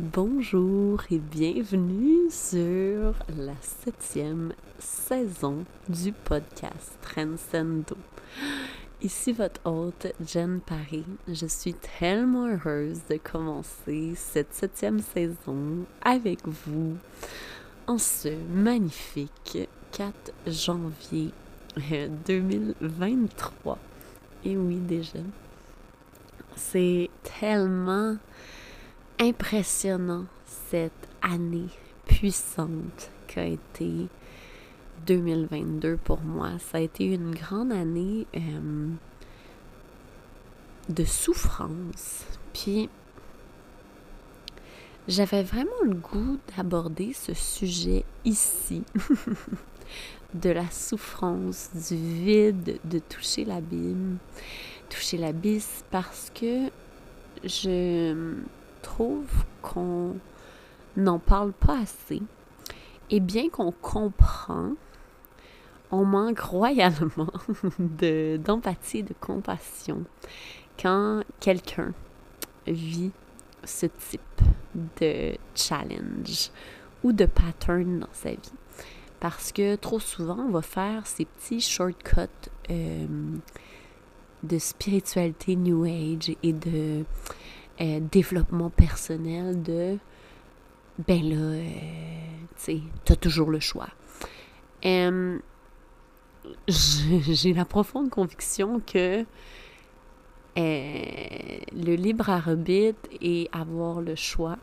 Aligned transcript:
Bonjour 0.00 1.00
et 1.12 1.20
bienvenue 1.20 2.28
sur 2.28 3.14
la 3.38 3.54
septième 3.60 4.52
saison 4.76 5.64
du 5.88 6.10
podcast 6.10 6.98
Transcendo. 7.00 7.96
Ici 9.00 9.32
votre 9.32 9.60
hôte 9.64 10.08
Jen 10.26 10.58
Paris. 10.58 11.04
Je 11.28 11.46
suis 11.46 11.74
tellement 11.74 12.48
heureuse 12.48 13.02
de 13.08 13.18
commencer 13.18 14.14
cette 14.16 14.52
septième 14.52 14.98
saison 14.98 15.86
avec 16.02 16.40
vous 16.44 16.96
en 17.86 17.98
ce 17.98 18.30
magnifique 18.52 19.68
4 19.92 20.12
janvier 20.48 21.30
2023. 22.26 23.78
Et 24.44 24.56
oui 24.56 24.78
déjà, 24.78 25.20
c'est 26.56 27.10
tellement 27.22 28.16
impressionnant 29.20 30.26
cette 30.70 31.08
année 31.22 31.68
puissante 32.06 33.10
qu'a 33.26 33.44
été 33.44 34.08
2022 35.06 35.96
pour 35.96 36.20
moi. 36.20 36.50
Ça 36.58 36.78
a 36.78 36.80
été 36.80 37.04
une 37.06 37.34
grande 37.34 37.72
année 37.72 38.26
euh, 38.36 38.88
de 40.88 41.04
souffrance. 41.04 42.24
Puis 42.52 42.88
j'avais 45.08 45.42
vraiment 45.42 45.82
le 45.84 45.94
goût 45.94 46.38
d'aborder 46.56 47.12
ce 47.12 47.34
sujet 47.34 48.04
ici, 48.24 48.84
de 50.34 50.50
la 50.50 50.70
souffrance, 50.70 51.70
du 51.88 51.96
vide, 51.96 52.78
de 52.84 52.98
toucher 52.98 53.44
l'abîme, 53.44 54.16
toucher 54.88 55.18
l'abysse, 55.18 55.84
parce 55.90 56.30
que 56.34 56.70
je 57.44 58.34
trouve 58.84 59.26
qu'on 59.62 60.14
n'en 60.96 61.18
parle 61.18 61.52
pas 61.52 61.80
assez. 61.80 62.22
Et 63.10 63.20
bien 63.20 63.48
qu'on 63.48 63.72
comprend, 63.72 64.72
on 65.90 66.04
manque 66.04 66.40
royalement 66.40 67.32
d'empathie, 67.78 69.02
de, 69.02 69.08
de 69.08 69.14
compassion 69.20 70.04
quand 70.80 71.22
quelqu'un 71.40 71.92
vit 72.66 73.12
ce 73.64 73.86
type 73.86 74.20
de 75.00 75.36
challenge 75.54 76.50
ou 77.02 77.12
de 77.12 77.26
pattern 77.26 78.00
dans 78.00 78.12
sa 78.12 78.30
vie. 78.30 78.52
Parce 79.20 79.52
que 79.52 79.76
trop 79.76 80.00
souvent, 80.00 80.38
on 80.38 80.50
va 80.50 80.62
faire 80.62 81.06
ces 81.06 81.24
petits 81.24 81.60
shortcuts 81.60 82.50
euh, 82.70 83.06
de 84.42 84.58
spiritualité 84.58 85.56
New 85.56 85.84
Age 85.84 86.36
et 86.42 86.52
de 86.52 87.04
euh, 87.80 88.00
développement 88.00 88.70
personnel 88.70 89.62
de 89.62 89.98
ben 91.06 91.28
là, 91.28 91.36
euh, 91.36 91.64
tu 92.56 92.62
sais, 92.64 92.80
t'as 93.04 93.16
toujours 93.16 93.50
le 93.50 93.58
choix. 93.58 93.88
Euh, 94.84 95.38
j'ai 96.68 97.52
la 97.52 97.64
profonde 97.64 98.10
conviction 98.10 98.80
que 98.80 99.24
le 100.56 101.94
libre 101.96 102.30
arbitre 102.30 103.08
et 103.20 103.48
avoir 103.50 104.00
le 104.00 104.14
choix, 104.14 104.56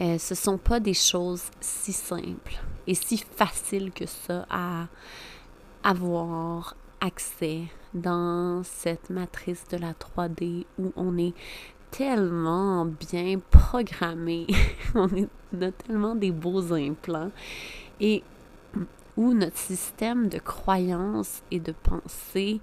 ce 0.00 0.34
sont 0.34 0.56
pas 0.56 0.80
des 0.80 0.94
choses 0.94 1.44
si 1.60 1.92
simples 1.92 2.62
et 2.86 2.94
si 2.94 3.18
faciles 3.18 3.92
que 3.92 4.06
ça 4.06 4.46
à 4.48 4.86
avoir 5.84 6.76
accès 7.00 7.64
dans 7.94 8.62
cette 8.64 9.10
matrice 9.10 9.66
de 9.68 9.76
la 9.76 9.92
3D 9.92 10.64
où 10.78 10.92
on 10.96 11.16
est 11.18 11.34
tellement 11.90 12.86
bien 12.86 13.38
programmé, 13.50 14.46
on, 14.94 15.08
a 15.60 15.70
tellement 15.70 16.14
des 16.14 16.30
beaux 16.30 16.72
implants 16.72 17.30
et 18.00 18.22
où 19.16 19.34
notre 19.34 19.58
système 19.58 20.28
de 20.28 20.38
croyance 20.38 21.42
et 21.50 21.60
de 21.60 21.72
pensée 21.72 22.60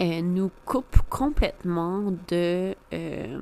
euh, 0.00 0.22
nous 0.22 0.50
coupe 0.64 0.96
complètement 1.10 2.12
de, 2.28 2.74
euh, 2.94 3.40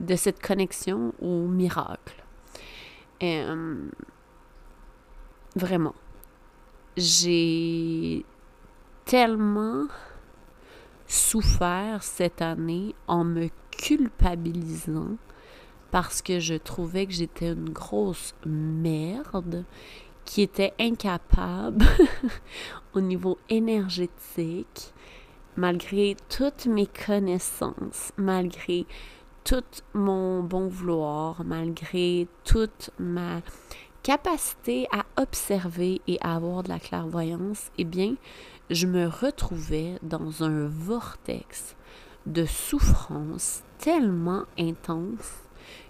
de 0.00 0.16
cette 0.16 0.42
connexion 0.42 1.14
au 1.22 1.46
miracle. 1.46 2.22
Euh, 3.22 3.88
vraiment 5.56 5.94
j'ai 6.98 8.24
tellement 9.04 9.86
souffert 11.06 12.02
cette 12.02 12.42
année 12.42 12.94
en 13.06 13.24
me 13.24 13.48
culpabilisant 13.70 15.16
parce 15.90 16.20
que 16.20 16.40
je 16.40 16.54
trouvais 16.54 17.06
que 17.06 17.12
j'étais 17.12 17.52
une 17.52 17.70
grosse 17.70 18.34
merde 18.44 19.64
qui 20.24 20.42
était 20.42 20.74
incapable 20.78 21.86
au 22.94 23.00
niveau 23.00 23.38
énergétique, 23.48 24.92
malgré 25.56 26.16
toutes 26.28 26.66
mes 26.66 26.86
connaissances, 26.86 28.12
malgré 28.18 28.84
tout 29.44 29.64
mon 29.94 30.42
bon 30.42 30.68
vouloir, 30.68 31.42
malgré 31.44 32.28
toute 32.44 32.90
ma 32.98 33.40
capacité 34.02 34.86
à 34.92 35.04
observer 35.18 36.00
et 36.06 36.18
avoir 36.22 36.62
de 36.62 36.68
la 36.68 36.78
clairvoyance, 36.78 37.70
eh 37.76 37.84
bien, 37.84 38.14
je 38.70 38.86
me 38.86 39.06
retrouvais 39.06 39.98
dans 40.02 40.42
un 40.42 40.66
vortex 40.66 41.74
de 42.26 42.44
souffrance 42.46 43.62
tellement 43.78 44.44
intense 44.58 45.42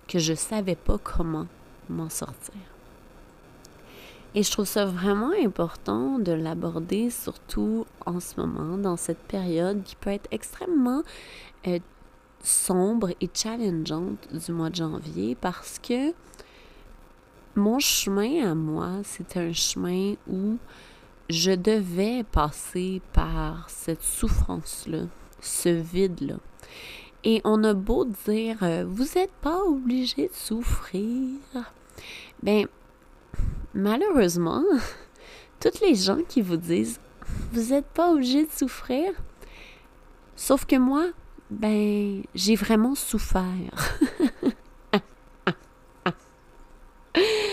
que 0.06 0.18
je 0.18 0.32
ne 0.32 0.36
savais 0.36 0.76
pas 0.76 0.98
comment 0.98 1.46
m'en 1.88 2.08
sortir. 2.08 2.54
Et 4.34 4.42
je 4.42 4.50
trouve 4.50 4.66
ça 4.66 4.84
vraiment 4.84 5.32
important 5.42 6.18
de 6.18 6.32
l'aborder, 6.32 7.10
surtout 7.10 7.86
en 8.06 8.20
ce 8.20 8.38
moment, 8.40 8.76
dans 8.76 8.96
cette 8.96 9.18
période 9.18 9.82
qui 9.84 9.96
peut 9.96 10.10
être 10.10 10.28
extrêmement 10.30 11.02
euh, 11.66 11.78
sombre 12.42 13.10
et 13.20 13.30
challengeante 13.32 14.28
du 14.32 14.52
mois 14.52 14.70
de 14.70 14.76
janvier 14.76 15.34
parce 15.34 15.78
que 15.78 16.12
mon 17.58 17.78
chemin 17.78 18.50
à 18.50 18.54
moi, 18.54 19.00
c'était 19.04 19.40
un 19.40 19.52
chemin 19.52 20.14
où 20.28 20.58
je 21.28 21.50
devais 21.50 22.24
passer 22.24 23.02
par 23.12 23.68
cette 23.68 24.02
souffrance-là, 24.02 25.02
ce 25.40 25.68
vide-là. 25.68 26.36
Et 27.24 27.40
on 27.44 27.62
a 27.64 27.74
beau 27.74 28.04
dire, 28.26 28.58
euh, 28.62 28.84
vous 28.88 29.04
n'êtes 29.16 29.32
pas 29.42 29.60
obligé 29.62 30.28
de 30.28 30.34
souffrir. 30.34 31.38
Ben, 32.42 32.66
malheureusement, 33.74 34.62
toutes 35.60 35.80
les 35.80 35.94
gens 35.94 36.22
qui 36.28 36.40
vous 36.40 36.56
disent, 36.56 37.00
vous 37.52 37.74
n'êtes 37.74 37.88
pas 37.88 38.12
obligé 38.12 38.46
de 38.46 38.52
souffrir, 38.52 39.12
sauf 40.36 40.64
que 40.64 40.76
moi, 40.76 41.08
ben, 41.50 42.22
j'ai 42.34 42.54
vraiment 42.54 42.94
souffert. 42.94 43.98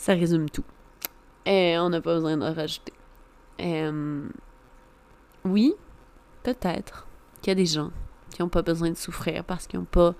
Ça 0.00 0.14
résume 0.14 0.48
tout. 0.48 0.64
Et 1.44 1.76
on 1.78 1.90
n'a 1.90 2.00
pas 2.00 2.14
besoin 2.14 2.38
de 2.38 2.46
rajouter. 2.46 2.94
Oui, 5.44 5.74
peut-être 6.42 7.06
qu'il 7.42 7.50
y 7.50 7.52
a 7.52 7.54
des 7.54 7.66
gens 7.66 7.90
qui 8.32 8.40
n'ont 8.40 8.48
pas 8.48 8.62
besoin 8.62 8.88
de 8.88 8.96
souffrir 8.96 9.44
parce 9.44 9.66
qu'ils 9.66 9.78
n'ont 9.78 9.84
pas 9.84 10.14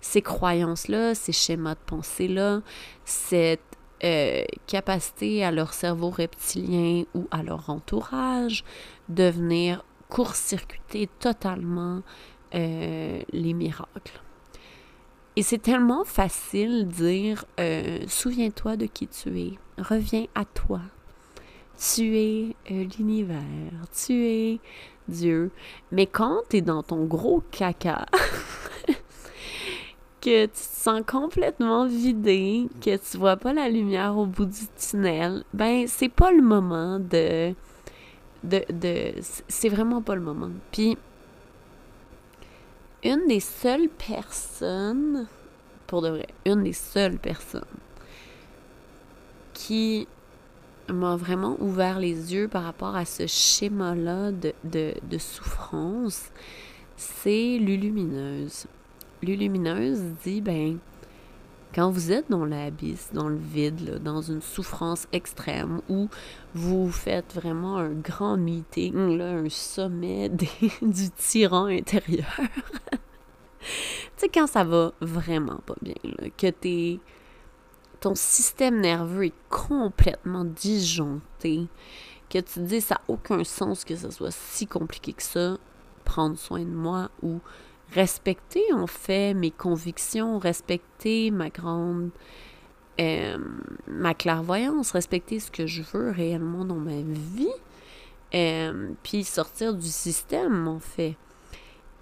ces 0.00 0.22
croyances-là, 0.22 1.14
ces 1.14 1.32
schémas 1.32 1.74
de 1.74 1.80
pensée-là, 1.84 2.62
cette 3.04 3.60
euh, 4.02 4.44
capacité 4.66 5.44
à 5.44 5.50
leur 5.50 5.74
cerveau 5.74 6.08
reptilien 6.08 7.04
ou 7.14 7.28
à 7.30 7.42
leur 7.42 7.68
entourage 7.68 8.64
de 9.10 9.24
venir 9.24 9.84
court-circuiter 10.08 11.06
totalement 11.18 12.00
euh, 12.54 13.20
les 13.30 13.52
miracles. 13.52 14.22
Et 15.38 15.42
c'est 15.42 15.58
tellement 15.58 16.02
facile 16.02 16.88
de 16.88 16.92
dire 16.92 17.44
euh, 17.60 18.00
souviens-toi 18.08 18.76
de 18.76 18.86
qui 18.86 19.06
tu 19.06 19.40
es, 19.40 19.52
reviens 19.78 20.26
à 20.34 20.44
toi. 20.44 20.80
Tu 21.78 22.18
es 22.18 22.56
euh, 22.72 22.84
l'univers, 22.98 23.38
tu 23.96 24.26
es 24.26 24.58
Dieu. 25.06 25.52
Mais 25.92 26.06
quand 26.06 26.38
tu 26.50 26.56
es 26.56 26.60
dans 26.60 26.82
ton 26.82 27.04
gros 27.04 27.44
caca, 27.52 28.06
que 30.20 30.46
tu 30.46 30.50
te 30.50 30.56
sens 30.56 31.02
complètement 31.06 31.86
vidé, 31.86 32.68
que 32.80 32.96
tu 32.96 33.16
vois 33.16 33.36
pas 33.36 33.52
la 33.52 33.68
lumière 33.68 34.18
au 34.18 34.26
bout 34.26 34.46
du 34.46 34.66
tunnel, 34.76 35.44
ben 35.54 35.86
c'est 35.86 36.08
pas 36.08 36.32
le 36.32 36.42
moment 36.42 36.98
de 36.98 37.54
de, 38.42 38.64
de 38.72 39.12
c'est 39.46 39.68
vraiment 39.68 40.02
pas 40.02 40.16
le 40.16 40.20
moment. 40.20 40.50
Puis 40.72 40.98
une 43.04 43.26
des 43.28 43.40
seules 43.40 43.88
personnes, 43.88 45.26
pour 45.86 46.02
de 46.02 46.08
vrai, 46.08 46.26
une 46.44 46.64
des 46.64 46.72
seules 46.72 47.18
personnes 47.18 47.64
qui 49.54 50.06
m'a 50.88 51.16
vraiment 51.16 51.56
ouvert 51.60 51.98
les 51.98 52.32
yeux 52.32 52.48
par 52.48 52.64
rapport 52.64 52.96
à 52.96 53.04
ce 53.04 53.26
schéma-là 53.26 54.32
de, 54.32 54.52
de, 54.64 55.18
souffrance, 55.18 56.30
c'est 56.96 57.58
Lulumineuse. 57.58 58.66
Lulumineuse 59.22 60.00
dit, 60.24 60.40
ben, 60.40 60.78
quand 61.74 61.90
vous 61.90 62.12
êtes 62.12 62.30
dans 62.30 62.44
l'abysse, 62.44 63.10
dans 63.12 63.28
le 63.28 63.36
vide, 63.36 64.02
dans 64.02 64.22
une 64.22 64.40
souffrance 64.40 65.06
extrême, 65.12 65.80
où 65.88 66.08
vous 66.54 66.90
faites 66.90 67.34
vraiment 67.34 67.76
un 67.76 67.92
grand 67.92 68.36
meeting, 68.36 69.16
là, 69.16 69.32
un 69.32 69.48
sommet 69.48 70.28
du 70.82 71.10
tyran 71.10 71.66
intérieur, 71.66 72.34
tu 73.60 73.68
sais, 74.16 74.28
quand 74.28 74.46
ça 74.46 74.64
va 74.64 74.92
vraiment 75.00 75.60
pas 75.66 75.76
bien, 75.82 75.94
que 76.36 76.50
t'es, 76.50 77.00
ton 78.00 78.14
système 78.14 78.80
nerveux 78.80 79.26
est 79.26 79.48
complètement 79.50 80.44
disjoncté, 80.44 81.66
que 82.30 82.38
tu 82.38 82.54
te 82.54 82.60
dis 82.60 82.80
ça 82.80 82.96
n'a 82.96 83.00
aucun 83.08 83.44
sens 83.44 83.84
que 83.84 83.96
ce 83.96 84.10
soit 84.10 84.32
si 84.32 84.66
compliqué 84.66 85.12
que 85.12 85.22
ça, 85.22 85.58
prendre 86.04 86.38
soin 86.38 86.60
de 86.60 86.70
moi 86.70 87.10
ou 87.22 87.40
respecter 87.92 88.72
en 88.72 88.86
fait 88.86 89.34
mes 89.34 89.50
convictions, 89.50 90.38
respecter 90.38 91.30
ma 91.30 91.48
grande 91.50 92.10
euh, 93.00 93.38
ma 93.86 94.12
clairvoyance, 94.12 94.90
respecter 94.90 95.38
ce 95.38 95.52
que 95.52 95.66
je 95.66 95.82
veux 95.82 96.10
réellement 96.10 96.64
dans 96.64 96.74
ma 96.74 97.00
vie, 97.00 97.46
euh, 98.34 98.90
puis 99.04 99.22
sortir 99.22 99.74
du 99.74 99.86
système 99.86 100.66
en 100.66 100.80
fait. 100.80 101.16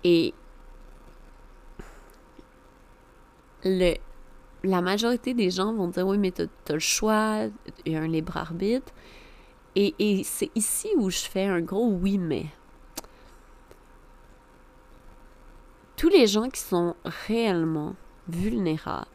Et 0.05 0.33
le, 3.63 3.95
la 4.65 4.81
majorité 4.81 5.35
des 5.35 5.51
gens 5.51 5.75
vont 5.75 5.89
dire 5.89 6.07
oui 6.07 6.17
mais 6.17 6.33
tu 6.33 6.43
as, 6.43 6.73
le 6.73 6.79
choix, 6.79 7.43
il 7.85 7.93
y 7.93 7.97
a 7.97 8.01
un 8.01 8.09
libre 8.09 8.37
arbitre. 8.39 8.93
Et, 9.75 9.95
et 9.99 10.25
c'est 10.25 10.51
ici 10.55 10.89
où 10.97 11.11
je 11.11 11.19
fais 11.19 11.45
un 11.45 11.61
gros 11.61 11.91
oui 11.91 12.17
mais. 12.17 12.47
Tous 16.07 16.13
les 16.13 16.29
gens 16.29 16.49
qui 16.49 16.61
sont 16.61 16.95
réellement 17.27 17.97
vulnérables 18.29 19.09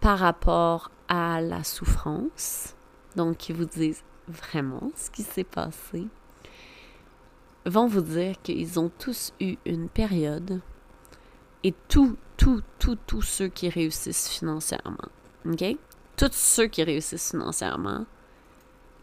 par 0.00 0.18
rapport 0.18 0.90
à 1.06 1.42
la 1.42 1.64
souffrance, 1.64 2.74
donc 3.14 3.36
qui 3.36 3.52
vous 3.52 3.66
disent 3.66 4.02
vraiment 4.26 4.90
ce 4.96 5.10
qui 5.10 5.22
s'est 5.22 5.44
passé, 5.44 6.06
vont 7.66 7.88
vous 7.88 8.00
dire 8.00 8.40
qu'ils 8.42 8.80
ont 8.80 8.90
tous 8.98 9.34
eu 9.38 9.56
une 9.66 9.90
période 9.90 10.62
et 11.62 11.74
tous, 11.88 12.16
tous, 12.38 12.62
tous, 12.78 12.96
tous 13.06 13.20
ceux 13.20 13.48
qui 13.48 13.68
réussissent 13.68 14.30
financièrement, 14.30 15.10
OK? 15.44 15.76
Tous 16.16 16.32
ceux 16.32 16.68
qui 16.68 16.84
réussissent 16.84 17.32
financièrement 17.32 18.06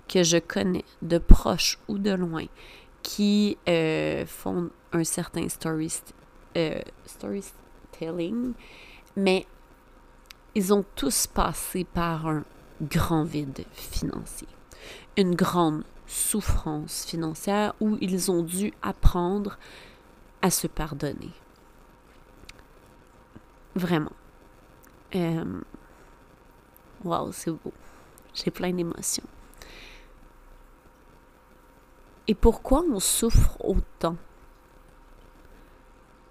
que 0.07 0.23
je 0.23 0.39
connais, 0.39 0.85
de 1.03 1.19
proche 1.19 1.77
ou 1.87 1.99
de 1.99 2.13
loin, 2.15 2.47
qui 3.03 3.59
euh, 3.69 4.25
font 4.25 4.71
un 4.91 5.03
certain 5.03 5.47
story, 5.49 5.91
euh, 6.57 6.81
storytelling, 7.05 8.53
mais 9.15 9.45
ils 10.55 10.73
ont 10.73 10.85
tous 10.95 11.27
passé 11.27 11.83
par 11.83 12.27
un 12.27 12.43
grand 12.81 13.23
vide 13.23 13.65
financier, 13.73 14.47
une 15.17 15.35
grande 15.35 15.83
souffrance 16.05 17.05
financière 17.05 17.73
où 17.79 17.97
ils 18.01 18.29
ont 18.29 18.43
dû 18.43 18.73
apprendre 18.81 19.57
à 20.41 20.49
se 20.49 20.67
pardonner. 20.67 21.31
Vraiment. 23.75 24.11
Euh, 25.15 25.61
wow, 27.03 27.31
c'est 27.31 27.51
beau. 27.51 27.73
J'ai 28.33 28.51
plein 28.51 28.71
d'émotions. 28.73 29.23
Et 32.27 32.35
pourquoi 32.35 32.83
on 32.89 32.99
souffre 32.99 33.57
autant? 33.63 34.17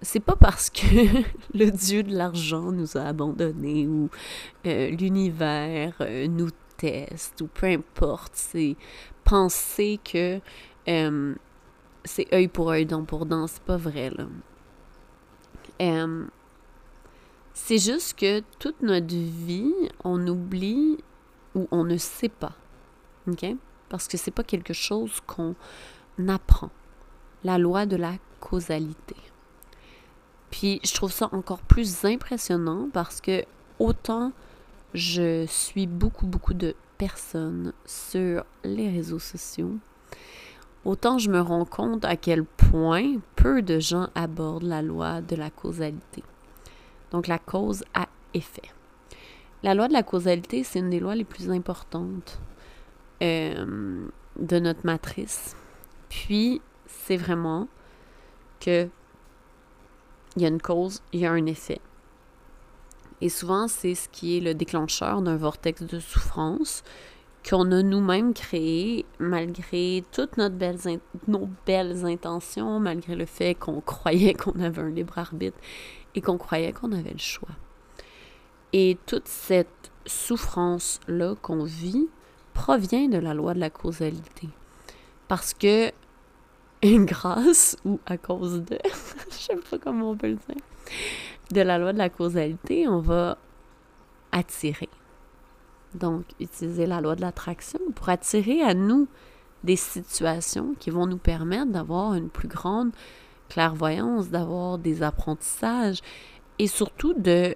C'est 0.03 0.19
pas 0.19 0.35
parce 0.35 0.69
que 0.69 0.85
le 1.53 1.71
dieu 1.71 2.03
de 2.03 2.15
l'argent 2.15 2.71
nous 2.71 2.97
a 2.97 3.01
abandonnés 3.01 3.87
ou 3.87 4.09
euh, 4.65 4.89
l'univers 4.89 5.95
euh, 6.01 6.27
nous 6.27 6.49
teste 6.77 7.41
ou 7.41 7.47
peu 7.47 7.67
importe. 7.67 8.33
C'est 8.35 8.75
penser 9.23 9.99
que 10.03 10.39
euh, 10.89 11.35
c'est 12.03 12.31
œil 12.33 12.49
pour 12.49 12.69
œil, 12.69 12.85
dent 12.85 13.05
pour 13.05 13.25
dent. 13.25 13.47
C'est 13.47 13.63
pas 13.63 13.77
vrai, 13.77 14.11
là. 14.11 14.27
c'est 17.53 17.77
juste 17.77 18.19
que 18.19 18.41
toute 18.59 18.81
notre 18.81 19.15
vie, 19.15 19.73
on 20.03 20.27
oublie 20.27 20.97
ou 21.55 21.67
on 21.71 21.85
ne 21.85 21.97
sait 21.97 22.29
pas. 22.29 22.53
OK? 23.27 23.45
Parce 23.87 24.07
que 24.07 24.17
c'est 24.17 24.31
pas 24.31 24.43
quelque 24.43 24.73
chose 24.73 25.21
qu'on 25.25 25.55
apprend. 26.27 26.71
La 27.45 27.57
loi 27.57 27.85
de 27.85 27.95
la 27.95 28.13
causalité. 28.39 29.15
Puis 30.53 30.79
je 30.83 30.93
trouve 30.93 31.11
ça 31.11 31.29
encore 31.31 31.61
plus 31.61 32.05
impressionnant 32.05 32.87
parce 32.93 33.21
que 33.21 33.43
autant 33.79 34.33
je 34.93 35.47
suis 35.47 35.87
beaucoup, 35.87 36.27
beaucoup 36.27 36.53
de 36.53 36.75
personnes 36.99 37.73
sur 37.87 38.45
les 38.63 38.87
réseaux 38.87 39.17
sociaux, 39.17 39.71
autant 40.85 41.17
je 41.17 41.31
me 41.31 41.41
rends 41.41 41.65
compte 41.65 42.05
à 42.05 42.17
quel 42.17 42.43
point 42.43 43.15
peu 43.35 43.63
de 43.63 43.79
gens 43.79 44.09
abordent 44.13 44.61
la 44.61 44.83
loi 44.83 45.21
de 45.21 45.35
la 45.35 45.49
causalité. 45.49 46.23
Donc 47.09 47.25
la 47.25 47.39
cause 47.39 47.83
à 47.95 48.07
effet. 48.35 48.69
La 49.63 49.73
loi 49.73 49.87
de 49.87 49.93
la 49.93 50.03
causalité, 50.03 50.63
c'est 50.63 50.77
une 50.77 50.91
des 50.91 50.99
lois 50.99 51.15
les 51.15 51.23
plus 51.23 51.49
importantes 51.49 52.39
euh, 53.23 54.05
de 54.39 54.59
notre 54.59 54.85
matrice. 54.85 55.55
Puis, 56.09 56.61
c'est 56.85 57.17
vraiment 57.17 57.67
que 58.59 58.87
il 60.35 60.41
y 60.41 60.45
a 60.45 60.49
une 60.49 60.61
cause, 60.61 61.01
il 61.11 61.21
y 61.21 61.25
a 61.25 61.31
un 61.31 61.45
effet. 61.45 61.79
Et 63.21 63.29
souvent, 63.29 63.67
c'est 63.67 63.95
ce 63.95 64.09
qui 64.09 64.37
est 64.37 64.41
le 64.41 64.53
déclencheur 64.53 65.21
d'un 65.21 65.37
vortex 65.37 65.83
de 65.83 65.99
souffrance 65.99 66.83
qu'on 67.47 67.71
a 67.71 67.83
nous-mêmes 67.83 68.33
créé 68.33 69.05
malgré 69.19 70.03
toutes 70.11 70.37
belles 70.37 70.99
nos 71.27 71.49
belles 71.65 72.05
intentions, 72.05 72.79
malgré 72.79 73.15
le 73.15 73.25
fait 73.25 73.55
qu'on 73.55 73.81
croyait 73.81 74.33
qu'on 74.33 74.59
avait 74.59 74.81
un 74.81 74.89
libre 74.89 75.17
arbitre 75.17 75.57
et 76.15 76.21
qu'on 76.21 76.37
croyait 76.37 76.71
qu'on 76.71 76.91
avait 76.91 77.11
le 77.11 77.17
choix. 77.17 77.49
Et 78.71 78.97
toute 79.05 79.27
cette 79.27 79.91
souffrance-là 80.05 81.35
qu'on 81.41 81.63
vit 81.63 82.07
provient 82.53 83.07
de 83.07 83.17
la 83.17 83.33
loi 83.33 83.53
de 83.53 83.59
la 83.59 83.69
causalité. 83.69 84.49
Parce 85.27 85.53
que 85.53 85.91
grâce 86.83 87.77
ou 87.85 87.99
à 88.05 88.17
cause 88.17 88.63
de, 88.63 88.77
je 89.31 89.35
sais 89.35 89.55
pas 89.55 89.77
comment 89.77 90.11
on 90.11 90.17
peut 90.17 90.27
le 90.27 90.35
dire, 90.35 90.61
de 91.51 91.61
la 91.61 91.77
loi 91.77 91.93
de 91.93 91.97
la 91.97 92.09
causalité, 92.09 92.87
on 92.87 92.99
va 92.99 93.37
attirer. 94.31 94.89
Donc, 95.95 96.25
utiliser 96.39 96.85
la 96.85 97.01
loi 97.01 97.15
de 97.15 97.21
l'attraction 97.21 97.79
pour 97.95 98.09
attirer 98.09 98.61
à 98.61 98.73
nous 98.73 99.07
des 99.63 99.75
situations 99.75 100.75
qui 100.79 100.89
vont 100.89 101.05
nous 101.05 101.17
permettre 101.17 101.71
d'avoir 101.71 102.15
une 102.15 102.29
plus 102.29 102.47
grande 102.47 102.91
clairvoyance, 103.49 104.29
d'avoir 104.29 104.77
des 104.77 105.03
apprentissages 105.03 105.99
et 106.59 106.67
surtout 106.67 107.13
de, 107.13 107.53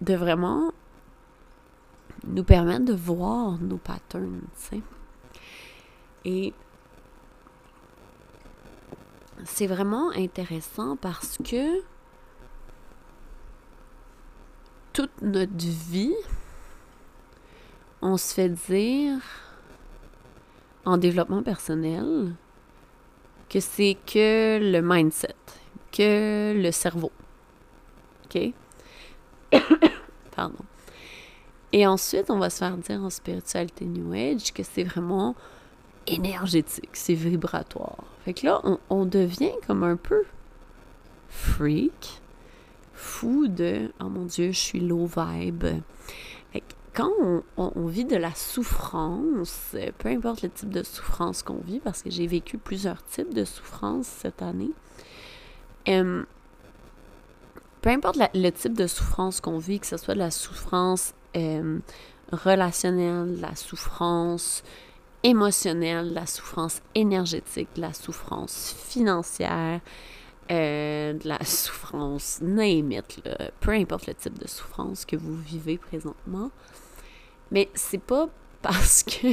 de 0.00 0.14
vraiment 0.14 0.72
nous 2.26 2.44
permettre 2.44 2.84
de 2.84 2.94
voir 2.94 3.58
nos 3.58 3.76
patterns, 3.76 4.40
tu 4.54 4.76
sais. 4.76 4.82
Et 6.24 6.54
c'est 9.44 9.66
vraiment 9.66 10.10
intéressant 10.10 10.96
parce 10.96 11.38
que 11.38 11.82
toute 14.92 15.22
notre 15.22 15.52
vie, 15.56 16.14
on 18.00 18.16
se 18.16 18.34
fait 18.34 18.48
dire 18.48 19.18
en 20.84 20.98
développement 20.98 21.42
personnel 21.42 22.34
que 23.48 23.60
c'est 23.60 23.96
que 24.06 24.58
le 24.60 24.80
mindset, 24.80 25.34
que 25.90 26.54
le 26.56 26.70
cerveau. 26.70 27.10
OK? 28.24 28.52
Pardon. 30.36 30.64
Et 31.72 31.86
ensuite, 31.86 32.30
on 32.30 32.38
va 32.38 32.50
se 32.50 32.58
faire 32.58 32.76
dire 32.76 33.02
en 33.02 33.10
spiritualité 33.10 33.84
New 33.84 34.12
Age 34.12 34.52
que 34.52 34.62
c'est 34.62 34.84
vraiment 34.84 35.34
énergétique, 36.06 36.90
c'est 36.92 37.14
vibratoire. 37.14 38.04
Fait 38.24 38.32
que 38.32 38.46
là, 38.46 38.62
on, 38.88 39.04
devient 39.04 39.52
comme 39.66 39.82
un 39.82 39.96
peu 39.96 40.24
freak, 41.28 42.22
fou 42.94 43.48
de 43.48 43.92
oh 44.00 44.08
mon 44.08 44.24
Dieu, 44.24 44.50
je 44.50 44.58
suis 44.58 44.80
low 44.80 45.04
vibe. 45.04 45.64
Fait 46.52 46.60
que 46.60 46.74
quand 46.94 47.12
on, 47.58 47.86
vit 47.86 48.06
de 48.06 48.16
la 48.16 48.34
souffrance, 48.34 49.76
peu 49.98 50.08
importe 50.08 50.40
le 50.40 50.48
type 50.48 50.70
de 50.70 50.82
souffrance 50.82 51.42
qu'on 51.42 51.58
vit, 51.58 51.80
parce 51.80 52.02
que 52.02 52.10
j'ai 52.10 52.26
vécu 52.26 52.56
plusieurs 52.56 53.04
types 53.04 53.34
de 53.34 53.44
souffrance 53.44 54.06
cette 54.06 54.40
année, 54.40 54.70
peu 55.84 56.24
importe 57.90 58.16
le 58.32 58.50
type 58.50 58.74
de 58.74 58.86
souffrance 58.86 59.42
qu'on 59.42 59.58
vit, 59.58 59.80
que 59.80 59.86
ce 59.86 59.98
soit 59.98 60.14
de 60.14 60.20
la 60.20 60.30
souffrance 60.30 61.12
relationnelle, 62.32 63.38
la 63.40 63.54
souffrance 63.54 64.62
émotionnelle, 65.24 66.12
la 66.12 66.26
souffrance 66.26 66.82
énergétique, 66.94 67.70
la 67.76 67.92
souffrance 67.92 68.76
financière, 68.86 69.80
euh, 70.52 71.14
de 71.14 71.26
la 71.26 71.42
souffrance, 71.44 72.40
name 72.42 72.92
peu 73.60 73.70
importe 73.70 74.06
le 74.06 74.14
type 74.14 74.38
de 74.38 74.46
souffrance 74.46 75.06
que 75.06 75.16
vous 75.16 75.34
vivez 75.34 75.78
présentement. 75.78 76.50
Mais 77.50 77.70
c'est 77.74 78.00
pas 78.00 78.28
parce 78.62 79.02
que 79.02 79.28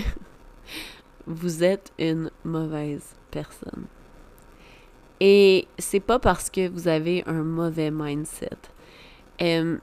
vous 1.27 1.63
êtes 1.63 1.91
une 1.99 2.31
mauvaise 2.43 3.13
personne. 3.29 3.85
Et 5.19 5.67
c'est 5.77 5.99
pas 5.99 6.17
parce 6.17 6.49
que 6.49 6.67
vous 6.67 6.87
avez 6.87 7.23
un 7.27 7.43
mauvais 7.43 7.91
mindset. 7.91 8.57
Euh, 9.41 9.77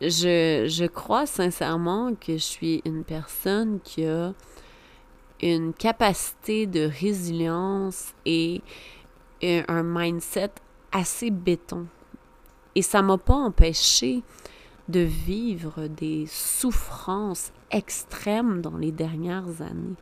je, 0.00 0.66
je 0.68 0.84
crois 0.86 1.26
sincèrement 1.26 2.14
que 2.14 2.32
je 2.34 2.38
suis 2.38 2.82
une 2.84 3.04
personne 3.04 3.80
qui 3.80 4.04
a 4.04 4.34
une 5.42 5.72
capacité 5.72 6.66
de 6.66 6.88
résilience 7.00 8.14
et 8.24 8.62
un 9.42 9.82
mindset 9.82 10.52
assez 10.92 11.30
béton. 11.30 11.86
Et 12.74 12.82
ça 12.82 13.02
m'a 13.02 13.18
pas 13.18 13.34
empêché 13.34 14.22
de 14.88 15.00
vivre 15.00 15.86
des 15.88 16.26
souffrances 16.26 17.52
extrêmes 17.70 18.60
dans 18.60 18.76
les 18.76 18.92
dernières 18.92 19.62
années. 19.62 19.96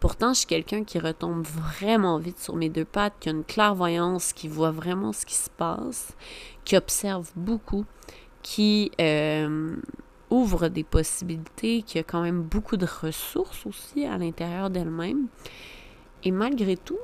Pourtant, 0.00 0.34
je 0.34 0.40
suis 0.40 0.46
quelqu'un 0.46 0.84
qui 0.84 0.98
retombe 0.98 1.44
vraiment 1.44 2.18
vite 2.18 2.38
sur 2.38 2.56
mes 2.56 2.68
deux 2.68 2.84
pattes, 2.84 3.14
qui 3.20 3.30
a 3.30 3.32
une 3.32 3.44
clairvoyance, 3.44 4.32
qui 4.32 4.48
voit 4.48 4.70
vraiment 4.70 5.12
ce 5.12 5.24
qui 5.24 5.34
se 5.34 5.48
passe, 5.48 6.14
qui 6.64 6.76
observe 6.76 7.30
beaucoup, 7.36 7.86
qui 8.42 8.90
euh, 9.00 9.76
ouvre 10.34 10.68
des 10.68 10.84
possibilités, 10.84 11.82
qui 11.82 11.98
a 11.98 12.02
quand 12.02 12.22
même 12.22 12.42
beaucoup 12.42 12.76
de 12.76 12.86
ressources 12.86 13.64
aussi 13.66 14.04
à 14.04 14.18
l'intérieur 14.18 14.68
d'elle-même. 14.68 15.28
Et 16.24 16.30
malgré 16.30 16.76
tout, 16.76 16.98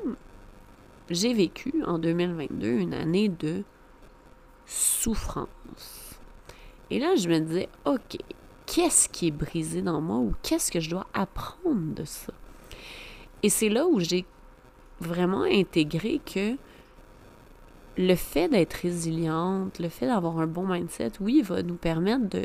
j'ai 1.08 1.32
vécu 1.32 1.72
en 1.86 1.98
2022 1.98 2.68
une 2.68 2.94
année 2.94 3.28
de 3.28 3.62
souffrance. 4.66 6.18
Et 6.90 6.98
là, 6.98 7.14
je 7.16 7.28
me 7.28 7.38
disais, 7.38 7.68
OK, 7.84 8.18
qu'est-ce 8.66 9.08
qui 9.08 9.28
est 9.28 9.32
brisé 9.32 9.82
dans 9.82 10.00
moi 10.00 10.18
ou 10.18 10.34
qu'est-ce 10.42 10.70
que 10.70 10.80
je 10.80 10.90
dois 10.90 11.06
apprendre 11.12 11.94
de 11.94 12.04
ça? 12.04 12.32
Et 13.42 13.48
c'est 13.48 13.68
là 13.68 13.86
où 13.86 14.00
j'ai 14.00 14.24
vraiment 15.00 15.42
intégré 15.42 16.20
que 16.24 16.56
le 17.96 18.14
fait 18.14 18.48
d'être 18.48 18.74
résiliente, 18.74 19.78
le 19.78 19.88
fait 19.88 20.06
d'avoir 20.06 20.38
un 20.38 20.46
bon 20.46 20.66
mindset, 20.66 21.12
oui, 21.20 21.42
va 21.42 21.62
nous 21.62 21.74
permettre 21.74 22.28
de, 22.28 22.44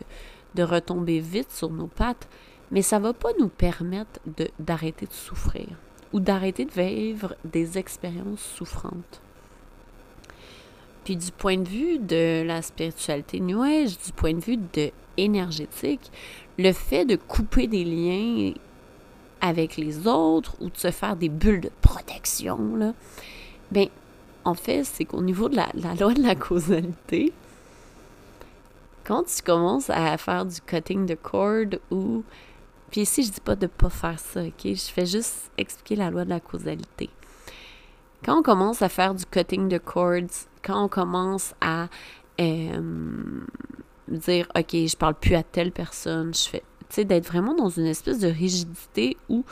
de 0.56 0.64
retomber 0.64 1.20
vite 1.20 1.52
sur 1.52 1.70
nos 1.70 1.88
pattes, 1.88 2.28
mais 2.72 2.82
ça 2.82 3.00
va 3.00 3.14
pas 3.14 3.32
nous 3.40 3.50
permettre 3.50 4.20
d'arrêter 4.60 5.06
de, 5.06 5.14
souffrir 5.14 5.68
ou 6.14 6.20
d'arrêter 6.20 6.66
de 6.66 6.72
vivre 6.72 7.36
des 7.44 7.78
expériences 7.78 8.42
souffrantes. 8.42 9.22
Puis 11.04 11.18
du 11.18 11.32
point 11.32 11.58
de 11.58 11.68
vue 11.68 12.00
de 12.00 12.44
la 12.44 12.62
spiritualité 12.62 13.40
New 13.40 13.64
du 13.64 14.12
point 14.16 14.34
de 14.34 14.40
vue 14.40 14.58
de 14.58 14.92
énergétique, 15.18 16.12
le 16.58 16.72
fait 16.72 17.06
de 17.06 17.16
couper 17.16 17.68
des 17.68 17.84
liens 17.84 18.54
avec 19.42 19.78
les 19.78 20.08
autres 20.08 20.56
ou 20.60 20.70
de 20.70 20.78
se 20.78 20.92
faire 20.92 21.16
des 21.16 21.30
bulles 21.30 21.62
de 21.62 21.72
protection, 21.82 22.76
là, 22.76 22.94
ben, 23.72 23.88
en 24.44 24.54
fait, 24.54 24.84
c'est 24.84 25.06
qu'au 25.06 25.22
niveau 25.22 25.50
de 25.50 25.56
la, 25.56 25.70
loi 26.00 26.14
de 26.14 26.22
la 26.22 26.36
causalité, 26.36 27.34
quand 29.06 29.24
tu 29.24 29.42
commences 29.42 29.90
à 29.90 30.18
faire 30.18 30.46
du 30.46 30.60
cutting 30.62 31.06
de 31.06 31.16
cord 31.16 31.80
ou. 31.92 32.24
Puis 32.92 33.02
ici, 33.02 33.24
je 33.24 33.32
dis 33.32 33.42
pas 33.42 33.56
de 33.56 33.68
pas 33.68 33.90
faire 33.90 34.20
ça, 34.20 34.44
ok? 34.44 34.62
Je 34.64 34.92
fais 34.92 35.06
juste 35.06 35.52
expliquer 35.58 35.96
la 35.96 36.12
loi 36.12 36.24
de 36.24 36.30
la 36.30 36.40
causalité. 36.40 37.10
Quand 38.24 38.40
on 38.40 38.44
commence 38.44 38.82
à 38.82 38.90
faire 38.90 39.14
du 39.14 39.26
cutting 39.26 39.68
de 39.68 39.78
cords, 39.78 40.48
quand 40.64 40.86
on 40.86 40.88
commence 40.88 41.54
à 41.62 41.88
euh, 42.40 43.42
dire, 44.08 44.48
OK, 44.56 44.72
je 44.72 44.96
parle 44.96 45.16
plus 45.16 45.36
à 45.36 45.44
telle 45.44 45.72
personne, 45.72 46.34
je 46.34 46.48
fais, 46.50 46.64
tu 46.90 46.96
sais, 46.96 47.06
d'être 47.06 47.28
vraiment 47.28 47.54
dans 47.54 47.70
une 47.70 47.86
espèce 47.86 48.20
de 48.20 48.28
rigidité 48.28 49.18
où 49.30 49.44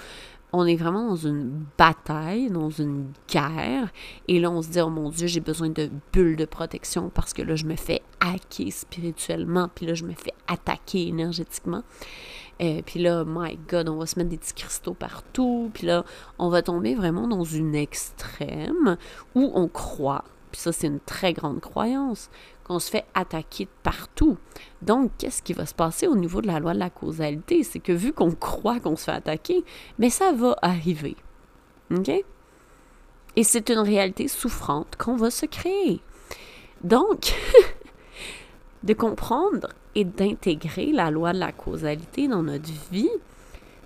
on 0.53 0.65
est 0.65 0.75
vraiment 0.75 1.09
dans 1.09 1.15
une 1.15 1.65
bataille, 1.77 2.49
dans 2.49 2.69
une 2.69 3.11
guerre, 3.27 3.91
et 4.27 4.39
là 4.39 4.51
on 4.51 4.61
se 4.61 4.69
dit, 4.69 4.79
oh 4.79 4.89
mon 4.89 5.09
Dieu, 5.09 5.27
j'ai 5.27 5.39
besoin 5.39 5.69
de 5.69 5.89
bulles 6.13 6.35
de 6.35 6.45
protection 6.45 7.09
parce 7.13 7.33
que 7.33 7.41
là 7.41 7.55
je 7.55 7.65
me 7.65 7.75
fais 7.75 8.01
hacker 8.19 8.71
spirituellement, 8.71 9.69
puis 9.73 9.87
là 9.87 9.95
je 9.95 10.05
me 10.05 10.13
fais 10.13 10.33
attaquer 10.47 11.07
énergétiquement. 11.07 11.83
euh, 12.61 12.81
puis 12.85 13.01
là, 13.01 13.23
my 13.25 13.57
God, 13.67 13.89
on 13.89 13.97
va 13.97 14.05
se 14.05 14.17
mettre 14.19 14.29
des 14.29 14.37
petits 14.37 14.53
cristaux 14.53 14.93
partout. 14.93 15.71
Puis 15.73 15.87
là, 15.87 16.05
on 16.37 16.49
va 16.49 16.61
tomber 16.61 16.93
vraiment 16.93 17.27
dans 17.27 17.43
une 17.43 17.73
extrême 17.73 18.97
où 19.33 19.51
on 19.55 19.67
croit 19.67 20.23
puis 20.53 20.61
ça, 20.61 20.71
c'est 20.71 20.85
une 20.85 20.99
très 20.99 21.33
grande 21.33 21.61
croyance, 21.61 22.29
qu'on 22.63 22.79
se 22.79 22.89
fait 22.89 23.05
attaquer 23.13 23.65
de 23.65 23.69
partout. 23.83 24.37
Donc, 24.81 25.11
qu'est-ce 25.17 25.41
qui 25.41 25.53
va 25.53 25.65
se 25.65 25.73
passer 25.73 26.07
au 26.07 26.15
niveau 26.15 26.41
de 26.41 26.47
la 26.47 26.59
loi 26.59 26.73
de 26.73 26.79
la 26.79 26.89
causalité? 26.89 27.63
C'est 27.63 27.79
que 27.79 27.91
vu 27.91 28.13
qu'on 28.13 28.31
croit 28.31 28.79
qu'on 28.79 28.95
se 28.95 29.05
fait 29.05 29.11
attaquer, 29.11 29.63
mais 29.97 30.09
ça 30.09 30.31
va 30.31 30.55
arriver. 30.61 31.15
OK? 31.91 32.09
Et 33.35 33.43
c'est 33.43 33.69
une 33.69 33.79
réalité 33.79 34.27
souffrante 34.27 34.95
qu'on 34.97 35.15
va 35.15 35.31
se 35.31 35.45
créer. 35.45 36.01
Donc, 36.83 37.33
de 38.83 38.93
comprendre 38.93 39.69
et 39.95 40.05
d'intégrer 40.05 40.91
la 40.91 41.11
loi 41.11 41.33
de 41.33 41.39
la 41.39 41.51
causalité 41.51 42.27
dans 42.27 42.43
notre 42.43 42.69
vie, 42.91 43.09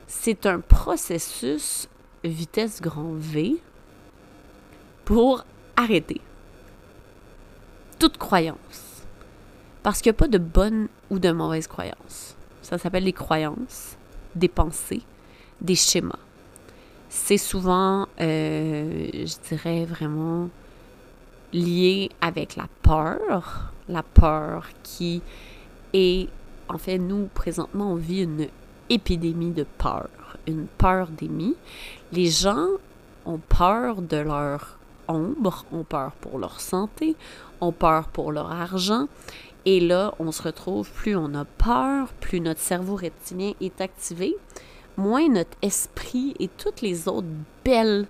c'est 0.07 0.45
un 0.45 0.59
processus 0.59 1.89
vitesse 2.23 2.81
grand 2.81 3.13
V 3.13 3.57
pour 5.05 5.45
arrêter 5.75 6.21
toute 7.99 8.17
croyance. 8.17 9.03
Parce 9.83 10.01
qu'il 10.01 10.11
n'y 10.11 10.15
a 10.15 10.19
pas 10.19 10.27
de 10.27 10.37
bonne 10.37 10.87
ou 11.09 11.19
de 11.19 11.31
mauvaise 11.31 11.67
croyance. 11.67 12.35
Ça 12.61 12.77
s'appelle 12.77 13.05
les 13.05 13.13
croyances, 13.13 13.95
des 14.35 14.49
pensées, 14.49 15.03
des 15.61 15.75
schémas. 15.75 16.19
C'est 17.09 17.37
souvent, 17.37 18.07
euh, 18.19 19.07
je 19.13 19.47
dirais 19.47 19.85
vraiment, 19.85 20.49
lié 21.53 22.09
avec 22.21 22.55
la 22.55 22.67
peur. 22.81 23.71
La 23.87 24.03
peur 24.03 24.67
qui 24.83 25.21
est, 25.93 26.27
en 26.67 26.77
fait, 26.77 26.97
nous, 26.97 27.29
présentement, 27.33 27.93
on 27.93 27.95
vit 27.95 28.23
une 28.23 28.47
épidémie 28.89 29.51
de 29.51 29.65
peur, 29.77 30.09
une 30.45 30.67
peur 30.67 31.07
d'émie. 31.07 31.55
Les 32.11 32.29
gens 32.29 32.67
ont 33.25 33.39
peur 33.39 34.01
de 34.01 34.17
leur 34.17 34.76
ombre, 35.07 35.65
ont 35.71 35.83
peur 35.83 36.11
pour 36.21 36.39
leur 36.39 36.59
santé, 36.59 37.15
ont 37.61 37.71
peur 37.71 38.07
pour 38.07 38.31
leur 38.31 38.51
argent. 38.51 39.07
Et 39.65 39.79
là, 39.79 40.13
on 40.19 40.31
se 40.31 40.43
retrouve, 40.43 40.89
plus 40.91 41.15
on 41.15 41.33
a 41.33 41.45
peur, 41.45 42.13
plus 42.21 42.39
notre 42.39 42.61
cerveau 42.61 42.95
reptilien 42.95 43.53
est 43.59 43.81
activé, 43.81 44.35
moins 44.95 45.27
notre 45.27 45.57
esprit 45.61 46.35
et 46.39 46.47
toutes 46.47 46.81
les 46.81 47.07
autres 47.07 47.27
belles, 47.65 48.07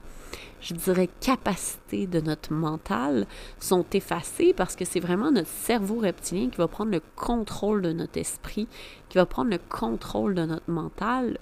je 0.62 0.74
dirais, 0.74 1.10
capacités 1.22 2.08
de 2.08 2.20
notre 2.20 2.54
mental 2.54 3.26
sont 3.60 3.86
effacées 3.94 4.54
parce 4.54 4.76
que 4.76 4.86
c'est 4.86 5.00
vraiment 5.00 5.32
notre 5.32 5.50
cerveau 5.50 6.00
reptilien 6.00 6.50
qui 6.50 6.58
va 6.58 6.68
prendre 6.68 6.92
le 6.92 7.02
contrôle 7.16 7.82
de 7.82 7.92
notre 7.92 8.18
esprit, 8.18 8.68
qui 9.10 9.18
va 9.18 9.26
prendre 9.26 9.52
le 9.52 9.60
contrôle 9.70 10.36
de 10.36 10.46
notre 10.46 10.70
mental. 10.70 11.38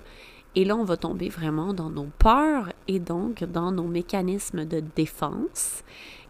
Et 0.56 0.64
là, 0.64 0.76
on 0.76 0.86
va 0.86 0.96
tomber 0.96 1.30
vraiment 1.30 1.74
dans 1.74 1.90
nos 1.90 2.08
peurs 2.18 2.70
et 2.88 3.00
donc 3.00 3.44
dans 3.44 3.72
nos 3.72 3.84
mécanismes 3.84 4.66
de 4.66 4.82
défense. 4.96 5.84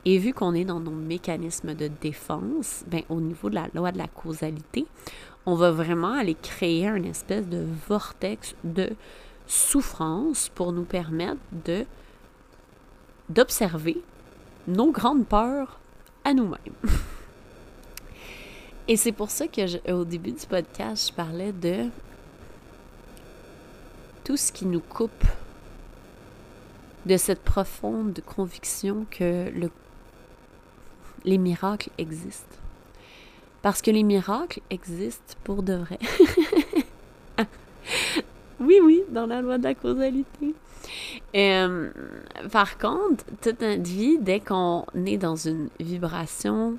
Et 0.04 0.18
vu 0.18 0.34
qu'on 0.34 0.54
est 0.54 0.66
dans 0.66 0.80
nos 0.80 0.92
mécanismes 0.92 1.74
de 1.74 1.90
défense, 2.02 2.84
ben, 2.88 3.04
au 3.10 3.22
niveau 3.22 3.50
de 3.50 3.56
la 3.56 3.68
loi 3.74 3.92
de 3.92 3.98
la 3.98 4.08
causalité, 4.08 4.86
on 5.46 5.56
va 5.56 5.72
vraiment 5.72 6.14
aller 6.14 6.36
créer 6.36 6.88
une 6.88 7.06
espèce 7.06 7.48
de 7.48 7.66
vortex 7.88 8.56
de 8.64 8.90
souffrance 9.48 10.50
pour 10.50 10.72
nous 10.72 10.86
permettre 10.86 11.40
de 11.66 11.86
d'observer 13.30 14.02
nos 14.68 14.92
grandes 14.92 15.26
peurs 15.26 15.80
à 16.24 16.34
nous-mêmes. 16.34 16.60
Et 18.88 18.98
c'est 18.98 19.12
pour 19.12 19.32
ça 19.32 19.48
que 19.48 19.92
au 19.92 20.06
début 20.06 20.32
du 20.32 20.46
podcast, 20.46 21.10
je 21.10 21.14
parlais 21.14 21.52
de 21.52 21.90
tout 24.26 24.36
ce 24.36 24.52
qui 24.52 24.66
nous 24.66 24.82
coupe 24.82 25.24
de 27.06 27.16
cette 27.16 27.42
profonde 27.42 28.20
conviction 28.26 29.06
que 29.10 29.50
le 29.52 29.70
les 31.24 31.38
miracles 31.38 31.90
existent. 31.98 32.58
Parce 33.62 33.82
que 33.82 33.90
les 33.90 34.04
miracles 34.04 34.62
existent 34.70 35.34
pour 35.44 35.64
de 35.64 35.74
vrai. 35.74 35.98
oui, 38.60 38.80
oui, 38.84 39.02
dans 39.10 39.26
la 39.26 39.42
loi 39.42 39.58
de 39.58 39.64
la 39.64 39.74
causalité. 39.74 40.54
Euh, 41.36 41.90
par 42.52 42.78
contre, 42.78 43.26
toute 43.42 43.62
notre 43.62 43.82
vie, 43.82 44.20
dès 44.20 44.40
qu'on 44.40 44.86
est 45.06 45.18
dans 45.18 45.36
une 45.36 45.70
vibration 45.80 46.78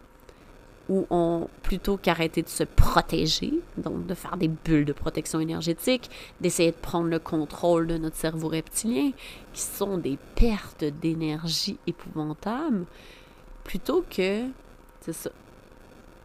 où 0.88 1.07
on, 1.11 1.49
plutôt 1.62 1.97
qu'arrêter 1.97 2.43
de 2.43 2.49
se 2.49 2.64
protéger, 2.64 3.55
donc 3.76 4.07
de 4.07 4.14
faire 4.14 4.37
des 4.37 4.49
bulles 4.49 4.85
de 4.85 4.93
protection 4.93 5.40
énergétique, 5.40 6.11
d'essayer 6.40 6.71
de 6.71 6.76
prendre 6.76 7.09
le 7.09 7.19
contrôle 7.19 7.87
de 7.87 7.99
notre 7.99 8.16
cerveau 8.16 8.49
reptilien, 8.49 9.11
qui 9.52 9.62
sont 9.62 9.99
des 9.99 10.19
pertes 10.35 10.85
d'énergie 10.85 11.78
épouvantables, 11.87 12.87
plutôt 13.64 14.05
que, 14.09 14.45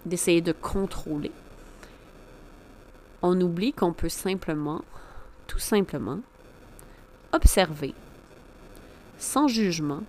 d'essayer 0.06 0.42
de 0.42 0.52
contrôler, 0.52 1.32
on 3.24 3.40
oublie 3.40 3.74
qu'on 3.74 3.94
peut 3.94 4.10
simplement, 4.10 4.82
tout 5.48 5.60
simplement, 5.60 6.20
observer, 7.34 7.94
sans 9.18 9.48
jugement, 9.48 10.02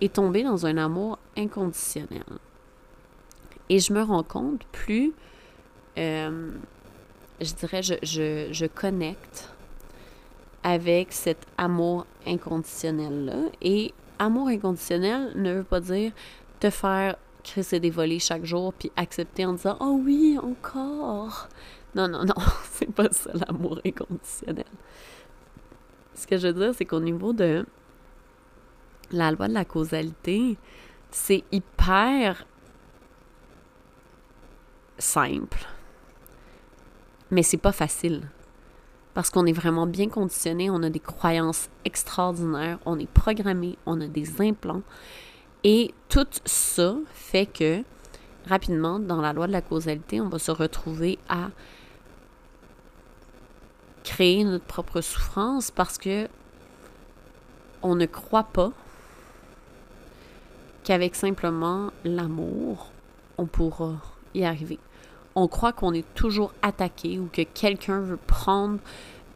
et 0.00 0.08
tomber 0.08 0.42
dans 0.42 0.66
un 0.66 0.78
amour 0.78 1.18
inconditionnel. 1.36 2.24
Et 3.72 3.78
je 3.78 3.94
me 3.94 4.02
rends 4.02 4.22
compte, 4.22 4.64
plus, 4.70 5.14
euh, 5.96 6.50
je 7.40 7.54
dirais, 7.54 7.82
je, 7.82 7.94
je, 8.02 8.48
je 8.52 8.66
connecte 8.66 9.48
avec 10.62 11.10
cet 11.10 11.46
amour 11.56 12.04
inconditionnel-là. 12.26 13.48
Et 13.62 13.94
amour 14.18 14.48
inconditionnel 14.48 15.32
ne 15.36 15.54
veut 15.54 15.64
pas 15.64 15.80
dire 15.80 16.12
te 16.60 16.68
faire 16.68 17.16
crisser 17.42 17.80
des 17.80 17.88
volets 17.88 18.18
chaque 18.18 18.44
jour 18.44 18.74
puis 18.74 18.92
accepter 18.94 19.46
en 19.46 19.54
disant 19.54 19.78
Oh 19.80 19.98
oui, 20.04 20.38
encore. 20.38 21.48
Non, 21.94 22.08
non, 22.08 22.26
non, 22.26 22.34
c'est 22.72 22.92
pas 22.92 23.08
ça 23.10 23.30
l'amour 23.32 23.80
inconditionnel. 23.86 24.66
Ce 26.14 26.26
que 26.26 26.36
je 26.36 26.48
veux 26.48 26.52
dire, 26.62 26.74
c'est 26.74 26.84
qu'au 26.84 27.00
niveau 27.00 27.32
de 27.32 27.64
la 29.12 29.30
loi 29.30 29.48
de 29.48 29.54
la 29.54 29.64
causalité, 29.64 30.58
c'est 31.10 31.42
hyper 31.50 32.44
simple. 35.02 35.66
Mais 37.30 37.42
c'est 37.42 37.56
pas 37.56 37.72
facile. 37.72 38.22
Parce 39.14 39.28
qu'on 39.28 39.44
est 39.46 39.52
vraiment 39.52 39.86
bien 39.86 40.08
conditionné, 40.08 40.70
on 40.70 40.82
a 40.82 40.88
des 40.88 41.00
croyances 41.00 41.68
extraordinaires, 41.84 42.78
on 42.86 42.98
est 42.98 43.10
programmé, 43.10 43.76
on 43.84 44.00
a 44.00 44.06
des 44.06 44.40
implants. 44.40 44.82
Et 45.64 45.92
tout 46.08 46.26
ça 46.44 46.96
fait 47.12 47.46
que, 47.46 47.82
rapidement, 48.46 48.98
dans 48.98 49.20
la 49.20 49.32
loi 49.32 49.46
de 49.46 49.52
la 49.52 49.60
causalité, 49.60 50.20
on 50.20 50.28
va 50.28 50.38
se 50.38 50.50
retrouver 50.50 51.18
à 51.28 51.50
créer 54.02 54.44
notre 54.44 54.64
propre 54.64 55.00
souffrance 55.00 55.70
parce 55.70 55.98
que 55.98 56.28
on 57.82 57.94
ne 57.94 58.06
croit 58.06 58.44
pas 58.44 58.72
qu'avec 60.84 61.14
simplement 61.14 61.90
l'amour, 62.04 62.90
on 63.38 63.46
pourra 63.46 63.96
y 64.34 64.44
arriver. 64.44 64.78
On 65.34 65.48
croit 65.48 65.72
qu'on 65.72 65.94
est 65.94 66.06
toujours 66.14 66.52
attaqué 66.62 67.18
ou 67.18 67.28
que 67.32 67.42
quelqu'un 67.42 68.00
veut 68.00 68.18
prendre, 68.18 68.78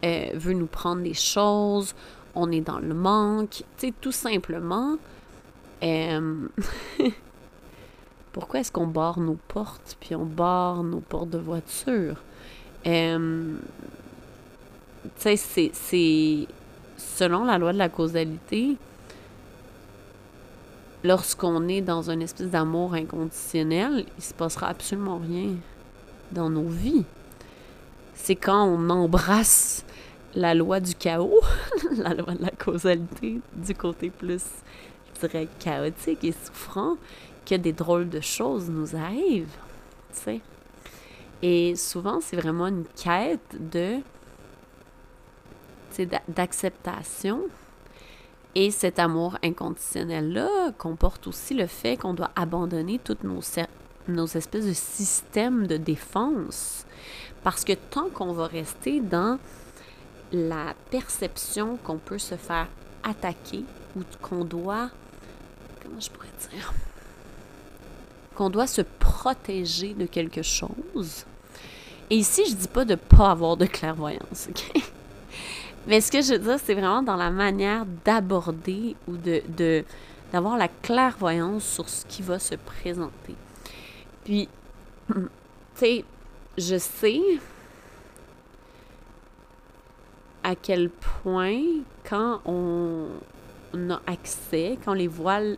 euh, 0.04 0.30
veut 0.34 0.52
nous 0.52 0.66
prendre 0.66 1.02
des 1.02 1.14
choses, 1.14 1.94
on 2.34 2.50
est 2.52 2.60
dans 2.60 2.78
le 2.78 2.94
manque. 2.94 3.64
Tu 3.78 3.88
sais, 3.88 3.94
tout 4.00 4.12
simplement, 4.12 4.96
euh, 5.82 6.48
pourquoi 8.32 8.60
est-ce 8.60 8.70
qu'on 8.70 8.86
barre 8.86 9.20
nos 9.20 9.38
portes, 9.48 9.96
puis 10.00 10.14
on 10.14 10.26
barre 10.26 10.82
nos 10.82 11.00
portes 11.00 11.30
de 11.30 11.38
voiture? 11.38 12.16
Euh, 12.86 13.56
tu 15.18 15.36
sais, 15.36 15.70
c'est 15.72 16.46
selon 16.96 17.44
la 17.44 17.58
loi 17.58 17.72
de 17.72 17.78
la 17.78 17.88
causalité, 17.88 18.76
lorsqu'on 21.04 21.68
est 21.68 21.80
dans 21.80 22.10
une 22.10 22.22
espèce 22.22 22.48
d'amour 22.48 22.94
inconditionnel, 22.94 24.04
il 24.18 24.24
se 24.24 24.34
passera 24.34 24.68
absolument 24.68 25.18
rien 25.18 25.54
dans 26.32 26.50
nos 26.50 26.68
vies. 26.68 27.04
C'est 28.14 28.36
quand 28.36 28.64
on 28.64 28.90
embrasse 28.90 29.84
la 30.34 30.54
loi 30.54 30.80
du 30.80 30.94
chaos, 30.94 31.40
la 31.96 32.14
loi 32.14 32.34
de 32.34 32.42
la 32.42 32.50
causalité, 32.50 33.40
du 33.54 33.74
côté 33.74 34.10
plus, 34.10 34.44
je 35.14 35.26
dirais, 35.26 35.48
chaotique 35.58 36.24
et 36.24 36.32
souffrant, 36.32 36.96
que 37.44 37.54
des 37.54 37.72
drôles 37.72 38.08
de 38.08 38.20
choses 38.20 38.68
nous 38.68 38.96
arrivent. 38.96 39.56
Tu 40.12 40.20
sais. 40.20 40.40
Et 41.42 41.76
souvent, 41.76 42.20
c'est 42.20 42.36
vraiment 42.36 42.66
une 42.66 42.84
quête 42.96 43.56
de 43.70 43.98
d'acceptation 46.28 47.40
et 48.54 48.70
cet 48.70 48.98
amour 48.98 49.38
inconditionnel-là 49.42 50.72
comporte 50.76 51.26
aussi 51.26 51.52
le 51.52 51.66
fait 51.66 51.96
qu'on 51.96 52.14
doit 52.14 52.30
abandonner 52.36 52.98
toutes 52.98 53.22
nos, 53.22 53.40
nos 54.08 54.26
espèces 54.26 54.66
de 54.66 54.72
systèmes 54.72 55.66
de 55.66 55.76
défense. 55.76 56.84
Parce 57.42 57.64
que 57.64 57.72
tant 57.74 58.08
qu'on 58.08 58.32
va 58.32 58.46
rester 58.46 59.00
dans 59.00 59.38
la 60.32 60.74
perception 60.90 61.78
qu'on 61.84 61.98
peut 61.98 62.18
se 62.18 62.34
faire 62.36 62.68
attaquer 63.02 63.64
ou 63.96 64.00
qu'on 64.20 64.44
doit, 64.44 64.90
comment 65.82 66.00
je 66.00 66.10
pourrais 66.10 66.28
dire, 66.50 66.72
qu'on 68.34 68.50
doit 68.50 68.66
se 68.66 68.82
protéger 68.82 69.94
de 69.94 70.06
quelque 70.06 70.42
chose. 70.42 71.24
Et 72.10 72.16
ici, 72.16 72.44
je 72.48 72.54
dis 72.54 72.68
pas 72.68 72.84
de 72.84 72.94
pas 72.94 73.30
avoir 73.30 73.56
de 73.56 73.66
clairvoyance, 73.66 74.48
OK? 74.48 74.82
Mais 75.86 76.00
ce 76.00 76.10
que 76.10 76.20
je 76.20 76.32
veux 76.32 76.38
dire, 76.38 76.58
c'est 76.62 76.74
vraiment 76.74 77.02
dans 77.02 77.16
la 77.16 77.30
manière 77.30 77.84
d'aborder 78.04 78.96
ou 79.06 79.16
de, 79.16 79.84
d'avoir 80.32 80.56
la 80.56 80.68
clairvoyance 80.68 81.64
sur 81.64 81.88
ce 81.88 82.04
qui 82.06 82.22
va 82.22 82.38
se 82.38 82.56
présenter. 82.56 83.34
Puis, 84.26 84.48
tu 85.08 85.14
sais, 85.76 86.04
je 86.58 86.78
sais 86.78 87.20
à 90.42 90.56
quel 90.56 90.90
point 90.90 91.62
quand 92.02 92.40
on 92.44 93.08
a 93.88 94.00
accès, 94.08 94.78
quand 94.84 94.94
les 94.94 95.06
voiles 95.06 95.56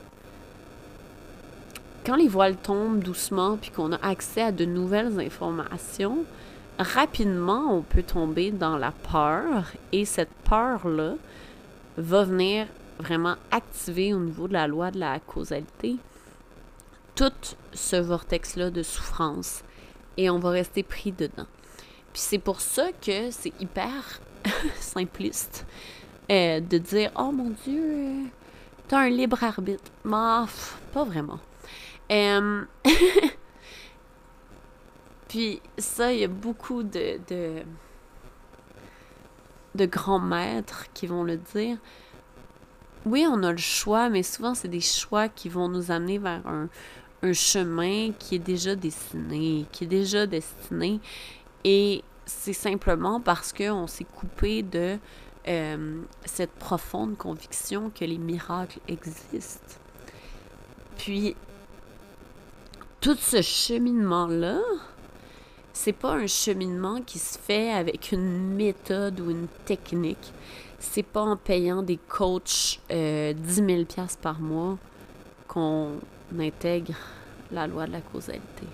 quand 2.04 2.16
les 2.16 2.28
voiles 2.28 2.56
tombent 2.56 2.98
doucement 3.02 3.56
puis 3.56 3.70
qu'on 3.70 3.92
a 3.92 4.06
accès 4.06 4.42
à 4.42 4.52
de 4.52 4.66
nouvelles 4.66 5.18
informations, 5.18 6.26
rapidement, 6.78 7.72
on 7.72 7.80
peut 7.80 8.02
tomber 8.02 8.50
dans 8.50 8.76
la 8.76 8.92
peur 8.92 9.72
et 9.92 10.04
cette 10.04 10.34
peur-là 10.44 11.14
va 11.96 12.24
venir 12.24 12.66
vraiment 12.98 13.36
activer 13.50 14.12
au 14.12 14.20
niveau 14.20 14.46
de 14.46 14.52
la 14.52 14.66
loi 14.66 14.90
de 14.90 14.98
la 14.98 15.20
causalité 15.20 15.96
tout 17.18 17.56
ce 17.72 17.96
vortex-là 17.96 18.70
de 18.70 18.84
souffrance 18.84 19.64
et 20.16 20.30
on 20.30 20.38
va 20.38 20.50
rester 20.50 20.84
pris 20.84 21.10
dedans. 21.10 21.48
Puis 22.12 22.22
c'est 22.22 22.38
pour 22.38 22.60
ça 22.60 22.92
que 22.92 23.32
c'est 23.32 23.52
hyper 23.60 24.20
simpliste 24.80 25.66
euh, 26.30 26.60
de 26.60 26.78
dire 26.78 27.10
Oh 27.16 27.32
mon 27.32 27.50
Dieu, 27.64 28.30
t'as 28.86 29.00
un 29.00 29.08
libre 29.08 29.42
arbitre. 29.42 29.90
Mais 30.04 30.46
pas 30.92 31.02
vraiment. 31.04 31.40
Euh, 32.12 32.62
Puis 35.28 35.60
ça, 35.76 36.12
il 36.12 36.20
y 36.20 36.24
a 36.24 36.28
beaucoup 36.28 36.84
de, 36.84 37.18
de, 39.74 39.86
grands 39.86 40.20
maîtres 40.20 40.86
qui 40.94 41.08
vont 41.08 41.24
le 41.24 41.36
dire. 41.36 41.78
Oui, 43.06 43.26
on 43.28 43.42
a 43.42 43.50
le 43.50 43.58
choix, 43.58 44.08
mais 44.08 44.22
souvent, 44.22 44.54
c'est 44.54 44.68
des 44.68 44.80
choix 44.80 45.28
qui 45.28 45.48
vont 45.48 45.68
nous 45.68 45.90
amener 45.90 46.18
vers 46.18 46.46
un, 46.46 46.68
chemin 47.32 48.12
qui 48.18 48.36
est 48.36 48.40
déjà 48.40 48.74
destiné, 48.74 49.66
qui 49.72 49.84
est 49.84 49.88
déjà 49.88 50.26
destiné. 50.26 51.00
Et 51.64 52.02
c'est 52.26 52.52
simplement 52.52 53.20
parce 53.20 53.52
qu'on 53.52 53.86
s'est 53.86 54.04
coupé 54.04 54.62
de 54.62 54.98
euh, 55.48 56.02
cette 56.24 56.52
profonde 56.52 57.16
conviction 57.16 57.90
que 57.90 58.04
les 58.04 58.18
miracles 58.18 58.80
existent. 58.86 59.76
Puis, 60.98 61.34
tout 63.00 63.16
ce 63.18 63.40
cheminement-là, 63.40 64.60
c'est 65.72 65.92
pas 65.92 66.14
un 66.14 66.26
cheminement 66.26 67.00
qui 67.00 67.18
se 67.18 67.38
fait 67.38 67.70
avec 67.70 68.12
une 68.12 68.54
méthode 68.54 69.20
ou 69.20 69.30
une 69.30 69.46
technique. 69.64 70.32
C'est 70.80 71.04
pas 71.04 71.22
en 71.22 71.36
payant 71.36 71.82
des 71.82 71.96
coachs 71.96 72.80
euh, 72.90 73.32
10 73.32 73.54
000 73.54 73.84
par 74.20 74.40
mois 74.40 74.76
qu'on 75.46 75.98
intègre 76.38 76.94
la 77.50 77.66
loi 77.66 77.86
de 77.86 77.92
la 77.92 78.00
causalité. 78.00 78.66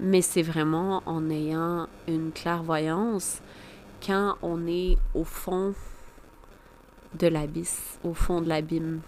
Mais 0.00 0.22
c'est 0.22 0.42
vraiment 0.42 1.02
en 1.06 1.28
ayant 1.30 1.88
une 2.06 2.30
clairvoyance 2.32 3.40
quand 4.04 4.36
on 4.42 4.66
est 4.66 4.96
au 5.14 5.24
fond 5.24 5.74
de 7.18 7.26
l'abysse, 7.26 7.98
au 8.04 8.14
fond 8.14 8.40
de 8.40 8.48
l'abîme. 8.48 9.00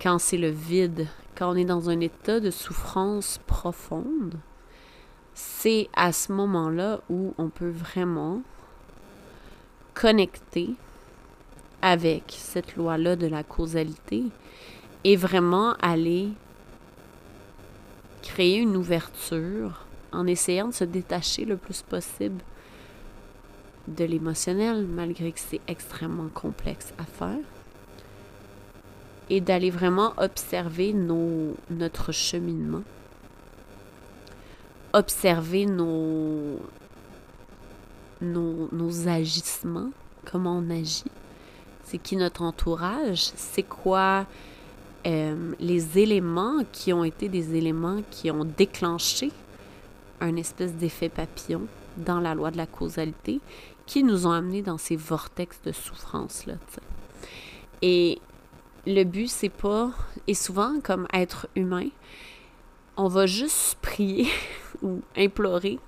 Quand 0.00 0.18
c'est 0.18 0.38
le 0.38 0.50
vide, 0.50 1.08
quand 1.36 1.52
on 1.52 1.56
est 1.56 1.64
dans 1.64 1.90
un 1.90 2.00
état 2.00 2.40
de 2.40 2.50
souffrance 2.50 3.40
profonde, 3.46 4.36
c'est 5.34 5.88
à 5.94 6.12
ce 6.12 6.32
moment-là 6.32 7.00
où 7.10 7.34
on 7.36 7.50
peut 7.50 7.70
vraiment 7.70 8.40
connecter 9.92 10.70
avec 11.82 12.24
cette 12.28 12.76
loi-là 12.76 13.16
de 13.16 13.26
la 13.26 13.42
causalité 13.42 14.24
et 15.04 15.16
vraiment 15.16 15.74
aller 15.74 16.30
créer 18.22 18.58
une 18.58 18.76
ouverture 18.76 19.86
en 20.12 20.26
essayant 20.26 20.68
de 20.68 20.74
se 20.74 20.84
détacher 20.84 21.44
le 21.44 21.56
plus 21.56 21.82
possible 21.82 22.42
de 23.88 24.04
l'émotionnel, 24.04 24.86
malgré 24.86 25.32
que 25.32 25.40
c'est 25.40 25.60
extrêmement 25.68 26.28
complexe 26.28 26.92
à 26.98 27.04
faire 27.04 27.44
et 29.30 29.40
d'aller 29.40 29.70
vraiment 29.70 30.12
observer 30.18 30.92
nos, 30.92 31.54
notre 31.70 32.12
cheminement, 32.12 32.82
observer 34.92 35.66
nos, 35.66 36.60
nos, 38.20 38.68
nos 38.72 39.08
agissements, 39.08 39.90
comment 40.30 40.58
on 40.58 40.70
agit, 40.70 41.10
c'est 41.84 41.98
qui 41.98 42.16
notre 42.16 42.42
entourage, 42.42 43.30
c'est 43.36 43.62
quoi 43.62 44.26
euh, 45.06 45.52
les 45.60 45.98
éléments 45.98 46.62
qui 46.72 46.92
ont 46.92 47.04
été 47.04 47.28
des 47.28 47.54
éléments 47.54 48.02
qui 48.10 48.30
ont 48.30 48.44
déclenché 48.44 49.30
un 50.20 50.36
espèce 50.36 50.74
d'effet 50.74 51.08
papillon 51.08 51.62
dans 51.96 52.20
la 52.20 52.34
loi 52.34 52.50
de 52.50 52.56
la 52.56 52.66
causalité 52.66 53.40
qui 53.86 54.02
nous 54.02 54.26
ont 54.26 54.32
amenés 54.32 54.62
dans 54.62 54.78
ces 54.78 54.96
vortex 54.96 55.60
de 55.64 55.72
souffrance-là. 55.72 56.54
Et 57.82 58.18
le 58.86 59.04
but, 59.04 59.28
c'est 59.28 59.48
pas, 59.48 59.90
et 60.26 60.34
souvent, 60.34 60.80
comme 60.82 61.06
être 61.12 61.46
humain, 61.54 61.88
on 62.96 63.08
va 63.08 63.26
juste 63.26 63.76
prier 63.80 64.26
ou 64.82 65.00
implorer 65.16 65.78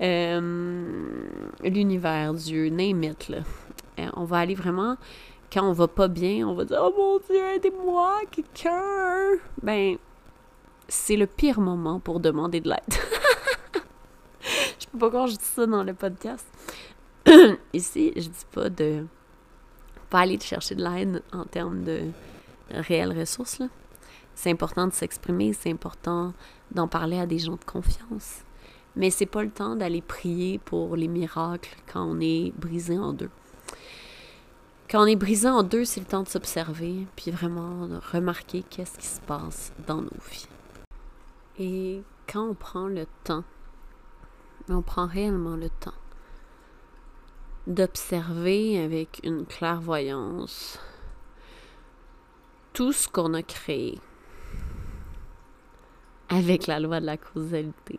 euh, 0.00 1.24
l'univers, 1.62 2.34
Dieu, 2.34 2.68
name 2.68 3.04
it, 3.04 3.28
là. 3.28 3.38
Euh, 3.98 4.08
on 4.14 4.24
va 4.24 4.38
aller 4.38 4.54
vraiment, 4.54 4.96
quand 5.52 5.68
on 5.68 5.72
va 5.72 5.88
pas 5.88 6.08
bien, 6.08 6.48
on 6.48 6.54
va 6.54 6.64
dire 6.64 6.78
Oh 6.82 6.92
mon 6.96 7.18
Dieu, 7.18 7.44
aidez-moi, 7.54 8.20
quelqu'un. 8.30 9.32
Ben, 9.62 9.96
c'est 10.88 11.16
le 11.16 11.26
pire 11.26 11.60
moment 11.60 12.00
pour 12.00 12.20
demander 12.20 12.60
de 12.60 12.70
l'aide. 12.70 12.94
je 14.80 14.86
peux 14.86 14.98
pas 14.98 15.10
que 15.10 15.30
je 15.30 15.36
dis 15.36 15.44
ça 15.44 15.66
dans 15.66 15.84
le 15.84 15.92
podcast. 15.92 16.46
Ici, 17.72 18.12
je 18.16 18.28
dis 18.28 18.46
pas 18.50 18.70
de 18.70 19.06
pas 20.08 20.20
aller 20.20 20.38
chercher 20.40 20.74
de 20.74 20.82
l'aide 20.82 21.22
en 21.32 21.44
termes 21.44 21.84
de 21.84 22.00
réelles 22.70 23.18
ressources. 23.18 23.62
C'est 24.34 24.50
important 24.50 24.86
de 24.86 24.92
s'exprimer, 24.92 25.52
c'est 25.52 25.70
important 25.70 26.32
d'en 26.70 26.88
parler 26.88 27.18
à 27.18 27.26
des 27.26 27.38
gens 27.38 27.56
de 27.56 27.64
confiance. 27.64 28.42
Mais 28.96 29.10
c'est 29.10 29.26
pas 29.26 29.42
le 29.42 29.50
temps 29.50 29.76
d'aller 29.76 30.02
prier 30.02 30.58
pour 30.58 30.96
les 30.96 31.08
miracles 31.08 31.74
quand 31.90 32.04
on 32.04 32.20
est 32.20 32.52
brisé 32.58 32.98
en 32.98 33.12
deux. 33.12 33.30
Quand 34.92 35.04
on 35.04 35.06
est 35.06 35.16
brisé 35.16 35.48
en 35.48 35.62
deux, 35.62 35.86
c'est 35.86 36.00
le 36.00 36.06
temps 36.06 36.22
de 36.22 36.28
s'observer, 36.28 37.06
puis 37.16 37.30
vraiment 37.30 37.88
remarquer 38.12 38.62
qu'est-ce 38.62 38.98
qui 38.98 39.06
se 39.06 39.22
passe 39.22 39.72
dans 39.86 40.02
nos 40.02 40.10
vies. 40.30 40.48
Et 41.58 42.02
quand 42.30 42.50
on 42.50 42.52
prend 42.52 42.88
le 42.88 43.06
temps, 43.24 43.44
on 44.68 44.82
prend 44.82 45.06
réellement 45.06 45.56
le 45.56 45.70
temps 45.70 45.94
d'observer 47.66 48.84
avec 48.84 49.20
une 49.24 49.46
clairvoyance 49.46 50.78
tout 52.74 52.92
ce 52.92 53.08
qu'on 53.08 53.32
a 53.32 53.42
créé 53.42 53.98
avec 56.28 56.66
la 56.66 56.80
loi 56.80 57.00
de 57.00 57.06
la 57.06 57.16
causalité, 57.16 57.98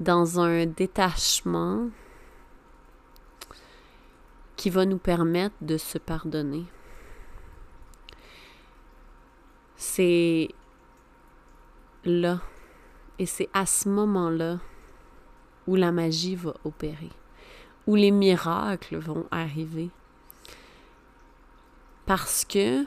dans 0.00 0.40
un 0.40 0.66
détachement 0.66 1.90
qui 4.64 4.70
va 4.70 4.86
nous 4.86 4.96
permettre 4.96 5.56
de 5.60 5.76
se 5.76 5.98
pardonner. 5.98 6.64
C'est 9.76 10.48
là, 12.06 12.40
et 13.18 13.26
c'est 13.26 13.50
à 13.52 13.66
ce 13.66 13.90
moment-là 13.90 14.60
où 15.66 15.76
la 15.76 15.92
magie 15.92 16.34
va 16.34 16.54
opérer, 16.64 17.10
où 17.86 17.94
les 17.94 18.10
miracles 18.10 18.96
vont 18.96 19.26
arriver. 19.30 19.90
Parce 22.06 22.46
que, 22.46 22.86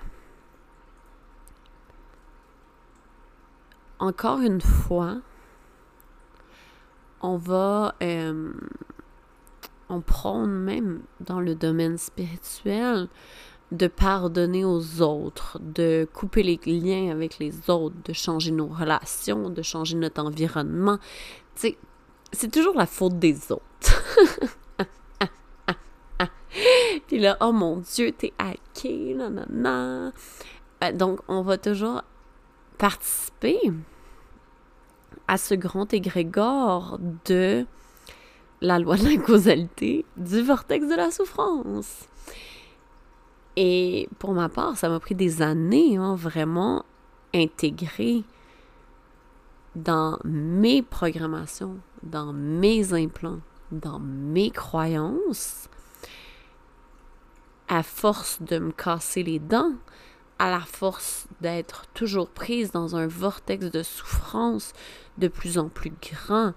encore 4.00 4.40
une 4.40 4.62
fois, 4.62 5.18
on 7.22 7.38
va 7.38 7.94
euh, 8.02 8.52
on 9.90 10.02
prône 10.02 10.52
même 10.52 11.02
dans 11.22 11.40
le 11.40 11.56
domaine 11.56 11.98
spirituel 11.98 13.08
de 13.72 13.88
pardonner 13.88 14.64
aux 14.64 15.02
autres, 15.02 15.60
de 15.62 16.08
couper 16.14 16.44
les 16.44 16.60
liens 16.66 17.12
avec 17.12 17.38
les 17.40 17.70
autres, 17.70 17.96
de 18.06 18.14
changer 18.14 18.52
nos 18.52 18.68
relations, 18.68 19.50
de 19.50 19.62
changer 19.62 19.98
notre 19.98 20.24
environnement. 20.24 20.98
Tu 21.56 21.62
sais, 21.62 21.78
c'est 22.32 22.52
toujours 22.52 22.76
la 22.76 22.86
faute 22.86 23.20
des 23.20 23.52
autres. 23.52 23.64
Puis 27.08 27.20
là, 27.20 27.38
oh 27.42 27.52
mon 27.52 27.78
Dieu, 27.78 28.12
t'es 28.12 28.34
hacké, 28.38 29.14
nanana. 29.16 30.12
Euh, 30.84 30.92
donc, 30.94 31.20
on 31.28 31.42
va 31.42 31.58
toujours 31.58 32.02
participer 32.78 33.60
à 35.28 35.38
ce 35.38 35.56
grand 35.56 35.94
égrégore 35.94 37.00
de 37.26 37.66
la 38.62 38.80
loi 38.80 38.98
de 38.98 39.04
la 39.04 39.18
causalité 39.18 40.06
du 40.16 40.42
vortex 40.42 40.88
de 40.88 40.96
la 40.96 41.12
souffrance. 41.12 42.08
Et 43.56 44.08
pour 44.20 44.34
ma 44.34 44.50
part, 44.50 44.78
ça 44.78 44.90
m'a 44.90 45.00
pris 45.00 45.16
des 45.16 45.42
années, 45.42 45.98
hein, 45.98 46.16
vraiment 46.16 46.86
intégrer 47.34 48.24
dans 49.76 50.20
mes 50.24 50.82
programmations, 50.82 51.78
dans 52.04 52.34
mes 52.34 52.94
implants, 52.94 53.40
dans 53.72 54.00
mes 54.00 54.52
croyances, 54.52 55.70
à 57.68 57.84
force 57.84 58.42
de 58.42 58.60
me 58.60 58.72
casser 58.72 59.24
les 59.24 59.40
dents, 59.40 59.74
à 60.40 60.52
la 60.52 60.60
force 60.60 61.28
d'être 61.42 61.86
toujours 61.94 62.30
prise 62.30 62.72
dans 62.72 62.96
un 62.96 63.08
vortex 63.08 63.66
de 63.72 63.84
souffrance 63.84 64.74
de 65.18 65.28
plus 65.28 65.58
en 65.58 65.68
plus 65.68 65.92
grand 65.92 66.54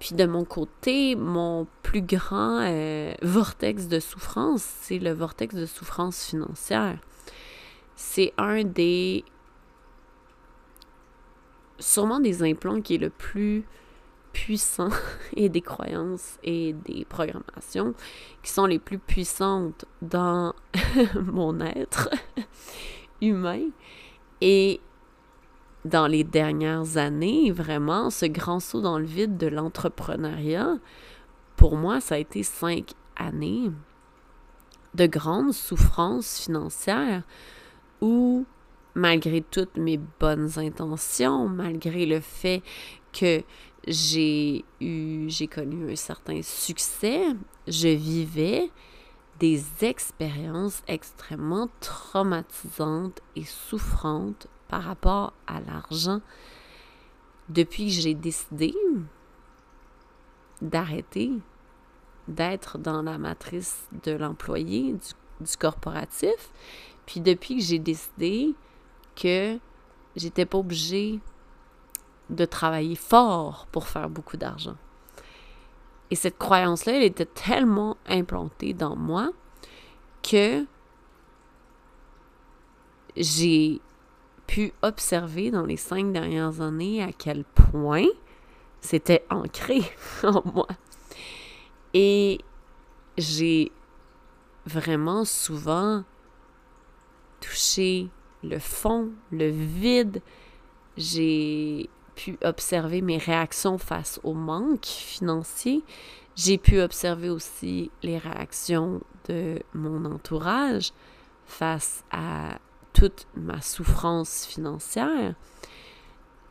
puis 0.00 0.14
de 0.14 0.24
mon 0.24 0.44
côté, 0.46 1.14
mon 1.14 1.66
plus 1.82 2.00
grand 2.00 2.62
euh, 2.62 3.12
vortex 3.20 3.86
de 3.86 4.00
souffrance, 4.00 4.62
c'est 4.62 4.98
le 4.98 5.12
vortex 5.12 5.54
de 5.54 5.66
souffrance 5.66 6.24
financière. 6.24 6.98
C'est 7.96 8.32
un 8.38 8.64
des... 8.64 9.24
sûrement 11.78 12.18
des 12.18 12.42
implants 12.42 12.80
qui 12.80 12.94
est 12.94 12.98
le 12.98 13.10
plus 13.10 13.66
puissant 14.32 14.88
et 15.36 15.50
des 15.50 15.60
croyances 15.60 16.38
et 16.42 16.72
des 16.72 17.04
programmations 17.04 17.94
qui 18.42 18.50
sont 18.50 18.64
les 18.64 18.78
plus 18.78 18.98
puissantes 18.98 19.84
dans 20.00 20.54
mon 21.14 21.60
être 21.60 22.08
humain. 23.20 23.68
Et 24.40 24.80
dans 25.84 26.06
les 26.06 26.24
dernières 26.24 26.96
années, 26.96 27.50
vraiment, 27.50 28.10
ce 28.10 28.26
grand 28.26 28.60
saut 28.60 28.80
dans 28.80 28.98
le 28.98 29.04
vide 29.04 29.36
de 29.38 29.46
l'entrepreneuriat, 29.46 30.76
pour 31.56 31.76
moi, 31.76 32.00
ça 32.00 32.16
a 32.16 32.18
été 32.18 32.42
cinq 32.42 32.92
années 33.16 33.70
de 34.94 35.06
grandes 35.06 35.52
souffrances 35.52 36.40
financières 36.40 37.22
où, 38.00 38.46
malgré 38.94 39.40
toutes 39.40 39.76
mes 39.76 39.98
bonnes 40.18 40.58
intentions, 40.58 41.48
malgré 41.48 42.06
le 42.06 42.20
fait 42.20 42.62
que 43.12 43.42
j'ai 43.86 44.64
eu, 44.80 45.28
j'ai 45.28 45.46
connu 45.46 45.90
un 45.90 45.96
certain 45.96 46.42
succès, 46.42 47.22
je 47.66 47.88
vivais 47.88 48.70
des 49.38 49.62
expériences 49.80 50.82
extrêmement 50.86 51.68
traumatisantes 51.80 53.20
et 53.36 53.44
souffrantes 53.44 54.48
par 54.70 54.84
rapport 54.84 55.32
à 55.48 55.60
l'argent 55.60 56.20
depuis 57.48 57.86
que 57.86 57.92
j'ai 57.92 58.14
décidé 58.14 58.72
d'arrêter 60.62 61.32
d'être 62.28 62.78
dans 62.78 63.02
la 63.02 63.18
matrice 63.18 63.84
de 64.04 64.12
l'employé, 64.12 64.92
du, 65.40 65.56
corporatif, 65.58 66.52
puis 67.04 67.20
depuis 67.20 67.56
que 67.56 67.62
j'ai 67.62 67.80
décidé 67.80 68.54
que 69.16 69.58
j'étais 70.14 70.46
pas 70.46 70.58
obligée 70.58 71.18
de 72.28 72.44
travailler 72.44 72.94
fort 72.94 73.66
pour 73.72 73.88
faire 73.88 74.08
beaucoup 74.08 74.36
d'argent. 74.36 74.76
Et 76.12 76.14
cette 76.14 76.38
croyance-là, 76.38 76.92
elle 76.92 77.02
était 77.02 77.26
tellement 77.26 77.96
implantée 78.06 78.72
dans 78.72 78.94
moi 78.94 79.30
que 80.22 80.64
j'ai 83.16 83.80
pu 84.50 84.72
observer 84.82 85.52
dans 85.52 85.64
les 85.64 85.76
cinq 85.76 86.12
dernières 86.12 86.60
années 86.60 87.04
à 87.04 87.12
quel 87.12 87.44
point 87.44 88.08
c'était 88.80 89.24
ancré 89.30 89.80
en 90.24 90.42
moi. 90.44 90.66
Et 91.94 92.40
j'ai 93.16 93.70
vraiment 94.66 95.24
souvent 95.24 96.02
touché 97.40 98.08
le 98.42 98.58
fond, 98.58 99.10
le 99.30 99.50
vide. 99.50 100.20
J'ai 100.96 101.88
pu 102.16 102.36
observer 102.42 103.02
mes 103.02 103.18
réactions 103.18 103.78
face 103.78 104.18
au 104.24 104.34
manque 104.34 104.86
financier. 104.86 105.84
J'ai 106.34 106.58
pu 106.58 106.80
observer 106.80 107.30
aussi 107.30 107.92
les 108.02 108.18
réactions 108.18 109.00
de 109.28 109.62
mon 109.74 110.04
entourage 110.06 110.92
face 111.46 112.02
à 112.10 112.58
toute 113.00 113.26
ma 113.34 113.62
souffrance 113.62 114.44
financière, 114.44 115.34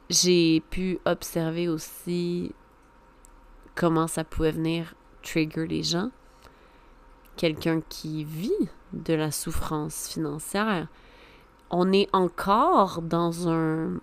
j'ai 0.10 0.64
pu 0.72 0.98
observer 1.06 1.70
aussi 1.70 2.56
comment 3.76 4.08
ça 4.08 4.24
pouvait 4.24 4.50
venir 4.50 4.96
trigger 5.22 5.68
les 5.68 5.84
gens. 5.84 6.10
Quelqu'un 7.36 7.82
qui 7.88 8.24
vit 8.24 8.68
de 8.94 9.14
la 9.14 9.30
souffrance 9.30 10.08
financière, 10.08 10.88
on 11.70 11.94
est 11.94 12.10
encore 12.14 13.04
dans 13.04 13.48
un 13.48 14.00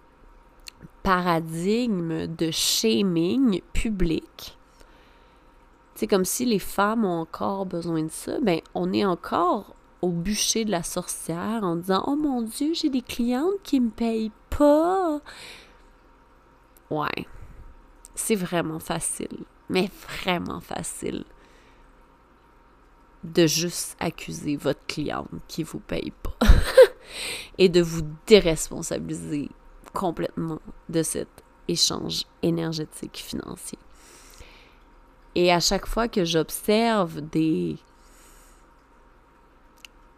paradigme 1.03 2.29
de 2.29 2.53
shaming 2.53 3.61
public. 3.73 4.57
C'est 5.97 6.07
comme 6.07 6.25
si 6.25 6.45
les 6.45 6.61
femmes 6.61 7.05
ont 7.05 7.23
encore 7.23 7.67
besoin 7.67 8.05
de 8.05 8.13
ça, 8.13 8.39
ben 8.41 8.61
on 8.73 8.93
est 8.93 9.05
encore 9.05 9.76
au 10.03 10.11
bûcher 10.11 10.65
de 10.65 10.71
la 10.71 10.83
sorcière 10.83 11.63
en 11.63 11.77
disant 11.77 12.05
"Oh 12.07 12.17
mon 12.17 12.43
dieu, 12.43 12.73
j'ai 12.75 12.91
des 12.91 13.03
clientes 13.03 13.63
qui 13.63 13.81
me 13.81 13.91
payent 13.91 14.33
pas." 14.51 15.21
Ouais. 16.91 17.27
C'est 18.15 18.35
vraiment 18.35 18.79
facile, 18.79 19.45
mais 19.69 19.91
vraiment 20.09 20.61
facile 20.61 21.25
de 23.25 23.47
juste 23.47 23.97
accuser 23.99 24.57
votre 24.57 24.85
cliente 24.87 25.29
qui 25.49 25.63
vous 25.63 25.81
paye 25.81 26.13
pas 26.23 26.47
et 27.59 27.69
de 27.69 27.83
vous 27.83 28.03
déresponsabiliser 28.27 29.51
complètement 29.93 30.61
de 30.89 31.03
cet 31.03 31.29
échange 31.69 32.25
énergétique 32.43 33.17
financier. 33.17 33.79
Et 35.35 35.53
à 35.53 35.61
chaque 35.61 35.87
fois 35.87 36.09
que 36.09 36.25
j'observe 36.25 37.21
des 37.21 37.77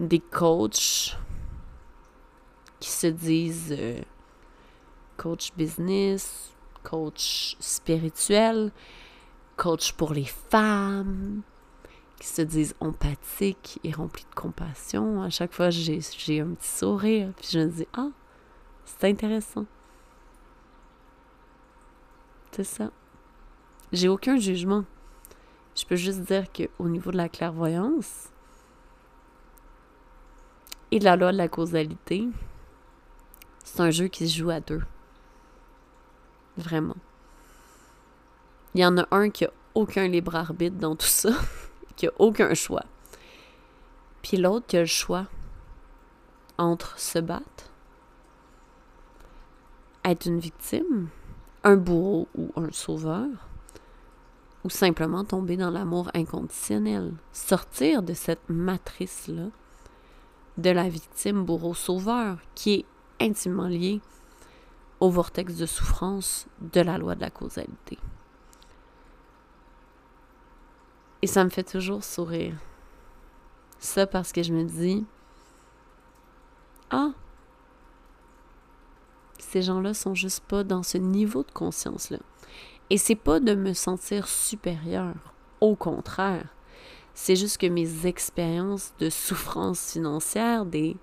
des 0.01 0.21
coachs 0.21 1.17
qui 2.81 2.91
se 2.91 3.07
disent 3.09 3.75
euh, 3.77 4.01
coach 5.17 5.53
business, 5.57 6.53
coach 6.85 7.57
spirituel, 7.59 8.71
coach 9.57 9.93
pour 9.93 10.13
les 10.13 10.25
femmes, 10.25 11.43
qui 12.21 12.27
se 12.27 12.43
disent 12.43 12.75
empathiques 12.81 13.81
et 13.85 13.93
remplis 13.93 14.27
de 14.29 14.35
compassion. 14.35 15.23
À 15.23 15.31
chaque 15.31 15.53
fois, 15.53 15.71
j'ai, 15.71 15.99
un 16.41 16.55
petit 16.55 16.69
sourire, 16.69 17.33
puis 17.37 17.49
je 17.53 17.59
me 17.59 17.67
dis, 17.67 17.87
ah, 17.95 18.11
c'est 18.85 19.05
intéressant. 19.05 19.67
C'est 22.53 22.65
ça. 22.65 22.91
J'ai 23.93 24.09
aucun 24.09 24.37
jugement. 24.37 24.85
Je 25.77 25.85
peux 25.85 25.97
juste 25.97 26.21
dire 26.21 26.47
qu'au 26.53 26.89
niveau 26.89 27.13
de 27.13 27.17
la 27.17 27.29
clairvoyance 27.29 28.31
et 30.91 30.99
la 31.01 31.17
loi 31.17 31.33
de 31.33 31.37
la 31.37 31.49
causalité, 31.49 32.27
c'est 33.65 33.81
un 33.81 33.91
jeu 33.91 34.09
qui 34.09 34.29
se 34.29 34.39
joue 34.39 34.51
à 34.51 34.61
deux. 34.61 34.83
Vraiment. 36.57 36.97
Il 38.75 38.81
y 38.81 38.87
en 38.87 38.97
a 38.99 39.07
un 39.11 39.31
qui 39.31 39.45
a 39.45 39.51
aucun 39.75 40.09
libre 40.09 40.35
arbitre 40.35 40.77
dans 40.77 40.97
tout 40.97 41.07
ça, 41.07 41.31
qui 41.97 42.07
a 42.07 42.13
aucun 42.19 42.55
choix. 42.55 42.85
Puis 44.23 44.37
l'autre 44.37 44.67
qui 44.67 44.77
a 44.77 44.81
le 44.81 44.87
choix 44.87 45.27
entre 46.57 46.99
se 46.99 47.19
battre, 47.19 47.71
être 50.05 50.27
une 50.27 50.41
victime, 50.41 51.09
un 51.65 51.77
bourreau 51.77 52.29
ou 52.35 52.51
un 52.57 52.73
sauveur, 52.73 53.29
ou 54.65 54.71
simplement 54.71 55.25
tomber 55.25 55.57
dans 55.57 55.71
l'amour 55.71 56.11
inconditionnel, 56.15 57.13
sortir 57.33 58.03
de 58.03 58.15
cette 58.15 58.49
matrice-là 58.49 59.51
de 60.59 60.71
la 60.71 60.89
victime 60.89 61.45
bourreau-sauveur 61.45 62.39
qui 62.55 62.75
est 62.75 62.85
intimement 63.25 63.69
liée 63.69 64.01
au 65.01 65.09
vortex 65.09 65.55
de 65.57 65.67
souffrance 65.67 66.47
de 66.61 66.81
la 66.81 66.99
loi 66.99 67.15
de 67.15 67.21
la 67.21 67.31
causalité. 67.31 67.99
Et 71.23 71.27
ça 71.27 71.45
me 71.45 71.49
fait 71.49 71.65
toujours 71.65 72.05
sourire. 72.05 72.57
Ça 73.79 74.07
parce 74.07 74.33
que 74.33 74.43
je 74.43 74.53
me 74.53 74.65
dis, 74.65 75.07
ah, 76.91 77.11
ces 79.39 79.63
gens-là 79.63 79.95
sont 79.95 80.15
juste 80.15 80.45
pas 80.45 80.65
dans 80.65 80.83
ce 80.83 80.99
niveau 80.99 81.45
de 81.45 81.51
conscience-là. 81.53 82.19
Et 82.91 82.99
c'est 82.99 83.15
pas 83.15 83.39
de 83.41 83.55
me 83.55 83.75
sentir 83.75 84.27
supérieur. 84.27 85.15
Au 85.61 85.77
contraire, 85.77 86.47
c'est 87.21 87.35
juste 87.35 87.59
que 87.59 87.67
mes 87.67 88.07
expériences 88.07 88.95
de 89.01 89.11
souffrance 89.11 89.91
financière 89.91 90.65
des 90.65 90.97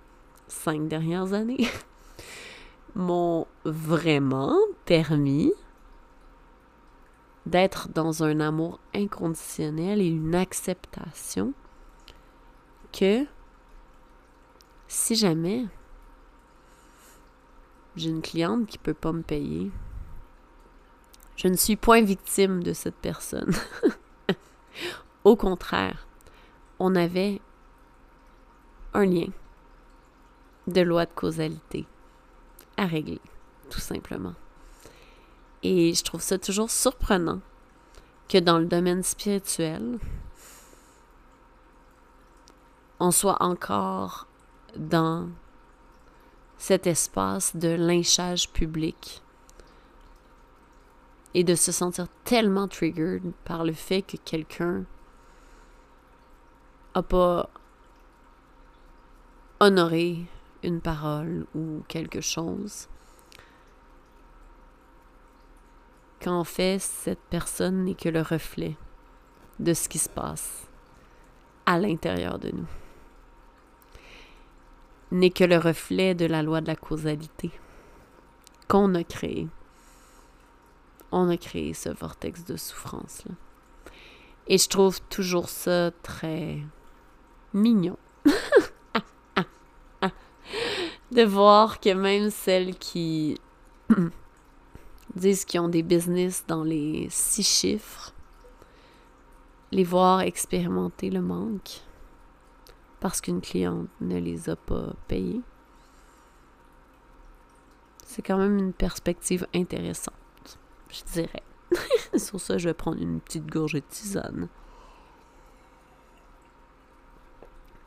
cinq 0.48 0.88
dernières 0.88 1.34
années 1.34 1.68
m'ont 2.96 3.48
vraiment 3.66 4.58
permis 4.86 5.52
d'être 7.46 7.90
dans 7.90 8.24
un 8.24 8.40
amour 8.40 8.80
inconditionnel 8.96 10.00
et 10.00 10.08
une 10.08 10.36
acceptation 10.36 11.54
que 12.94 13.26
si 14.88 15.16
jamais 15.16 15.66
j'ai 17.98 18.10
une 18.10 18.22
cliente 18.22 18.68
qui 18.68 18.78
ne 18.78 18.84
peut 18.84 18.94
pas 18.94 19.12
me 19.12 19.22
payer, 19.22 19.70
je 21.36 21.50
ne 21.50 21.58
suis 21.58 21.76
point 21.76 22.02
victime 22.02 22.64
de 22.64 22.72
cette 22.72 22.96
personne. 22.96 23.54
Au 25.26 25.36
contraire, 25.36 26.06
on 26.78 26.96
avait 26.96 27.42
un 28.94 29.06
lien 29.06 29.30
de 30.68 30.82
loi 30.82 31.08
de 31.08 31.12
causalité 31.16 31.88
à 32.78 32.86
régler, 32.86 33.20
tout 33.72 33.80
simplement. 33.80 34.36
Et 35.64 35.96
je 35.96 36.04
trouve 36.04 36.22
ça 36.22 36.38
toujours 36.38 36.70
surprenant 36.70 37.40
que 38.30 38.38
dans 38.38 38.60
le 38.60 38.66
domaine 38.66 39.02
spirituel, 39.02 39.98
on 43.00 43.10
soit 43.10 43.42
encore 43.42 44.28
dans 44.78 45.28
cet 46.60 46.86
espace 46.86 47.56
de 47.56 47.70
lynchage 47.70 48.52
public 48.52 49.24
et 51.34 51.44
de 51.44 51.56
se 51.56 51.72
sentir 51.72 52.06
tellement 52.26 52.68
triggered 52.68 53.32
par 53.44 53.64
le 53.64 53.74
fait 53.74 54.04
que 54.04 54.18
quelqu'un 54.18 54.86
a 56.96 57.04
pas 57.04 57.50
honoré 59.60 60.26
une 60.64 60.80
parole 60.80 61.46
ou 61.54 61.84
quelque 61.90 62.22
chose. 62.22 62.88
Qu'en 66.22 66.46
fait, 66.46 66.80
cette 66.80 67.20
personne 67.30 67.84
n'est 67.84 67.96
que 67.96 68.08
le 68.08 68.22
reflet 68.22 68.78
de 69.60 69.74
ce 69.74 69.90
qui 69.90 70.00
se 70.00 70.10
passe 70.10 70.68
à 71.66 71.78
l'intérieur 71.78 72.40
de 72.40 72.52
nous. 72.52 72.68
N'est 75.12 75.30
que 75.30 75.44
le 75.44 75.58
reflet 75.58 76.16
de 76.16 76.26
la 76.26 76.44
loi 76.44 76.62
de 76.62 76.68
la 76.68 76.76
causalité 76.78 77.52
qu'on 78.70 78.96
a 78.96 79.04
créé. 79.04 79.50
On 81.12 81.30
a 81.30 81.36
créé 81.36 81.74
ce 81.74 81.90
vortex 81.90 82.46
de 82.46 82.56
souffrance-là. 82.56 83.36
Et 84.48 84.58
je 84.58 84.70
trouve 84.70 85.02
toujours 85.10 85.50
ça 85.50 85.92
très 86.04 86.60
mignon. 87.56 87.98
de 91.12 91.24
voir 91.24 91.80
que 91.80 91.94
même 91.94 92.30
celles 92.30 92.76
qui 92.76 93.40
disent 95.16 95.46
qu'ils 95.46 95.62
ont 95.62 95.70
des 95.70 95.84
business 95.84 96.44
dans 96.48 96.64
les 96.64 97.08
six 97.10 97.44
chiffres, 97.44 98.14
les 99.72 99.84
voir 99.84 100.22
expérimenter 100.22 101.10
le 101.10 101.22
manque 101.22 101.82
parce 103.00 103.22
qu'une 103.22 103.42
cliente 103.42 103.88
ne 104.02 104.20
les 104.20 104.50
a 104.50 104.56
pas 104.56 104.94
payés. 105.08 105.42
C'est 108.06 108.22
quand 108.22 108.38
même 108.38 108.58
une 108.58 108.74
perspective 108.74 109.48
intéressante, 109.54 110.60
je 110.90 111.04
dirais. 111.14 111.44
Sur 112.18 112.40
ça, 112.40 112.58
je 112.58 112.70
vais 112.70 112.74
prendre 112.74 113.02
une 113.02 113.20
petite 113.20 113.48
gorgée 113.48 113.82
de 113.82 113.86
tisane. 113.90 114.48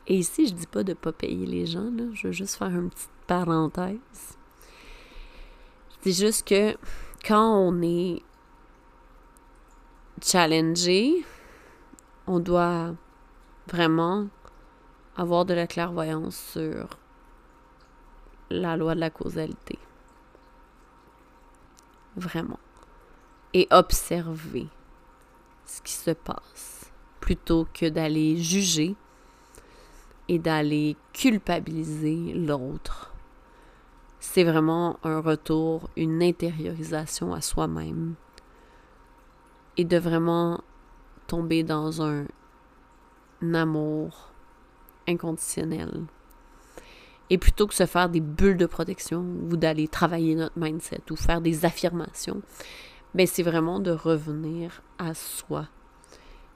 Et 0.09 0.15
ici, 0.15 0.47
je 0.47 0.53
dis 0.55 0.65
pas 0.65 0.83
de 0.83 0.93
pas 0.93 1.11
payer 1.11 1.45
les 1.45 1.67
gens, 1.67 1.91
je 2.13 2.27
veux 2.27 2.33
juste 2.33 2.55
faire 2.55 2.69
une 2.69 2.89
petite 2.89 3.11
parenthèse. 3.27 4.37
Je 5.91 6.09
dis 6.09 6.13
juste 6.13 6.47
que 6.47 6.75
quand 7.25 7.55
on 7.55 7.79
est 7.83 8.23
challengé, 10.19 11.23
on 12.25 12.39
doit 12.39 12.95
vraiment 13.67 14.29
avoir 15.15 15.45
de 15.45 15.53
la 15.53 15.67
clairvoyance 15.67 16.37
sur 16.37 16.89
la 18.49 18.75
loi 18.77 18.95
de 18.95 18.99
la 18.99 19.11
causalité. 19.11 19.77
Vraiment. 22.15 22.59
Et 23.53 23.67
observer 23.69 24.67
ce 25.65 25.83
qui 25.83 25.93
se 25.93 26.11
passe 26.11 26.91
plutôt 27.19 27.67
que 27.71 27.87
d'aller 27.87 28.37
juger 28.37 28.95
et 30.29 30.39
d'aller 30.39 30.95
culpabiliser 31.11 32.33
l'autre 32.33 33.09
c'est 34.19 34.43
vraiment 34.43 34.99
un 35.03 35.21
retour, 35.21 35.89
une 35.95 36.21
intériorisation 36.21 37.33
à 37.33 37.41
soi-même 37.41 38.15
et 39.77 39.85
de 39.85 39.97
vraiment 39.97 40.61
tomber 41.27 41.63
dans 41.63 42.01
un, 42.01 42.25
amour 43.53 44.33
inconditionnel. 45.07 46.03
Et 47.29 47.37
plutôt 47.37 47.67
que 47.67 47.73
se 47.73 47.85
faire 47.85 48.09
des 48.09 48.19
bulles 48.19 48.57
de 48.57 48.65
protection 48.65 49.21
ou 49.49 49.55
d'aller 49.55 49.87
travailler 49.87 50.35
notre 50.35 50.59
mindset 50.59 51.03
ou 51.09 51.15
faire 51.15 51.39
des 51.39 51.63
affirmations, 51.63 52.41
ben 53.13 53.25
c'est 53.25 53.43
vraiment 53.43 53.79
de 53.79 53.91
revenir 53.91 54.81
à 54.97 55.13
soi. 55.13 55.67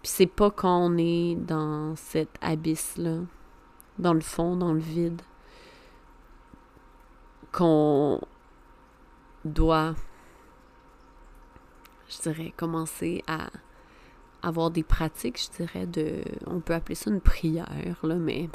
Puis 0.02 0.12
c'est 0.12 0.28
pas 0.28 0.52
quand 0.52 0.78
on 0.78 0.98
est 0.98 1.36
dans 1.36 1.96
cet 1.96 2.30
abysse-là, 2.42 3.20
dans 4.00 4.14
le 4.14 4.22
fond, 4.22 4.56
dans 4.56 4.74
le 4.74 4.80
vide, 4.80 5.22
qu'on 7.52 8.20
doit, 9.46 9.96
je 12.10 12.22
dirais, 12.22 12.54
commencer 12.58 13.24
à 13.28 13.50
avoir 14.42 14.72
des 14.72 14.84
pratiques, 14.84 15.42
je 15.42 15.64
dirais, 15.64 15.86
de. 15.86 16.24
On 16.48 16.60
peut 16.60 16.74
appeler 16.74 16.96
ça 16.96 17.12
une 17.12 17.22
prière, 17.22 17.98
là, 18.04 18.16
mais 18.16 18.50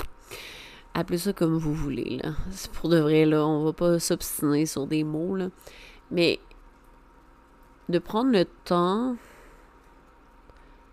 appelez 0.94 1.18
ça 1.18 1.32
comme 1.32 1.56
vous 1.56 1.74
voulez, 1.74 2.20
là. 2.22 2.32
C'est 2.50 2.70
pour 2.72 2.88
de 2.88 2.98
vrai, 2.98 3.24
là. 3.24 3.46
On 3.46 3.64
va 3.64 3.72
pas 3.72 3.98
s'obstiner 3.98 4.66
sur 4.66 4.86
des 4.86 5.04
mots, 5.04 5.36
là. 5.36 5.48
Mais 6.10 6.40
de 7.88 7.98
prendre 7.98 8.32
le 8.32 8.44
temps 8.44 9.16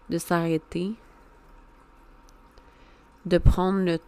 de 0.09 0.17
s'arrêter, 0.17 0.93
de 3.25 3.37
prendre 3.37 3.79
le 3.79 3.99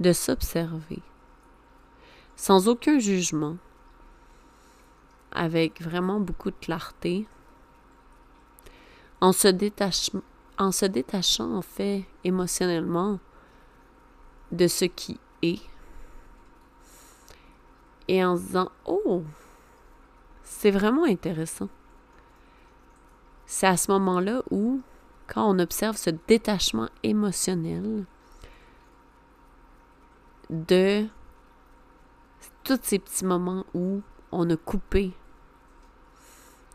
de 0.00 0.12
s'observer 0.12 1.02
sans 2.36 2.68
aucun 2.68 2.98
jugement, 2.98 3.58
avec 5.30 5.82
vraiment 5.82 6.20
beaucoup 6.20 6.50
de 6.50 6.56
clarté, 6.60 7.28
en 9.20 9.32
se, 9.32 9.48
en 10.58 10.72
se 10.72 10.86
détachant 10.86 11.54
en 11.54 11.62
fait 11.62 12.06
émotionnellement 12.24 13.20
de 14.52 14.66
ce 14.66 14.86
qui 14.86 15.20
est 15.42 15.60
et 18.08 18.24
en 18.24 18.36
se 18.36 18.42
disant 18.42 18.72
oh! 18.86 19.22
C'est 20.42 20.70
vraiment 20.70 21.04
intéressant 21.04 21.68
c'est 23.50 23.66
à 23.66 23.76
ce 23.76 23.90
moment-là 23.90 24.42
où 24.52 24.80
quand 25.30 25.48
on 25.48 25.60
observe 25.60 25.96
ce 25.96 26.10
détachement 26.10 26.88
émotionnel 27.04 28.04
de 30.50 31.06
tous 32.64 32.80
ces 32.82 32.98
petits 32.98 33.24
moments 33.24 33.64
où 33.72 34.02
on 34.32 34.50
a 34.50 34.56
coupé 34.56 35.12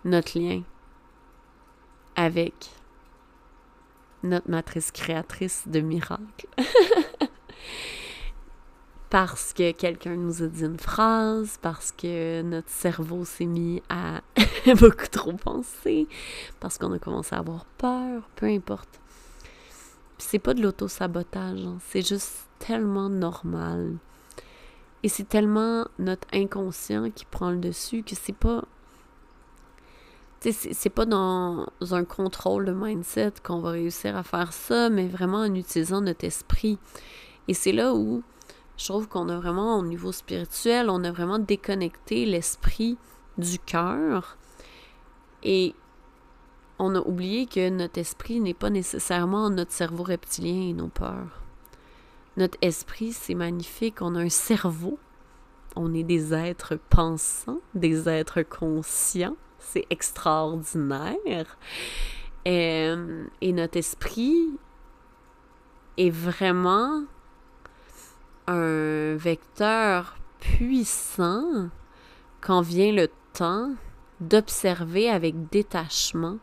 notre 0.06 0.40
lien 0.40 0.64
avec 2.16 2.72
notre 4.24 4.50
matrice 4.50 4.92
créatrice 4.92 5.68
de 5.68 5.82
miracles. 5.82 6.48
parce 9.10 9.54
que 9.54 9.72
quelqu'un 9.72 10.16
nous 10.16 10.44
a 10.44 10.48
dit 10.48 10.64
une 10.64 10.80
phrase, 10.80 11.58
parce 11.62 11.92
que 11.92 12.42
notre 12.42 12.70
cerveau 12.70 13.24
s'est 13.26 13.46
mis 13.46 13.82
à 13.90 14.22
beaucoup 14.80 15.08
trop 15.12 15.34
penser, 15.34 16.08
parce 16.60 16.78
qu'on 16.78 16.92
a 16.94 17.00
commencé 17.00 17.36
à 17.36 17.40
avoir 17.40 17.66
peur, 17.78 18.24
peu 18.36 18.48
importe. 18.48 19.00
c'est 20.18 20.40
pas 20.40 20.54
de 20.54 20.62
l'auto-sabotage, 20.62 21.66
hein. 21.66 21.78
c'est 21.90 22.06
juste 22.06 22.48
tellement 22.60 23.10
normal. 23.10 23.98
Et 25.04 25.08
c'est 25.08 25.30
tellement 25.30 25.86
notre 26.00 26.28
inconscient 26.34 27.12
qui 27.12 27.26
prend 27.26 27.52
le 27.52 27.58
dessus 27.58 28.02
que 28.02 28.16
c'est 28.16 28.36
pas. 28.36 28.64
C'est 30.42 30.90
pas 30.90 31.06
dans 31.06 31.68
un 31.92 32.04
contrôle 32.06 32.66
de 32.66 32.72
mindset 32.72 33.34
qu'on 33.44 33.62
va 33.62 33.72
réussir 33.72 34.16
à 34.16 34.22
faire 34.22 34.54
ça, 34.54 34.90
mais 34.90 35.08
vraiment 35.08 35.40
en 35.40 35.56
utilisant 35.56 36.02
notre 36.02 36.24
esprit. 36.26 36.78
Et 37.48 37.56
c'est 37.56 37.72
là 37.72 37.96
où 37.96 38.24
je 38.78 38.86
trouve 38.86 39.08
qu'on 39.08 39.30
a 39.30 39.38
vraiment, 39.38 39.78
au 39.78 39.84
niveau 39.84 40.12
spirituel, 40.12 40.90
on 40.90 41.04
a 41.04 41.12
vraiment 41.12 41.40
déconnecté 41.40 42.26
l'esprit 42.26 42.98
du 43.38 43.60
cœur. 43.60 44.38
Et 45.44 45.76
on 46.78 46.96
a 46.96 47.00
oublié 47.00 47.46
que 47.46 47.70
notre 47.70 48.00
esprit 48.00 48.40
n'est 48.40 48.54
pas 48.54 48.70
nécessairement 48.70 49.50
notre 49.50 49.72
cerveau 49.72 50.04
reptilien 50.04 50.70
et 50.70 50.74
nos 50.74 50.88
peurs. 50.88 51.42
Notre 52.36 52.58
esprit, 52.62 53.14
c'est 53.14 53.36
magnifique. 53.36 54.02
On 54.02 54.16
a 54.16 54.20
un 54.20 54.30
cerveau. 54.30 55.00
On 55.78 55.94
est 55.94 56.04
des 56.04 56.34
êtres 56.34 56.78
pensants, 56.90 57.62
des 57.74 58.10
êtres 58.10 58.42
conscients. 58.42 59.38
C'est 59.60 59.86
extraordinaire. 59.90 61.58
Et, 62.44 62.88
euh, 62.90 63.26
et 63.42 63.54
notre 63.54 63.78
esprit 63.78 64.52
est 65.98 66.10
vraiment 66.10 67.04
un 68.48 69.16
vecteur 69.16 70.16
puissant 70.40 71.70
quand 72.42 72.62
vient 72.62 72.92
le 72.92 73.10
temps 73.34 73.72
d'observer 74.20 75.10
avec 75.10 75.50
détachement 75.50 76.38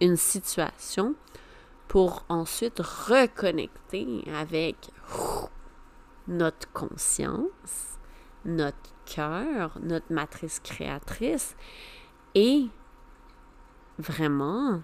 une 0.00 0.16
situation 0.16 1.14
pour 1.88 2.24
ensuite 2.28 2.80
reconnecter 2.80 4.24
avec 4.34 4.90
notre 6.28 6.70
conscience, 6.72 7.98
notre 8.44 8.76
cœur, 9.06 9.78
notre 9.82 10.12
matrice 10.12 10.60
créatrice 10.60 11.56
et 12.34 12.66
vraiment 13.98 14.82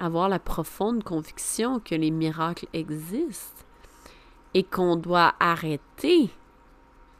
avoir 0.00 0.28
la 0.28 0.38
profonde 0.38 1.04
conviction 1.04 1.80
que 1.80 1.94
les 1.94 2.10
miracles 2.10 2.66
existent 2.72 3.64
et 4.54 4.64
qu'on 4.64 4.96
doit 4.96 5.34
arrêter, 5.40 6.30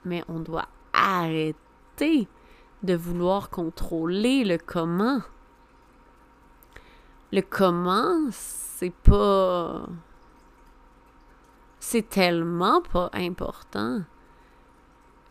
mais 0.05 0.25
on 0.29 0.40
doit 0.40 0.68
arrêter 0.92 2.29
de 2.83 2.94
vouloir 2.94 3.51
contrôler 3.51 4.44
le 4.44 4.59
comment 4.59 5.20
le 7.35 7.42
comment, 7.42 8.29
c'est 8.31 8.94
pas. 8.94 9.88
C'est 11.81 12.09
tellement 12.09 12.81
pas 12.81 13.11
important. 13.12 14.03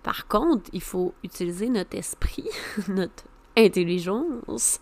Par 0.04 0.28
contre, 0.28 0.70
il 0.74 0.82
faut 0.82 1.14
utiliser 1.24 1.70
notre 1.70 1.96
esprit, 1.98 2.50
notre 2.90 3.24
intelligence, 3.56 4.80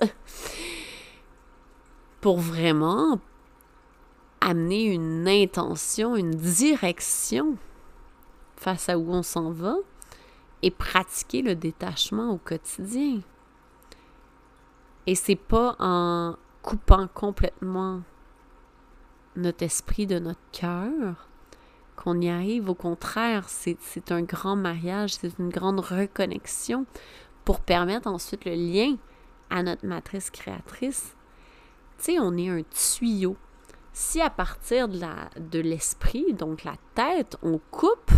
pour 2.21 2.39
vraiment 2.39 3.19
amener 4.41 4.85
une 4.85 5.27
intention, 5.27 6.15
une 6.15 6.31
direction 6.31 7.57
face 8.57 8.89
à 8.89 8.97
où 8.97 9.09
on 9.11 9.23
s'en 9.23 9.51
va 9.51 9.75
et 10.61 10.71
pratiquer 10.71 11.41
le 11.41 11.55
détachement 11.55 12.31
au 12.31 12.37
quotidien. 12.37 13.21
Et 15.07 15.15
c'est 15.15 15.35
pas 15.35 15.75
en 15.79 16.35
coupant 16.61 17.07
complètement 17.13 18.01
notre 19.35 19.63
esprit 19.63 20.05
de 20.05 20.19
notre 20.19 20.39
cœur, 20.51 21.27
qu'on 21.95 22.19
y 22.19 22.29
arrive. 22.29 22.69
Au 22.69 22.75
contraire, 22.75 23.47
c'est 23.47 24.11
un 24.11 24.21
grand 24.21 24.55
mariage, 24.55 25.15
c'est 25.15 25.37
une 25.39 25.49
grande 25.49 25.79
reconnexion 25.79 26.85
pour 27.45 27.61
permettre 27.61 28.07
ensuite 28.07 28.45
le 28.45 28.53
lien 28.53 28.97
à 29.49 29.63
notre 29.63 29.85
matrice 29.85 30.29
créatrice. 30.29 31.15
Tu 31.97 32.05
sais, 32.05 32.19
on 32.19 32.37
est 32.37 32.49
un 32.49 32.61
tuyau. 32.63 33.35
Si 33.93 34.21
à 34.21 34.29
partir 34.29 34.87
de 34.87 35.59
l'esprit, 35.59 36.33
donc 36.33 36.63
la 36.63 36.75
tête, 36.95 37.37
on 37.43 37.59
coupe, 37.71 38.11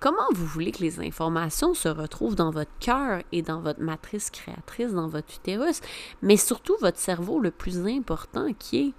Comment 0.00 0.26
vous 0.32 0.46
voulez 0.46 0.72
que 0.72 0.80
les 0.80 0.98
informations 0.98 1.74
se 1.74 1.88
retrouvent 1.88 2.34
dans 2.34 2.50
votre 2.50 2.70
cœur 2.80 3.22
et 3.32 3.42
dans 3.42 3.60
votre 3.60 3.82
matrice 3.82 4.30
créatrice, 4.30 4.94
dans 4.94 5.08
votre 5.08 5.34
utérus, 5.34 5.82
mais 6.22 6.38
surtout 6.38 6.74
votre 6.80 6.96
cerveau 6.96 7.38
le 7.38 7.50
plus 7.50 7.86
important 7.86 8.54
qui 8.58 8.78
est 8.78 8.92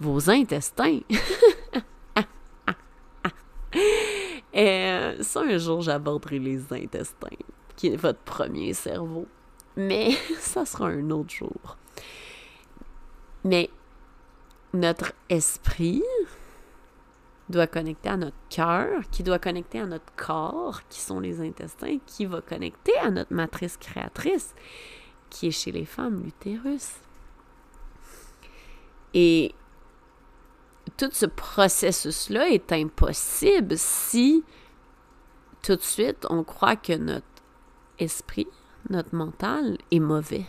vos 0.00 0.28
intestins? 0.28 0.98
et 4.52 4.56
euh, 4.56 5.22
ça, 5.22 5.42
un 5.42 5.58
jour, 5.58 5.80
j'aborderai 5.80 6.40
les 6.40 6.72
intestins, 6.72 7.28
qui 7.76 7.86
est 7.86 7.96
votre 7.96 8.18
premier 8.18 8.74
cerveau. 8.74 9.28
Mais 9.76 10.10
ça 10.40 10.66
sera 10.66 10.88
un 10.88 11.08
autre 11.10 11.30
jour. 11.30 11.76
Mais 13.44 13.70
notre 14.72 15.12
esprit, 15.28 16.02
doit 17.48 17.66
connecter 17.66 18.08
à 18.08 18.16
notre 18.16 18.36
cœur, 18.48 19.02
qui 19.10 19.22
doit 19.22 19.38
connecter 19.38 19.80
à 19.80 19.86
notre 19.86 20.12
corps, 20.16 20.82
qui 20.88 21.00
sont 21.00 21.18
les 21.20 21.40
intestins, 21.40 21.98
qui 22.06 22.24
va 22.24 22.40
connecter 22.40 22.96
à 22.98 23.10
notre 23.10 23.32
matrice 23.32 23.76
créatrice, 23.76 24.54
qui 25.28 25.48
est 25.48 25.50
chez 25.50 25.72
les 25.72 25.84
femmes 25.84 26.22
l'utérus. 26.22 26.92
Et 29.14 29.52
tout 30.96 31.10
ce 31.12 31.26
processus-là 31.26 32.50
est 32.50 32.72
impossible 32.72 33.76
si 33.76 34.44
tout 35.62 35.76
de 35.76 35.82
suite, 35.82 36.26
on 36.30 36.42
croit 36.42 36.76
que 36.76 36.94
notre 36.94 37.26
esprit, 37.98 38.46
notre 38.88 39.14
mental 39.14 39.76
est 39.90 40.00
mauvais 40.00 40.46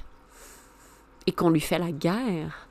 et 1.27 1.33
qu'on 1.33 1.49
lui 1.49 1.59
fait 1.59 1.79
la 1.79 1.91
guerre. 1.91 2.67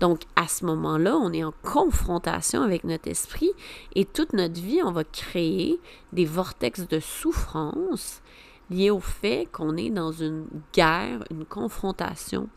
Donc, 0.00 0.22
à 0.36 0.46
ce 0.46 0.64
moment-là, 0.66 1.16
on 1.16 1.32
est 1.32 1.44
en 1.44 1.52
confrontation 1.62 2.62
avec 2.62 2.84
notre 2.84 3.08
esprit 3.08 3.50
et 3.94 4.04
toute 4.04 4.32
notre 4.32 4.60
vie, 4.60 4.80
on 4.84 4.92
va 4.92 5.04
créer 5.04 5.80
des 6.12 6.24
vortex 6.24 6.86
de 6.86 7.00
souffrance 7.00 8.22
liés 8.70 8.90
au 8.90 9.00
fait 9.00 9.48
qu'on 9.50 9.76
est 9.76 9.90
dans 9.90 10.12
une 10.12 10.46
guerre, 10.72 11.24
une 11.30 11.44
confrontation 11.44 12.48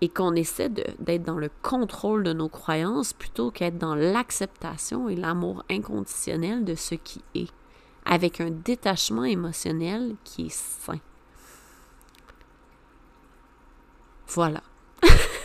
et 0.00 0.08
qu'on 0.08 0.34
essaie 0.34 0.68
d'être 0.68 1.22
dans 1.22 1.38
le 1.38 1.50
contrôle 1.62 2.22
de 2.22 2.32
nos 2.32 2.48
croyances 2.48 3.12
plutôt 3.12 3.50
qu'être 3.50 3.78
dans 3.78 3.94
l'acceptation 3.94 5.08
et 5.08 5.16
l'amour 5.16 5.62
inconditionnel 5.70 6.64
de 6.64 6.74
ce 6.74 6.94
qui 6.94 7.22
est, 7.34 7.50
avec 8.06 8.40
un 8.40 8.50
détachement 8.50 9.24
émotionnel 9.24 10.14
qui 10.24 10.46
est 10.46 10.54
sain. 10.54 11.00
Voilà. 14.28 14.62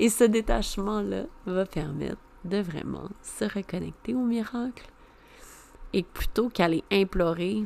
et 0.00 0.08
ce 0.08 0.24
détachement-là 0.24 1.26
va 1.44 1.66
permettre 1.66 2.20
de 2.44 2.56
vraiment 2.56 3.10
se 3.22 3.44
reconnecter 3.44 4.14
au 4.14 4.24
miracle. 4.24 4.90
Et 5.92 6.02
plutôt 6.02 6.48
qu'aller 6.48 6.82
implorer, 6.90 7.64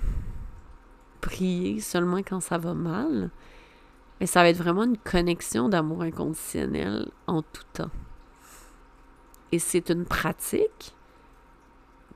prier 1.20 1.78
seulement 1.80 2.18
quand 2.18 2.40
ça 2.40 2.58
va 2.58 2.74
mal, 2.74 3.30
mais 4.18 4.26
ça 4.26 4.42
va 4.42 4.48
être 4.48 4.58
vraiment 4.58 4.82
une 4.82 4.98
connexion 4.98 5.68
d'amour 5.68 6.02
inconditionnel 6.02 7.08
en 7.28 7.42
tout 7.42 7.62
temps. 7.72 7.90
Et 9.52 9.60
c'est 9.60 9.88
une 9.90 10.04
pratique 10.04 10.92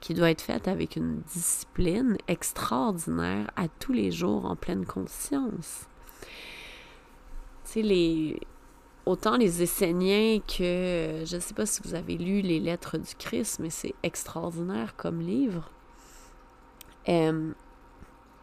qui 0.00 0.14
doit 0.14 0.30
être 0.30 0.42
faite 0.42 0.66
avec 0.66 0.96
une 0.96 1.20
discipline 1.32 2.16
extraordinaire 2.26 3.52
à 3.54 3.68
tous 3.68 3.92
les 3.92 4.10
jours 4.10 4.46
en 4.46 4.56
pleine 4.56 4.84
conscience. 4.84 5.86
Tu 7.64 7.72
sais, 7.72 7.82
les... 7.82 8.40
autant 9.08 9.36
les 9.36 9.62
Esséniens 9.62 10.40
que, 10.40 11.22
je 11.24 11.36
ne 11.36 11.40
sais 11.40 11.54
pas 11.54 11.66
si 11.66 11.80
vous 11.82 11.94
avez 11.94 12.16
lu 12.18 12.42
les 12.42 12.60
Lettres 12.60 12.98
du 12.98 13.14
Christ, 13.18 13.58
mais 13.58 13.70
c'est 13.70 13.94
extraordinaire 14.02 14.96
comme 14.96 15.20
livre. 15.20 15.70
Euh, 17.08 17.52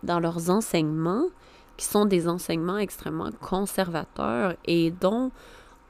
dans 0.02 0.20
leurs 0.20 0.50
enseignements, 0.50 1.28
qui 1.78 1.86
sont 1.86 2.06
des 2.06 2.28
enseignements 2.28 2.78
extrêmement 2.78 3.32
conservateurs 3.42 4.56
et 4.66 4.92
dont 4.92 5.32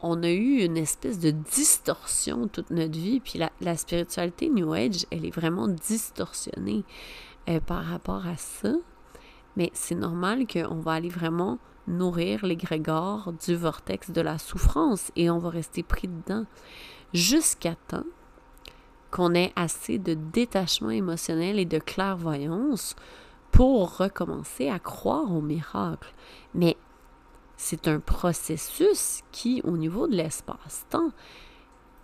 on 0.02 0.24
a 0.24 0.30
eu 0.30 0.64
une 0.64 0.78
espèce 0.78 1.20
de 1.20 1.32
distorsion 1.32 2.48
toute 2.48 2.70
notre 2.70 2.98
vie. 2.98 3.20
Puis 3.20 3.40
la, 3.62 3.78
spiritualité 3.78 4.50
New 4.50 4.74
Age, 4.74 5.06
elle 5.12 5.26
est 5.26 5.36
vraiment 5.36 5.68
distorsionnée 5.68 6.84
euh, 7.50 7.60
par 7.60 7.86
rapport 7.86 8.26
à 8.28 8.36
ça. 8.36 8.74
Mais 9.56 9.72
c'est 9.74 9.96
normal 9.96 10.48
qu'on 10.48 10.80
va 10.80 10.94
aller 10.94 11.10
vraiment 11.10 11.60
nourrir 11.88 12.46
l'égrégore 12.46 13.34
du 13.46 13.56
vortex 13.56 14.12
de 14.12 14.22
la 14.22 14.38
souffrance 14.38 15.12
et 15.16 15.30
on 15.30 15.40
va 15.40 15.50
rester 15.50 15.84
pris 15.84 16.08
dedans 16.08 16.46
jusqu'à 17.14 17.76
temps 17.88 18.06
qu'on 19.12 19.34
ait 19.34 19.54
assez 19.56 19.98
de 19.98 20.14
détachement 20.14 20.90
émotionnel 20.90 21.60
et 21.60 21.66
de 21.66 21.80
clairvoyance 21.80 22.96
pour 23.52 23.98
recommencer 23.98 24.70
à 24.70 24.80
croire 24.80 25.32
au 25.32 25.42
miracle. 25.42 26.14
Mais 26.54 26.76
c'est 27.56 27.88
un 27.88 28.00
processus 28.00 29.22
qui, 29.32 29.62
au 29.64 29.78
niveau 29.78 30.08
de 30.08 30.16
l'espace-temps, 30.16 31.12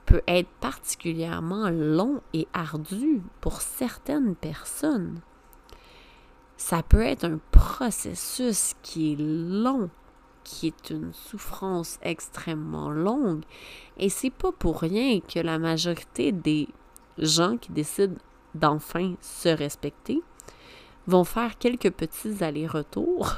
peut 0.05 0.21
être 0.27 0.49
particulièrement 0.61 1.69
long 1.69 2.21
et 2.33 2.47
ardu 2.53 3.21
pour 3.41 3.61
certaines 3.61 4.35
personnes. 4.35 5.19
Ça 6.63 6.83
peut 6.83 7.01
être 7.01 7.25
un 7.25 7.39
processus 7.49 8.75
qui 8.83 9.13
est 9.13 9.15
long, 9.19 9.89
qui 10.43 10.67
est 10.67 10.91
une 10.91 11.11
souffrance 11.11 11.97
extrêmement 12.03 12.91
longue. 12.91 13.43
Et 13.97 14.09
c'est 14.09 14.29
pas 14.29 14.51
pour 14.51 14.79
rien 14.79 15.21
que 15.21 15.39
la 15.39 15.57
majorité 15.57 16.31
des 16.31 16.69
gens 17.17 17.57
qui 17.57 17.71
décident 17.71 18.15
d'enfin 18.53 19.15
se 19.21 19.49
respecter 19.49 20.21
vont 21.07 21.23
faire 21.23 21.57
quelques 21.57 21.91
petits 21.91 22.43
allers-retours 22.43 23.37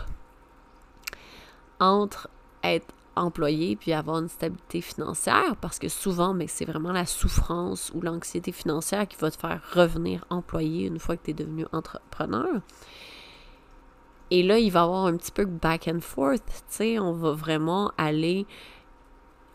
entre 1.80 2.28
être 2.62 2.94
employé 3.16 3.78
puis 3.78 3.94
avoir 3.94 4.20
une 4.20 4.28
stabilité 4.28 4.82
financière 4.82 5.56
parce 5.62 5.80
que 5.80 5.88
souvent 5.88 6.34
mais 6.34 6.48
c'est 6.48 6.66
vraiment 6.66 6.92
la 6.92 7.06
souffrance 7.06 7.90
ou 7.96 8.02
l'anxiété 8.02 8.52
financière 8.52 9.08
qui 9.08 9.18
va 9.18 9.32
te 9.32 9.38
faire 9.38 9.62
revenir 9.74 10.26
employé 10.30 10.88
une 10.88 11.00
fois 11.00 11.16
que 11.16 11.24
tu 11.24 11.32
es 11.32 11.34
devenu 11.34 11.66
entrepreneur. 11.72 12.62
Et 14.34 14.42
là, 14.42 14.58
il 14.58 14.72
va 14.72 14.80
y 14.80 14.84
avoir 14.84 15.06
un 15.06 15.16
petit 15.16 15.32
peu 15.32 15.46
back 15.46 15.88
and 15.88 16.00
forth, 16.00 16.44
tu 16.44 16.54
sais, 16.68 17.00
on 17.00 17.14
va 17.14 17.34
vraiment 17.34 17.92
aller 18.00 18.48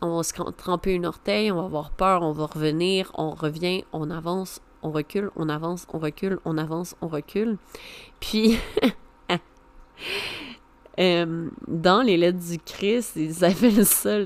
on 0.01 0.19
va 0.19 0.23
se 0.23 0.33
tremper 0.53 0.93
une 0.93 1.05
orteil, 1.05 1.51
on 1.51 1.57
va 1.57 1.65
avoir 1.65 1.91
peur, 1.91 2.23
on 2.23 2.31
va 2.31 2.47
revenir, 2.47 3.11
on 3.15 3.31
revient, 3.31 3.83
on 3.93 4.09
avance, 4.11 4.61
on 4.83 4.93
recule, 4.93 5.33
on 5.35 5.49
avance, 5.49 5.85
on 5.93 5.99
recule, 5.99 6.39
on 6.45 6.57
avance, 6.59 6.95
on 7.01 7.09
recule. 7.09 7.59
Puis, 8.21 8.57
euh, 11.01 11.51
dans 11.67 12.03
les 12.03 12.17
lettres 12.17 12.39
du 12.39 12.59
Christ, 12.59 13.17
ils 13.17 13.45
appellent 13.45 13.85
ça 13.85 14.19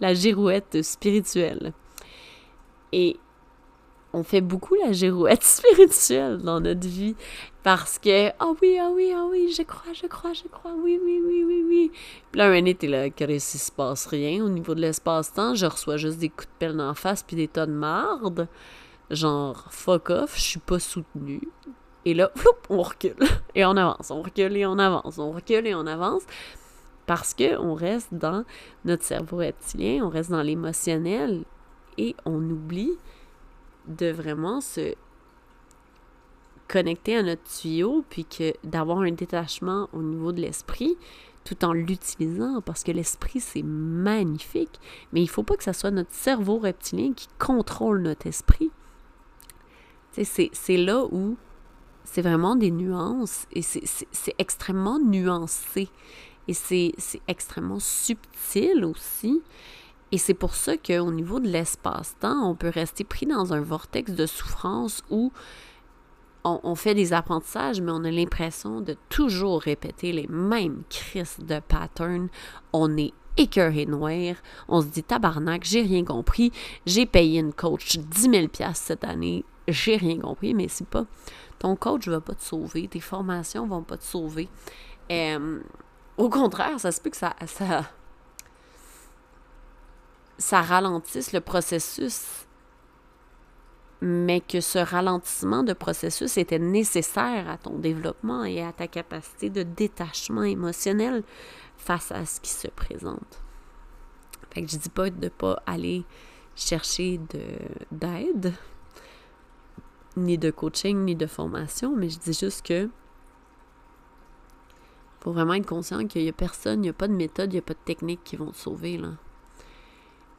la 0.00 0.12
girouette 0.12 0.82
spirituelle. 0.82 1.72
Et 2.92 3.16
on 4.12 4.22
fait 4.22 4.40
beaucoup 4.40 4.74
la 4.74 4.92
girouette 4.92 5.42
spirituelle 5.44 6.38
dans 6.38 6.60
notre 6.60 6.86
vie 6.86 7.14
parce 7.62 7.98
que 7.98 8.28
ah 8.38 8.52
oui 8.62 8.78
ah 8.80 8.90
oui 8.94 9.12
ah 9.14 9.26
oui 9.30 9.52
je 9.56 9.62
crois 9.62 9.92
je 9.92 10.06
crois 10.06 10.32
je 10.32 10.48
crois 10.48 10.72
oui 10.82 10.98
oui 11.02 11.20
oui 11.24 11.44
oui 11.46 11.64
oui. 11.68 11.92
Puis 12.30 12.38
là 12.38 12.46
un 12.46 12.56
année 12.56 12.74
t'es 12.74 12.86
là 12.86 13.10
qu'il 13.10 13.40
se 13.40 13.72
passe 13.72 14.06
rien. 14.06 14.44
Au 14.44 14.48
niveau 14.48 14.74
de 14.74 14.80
l'espace-temps 14.80 15.54
je 15.54 15.66
reçois 15.66 15.96
juste 15.96 16.18
des 16.18 16.28
coups 16.28 16.46
de 16.46 16.58
pelle 16.58 16.80
en 16.80 16.94
face 16.94 17.22
puis 17.22 17.36
des 17.36 17.48
tonnes 17.48 17.72
de 17.72 17.78
marde. 17.78 18.48
Genre 19.10 19.66
fuck 19.70 20.10
off, 20.10 20.36
je 20.36 20.42
suis 20.42 20.60
pas 20.60 20.78
soutenu. 20.78 21.40
Et 22.04 22.14
là, 22.14 22.30
on 22.70 22.80
recule. 22.80 23.16
Et 23.54 23.64
on 23.64 23.76
avance, 23.76 24.10
on 24.10 24.22
recule 24.22 24.56
et 24.56 24.64
on 24.64 24.78
avance, 24.78 25.18
on 25.18 25.32
recule 25.32 25.66
et 25.66 25.74
on 25.74 25.86
avance 25.86 26.22
parce 27.06 27.34
que 27.34 27.58
on 27.58 27.74
reste 27.74 28.12
dans 28.12 28.44
notre 28.84 29.02
cerveau 29.02 29.38
reptilien, 29.38 30.04
on 30.04 30.08
reste 30.08 30.30
dans 30.30 30.42
l'émotionnel 30.42 31.44
et 31.96 32.14
on 32.24 32.38
oublie 32.38 32.92
de 33.88 34.10
vraiment 34.10 34.60
se 34.60 34.94
connecter 36.68 37.16
à 37.16 37.22
notre 37.22 37.42
tuyau 37.44 38.04
puis 38.10 38.24
que 38.24 38.52
d'avoir 38.62 38.98
un 38.98 39.10
détachement 39.10 39.88
au 39.92 40.02
niveau 40.02 40.32
de 40.32 40.40
l'esprit 40.40 40.96
tout 41.44 41.64
en 41.64 41.72
l'utilisant 41.72 42.60
parce 42.60 42.84
que 42.84 42.92
l'esprit 42.92 43.40
c'est 43.40 43.62
magnifique. 43.62 44.78
Mais 45.12 45.22
il 45.22 45.28
faut 45.28 45.42
pas 45.42 45.56
que 45.56 45.64
ça 45.64 45.72
soit 45.72 45.90
notre 45.90 46.12
cerveau 46.12 46.58
reptilien 46.58 47.12
qui 47.14 47.28
contrôle 47.38 48.02
notre 48.02 48.26
esprit. 48.26 48.70
C'est 50.12 50.76
là 50.76 51.04
où 51.10 51.36
c'est 52.04 52.22
vraiment 52.22 52.56
des 52.56 52.70
nuances 52.70 53.46
et 53.52 53.62
c'est 53.62 54.34
extrêmement 54.38 54.98
nuancé. 54.98 55.88
Et 56.48 56.54
c'est 56.54 56.92
extrêmement 57.28 57.78
subtil 57.78 58.84
aussi. 58.84 59.42
Et 60.12 60.18
c'est 60.18 60.34
pour 60.34 60.54
ça 60.54 60.76
qu'au 60.76 61.12
niveau 61.12 61.40
de 61.40 61.48
l'espace-temps, 61.48 62.48
on 62.48 62.54
peut 62.54 62.70
rester 62.70 63.04
pris 63.04 63.26
dans 63.26 63.52
un 63.52 63.60
vortex 63.60 64.12
de 64.12 64.26
souffrance 64.26 65.02
où 65.10 65.32
on, 66.44 66.74
fait 66.74 66.94
des 66.94 67.12
apprentissages, 67.12 67.82
mais 67.82 67.92
on 67.92 68.04
a 68.04 68.10
l'impression 68.10 68.80
de 68.80 68.96
toujours 69.10 69.60
répéter 69.60 70.12
les 70.12 70.26
mêmes 70.28 70.82
crises 70.88 71.36
de 71.40 71.60
patterns. 71.60 72.28
On 72.72 72.96
est 72.96 73.12
écœuré 73.36 73.84
noir. 73.84 74.36
On 74.66 74.80
se 74.80 74.86
dit 74.86 75.02
tabarnak, 75.02 75.64
j'ai 75.64 75.82
rien 75.82 76.04
compris. 76.04 76.52
J'ai 76.86 77.04
payé 77.04 77.40
une 77.40 77.52
coach 77.52 77.98
10 77.98 78.20
000 78.30 78.46
cette 78.72 79.04
année 79.04 79.44
j'ai 79.68 79.96
rien 79.96 80.18
compris, 80.18 80.54
mais 80.54 80.68
c'est 80.68 80.86
pas. 80.86 81.04
Ton 81.58 81.76
coach 81.76 82.06
ne 82.06 82.12
va 82.12 82.20
pas 82.20 82.34
te 82.34 82.42
sauver, 82.42 82.88
tes 82.88 83.00
formations 83.00 83.66
vont 83.66 83.82
pas 83.82 83.96
te 83.96 84.04
sauver. 84.04 84.48
Euh, 85.10 85.60
au 86.16 86.28
contraire, 86.28 86.80
ça 86.80 86.92
se 86.92 87.00
peut 87.00 87.10
que 87.10 87.16
ça, 87.16 87.34
ça 90.38 90.62
ralentisse 90.62 91.32
le 91.32 91.40
processus, 91.40 92.46
mais 94.00 94.40
que 94.40 94.60
ce 94.60 94.78
ralentissement 94.78 95.64
de 95.64 95.72
processus 95.72 96.36
était 96.38 96.60
nécessaire 96.60 97.50
à 97.50 97.58
ton 97.58 97.78
développement 97.78 98.44
et 98.44 98.62
à 98.62 98.72
ta 98.72 98.86
capacité 98.86 99.50
de 99.50 99.64
détachement 99.64 100.44
émotionnel 100.44 101.24
face 101.76 102.12
à 102.12 102.24
ce 102.24 102.40
qui 102.40 102.50
se 102.50 102.68
présente. 102.68 103.42
Fait 104.50 104.62
que 104.62 104.70
je 104.70 104.76
dis 104.76 104.88
pas 104.88 105.10
de 105.10 105.24
ne 105.24 105.28
pas 105.28 105.60
aller 105.66 106.04
chercher 106.54 107.20
d'aide, 107.90 108.54
ni 110.16 110.38
de 110.38 110.50
coaching, 110.50 111.04
ni 111.04 111.16
de 111.16 111.26
formation, 111.26 111.94
mais 111.96 112.08
je 112.08 112.18
dis 112.18 112.32
juste 112.32 112.64
que 112.64 112.88
faut 115.20 115.32
vraiment 115.32 115.54
être 115.54 115.66
conscient 115.66 116.06
qu'il 116.06 116.22
n'y 116.22 116.28
a 116.28 116.32
personne, 116.32 116.80
il 116.80 116.82
n'y 116.82 116.88
a 116.88 116.92
pas 116.92 117.08
de 117.08 117.12
méthode, 117.12 117.52
il 117.52 117.56
n'y 117.56 117.60
a 117.60 117.62
pas 117.62 117.74
de 117.74 117.84
technique 117.84 118.22
qui 118.22 118.36
vont 118.36 118.52
te 118.52 118.56
sauver. 118.56 118.96
Là. 118.98 119.14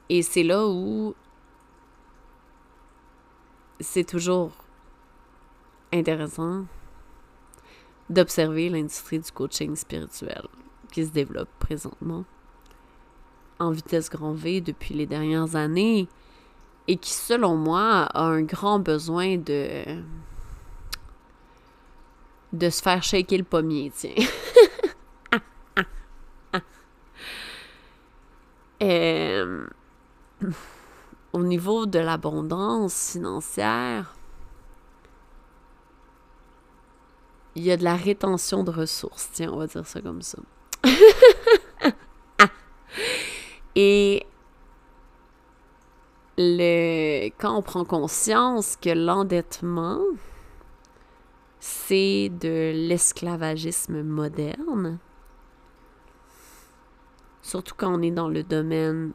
Et 0.10 0.24
c'est 0.24 0.44
là 0.44 0.68
où 0.68 1.14
c'est 3.80 4.04
toujours 4.04 4.52
intéressant 5.94 6.66
d'observer 8.10 8.70
l'industrie 8.70 9.20
du 9.20 9.32
coaching 9.32 9.76
spirituel 9.76 10.48
qui 10.92 11.06
se 11.06 11.12
développe 11.12 11.50
présentement 11.60 12.26
en 13.60 13.72
vitesse 13.72 14.10
grand 14.10 14.34
V 14.34 14.62
depuis 14.62 14.96
les 14.96 15.06
dernières 15.06 15.56
années 15.56 16.08
et 16.88 16.98
qui, 16.98 17.12
selon 17.12 17.56
moi, 17.56 18.10
a 18.14 18.24
un 18.24 18.42
grand 18.42 18.80
besoin 18.80 19.38
de 19.38 19.84
de 22.52 22.70
se 22.72 22.82
faire 22.82 23.04
shaker 23.04 23.38
le 23.38 23.44
pommier, 23.44 23.92
tiens. 23.96 24.16
Euh, 28.82 29.68
au 31.34 31.44
niveau 31.44 31.86
de 31.86 32.00
l'abondance 32.00 33.12
financière, 33.12 34.16
il 37.56 37.64
y 37.64 37.72
a 37.72 37.78
de 37.78 37.84
la 37.84 37.96
rétention 37.96 38.64
de 38.64 38.72
ressources, 38.72 39.30
tiens, 39.34 39.52
on 39.52 39.58
va 39.58 39.68
dire 39.68 39.86
ça 39.86 40.02
comme 40.02 40.22
ça. 40.22 40.38
Et 43.76 44.26
le, 46.38 47.30
quand 47.38 47.58
on 47.58 47.62
prend 47.62 47.86
conscience 47.86 48.78
que 48.78 48.90
l'endettement, 48.90 50.00
c'est 51.60 52.30
de 52.30 52.72
l'esclavagisme 52.74 54.04
moderne, 54.04 55.00
surtout 57.42 57.76
quand 57.76 57.94
on 57.94 58.02
est 58.02 58.12
dans 58.12 58.30
le 58.30 58.44
domaine 58.44 59.12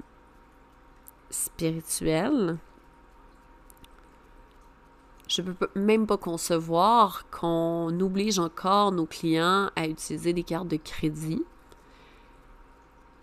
spirituel, 1.35 2.59
je 5.29 5.43
ne 5.43 5.53
peux 5.53 5.71
même 5.75 6.07
pas 6.07 6.17
concevoir 6.17 7.29
qu'on 7.31 7.99
oblige 8.01 8.39
encore 8.39 8.93
nos 8.93 9.07
clients 9.07 9.71
à 9.75 9.87
utiliser 9.87 10.33
des 10.33 10.43
cartes 10.43 10.69
de 10.69 10.77
crédit, 10.77 11.43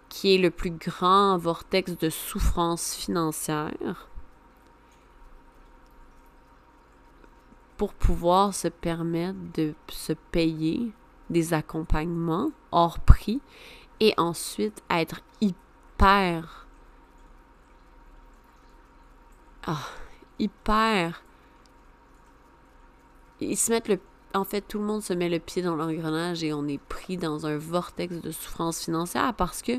qui 0.09 0.35
est 0.35 0.37
le 0.37 0.51
plus 0.51 0.71
grand 0.71 1.37
vortex 1.37 1.97
de 1.97 2.09
souffrance 2.09 2.95
financière, 2.95 4.09
pour 7.77 7.93
pouvoir 7.93 8.53
se 8.53 8.67
permettre 8.67 9.39
de 9.53 9.73
se 9.89 10.13
payer 10.13 10.91
des 11.29 11.53
accompagnements 11.53 12.51
hors 12.71 12.99
prix 12.99 13.41
et 13.99 14.13
ensuite 14.17 14.83
être 14.89 15.21
hyper 15.39 16.60
ah, 19.67 19.87
hyper 20.39 21.23
ils 23.39 23.57
se 23.57 23.71
mettent 23.71 23.87
le 23.87 23.99
en 24.33 24.43
fait 24.43 24.61
tout 24.61 24.79
le 24.79 24.85
monde 24.85 25.01
se 25.01 25.13
met 25.13 25.29
le 25.29 25.39
pied 25.39 25.61
dans 25.61 25.75
l'engrenage 25.75 26.43
et 26.43 26.53
on 26.53 26.67
est 26.67 26.81
pris 26.81 27.17
dans 27.17 27.45
un 27.45 27.57
vortex 27.57 28.21
de 28.21 28.31
souffrance 28.31 28.83
financière 28.83 29.33
parce 29.33 29.61
que 29.61 29.73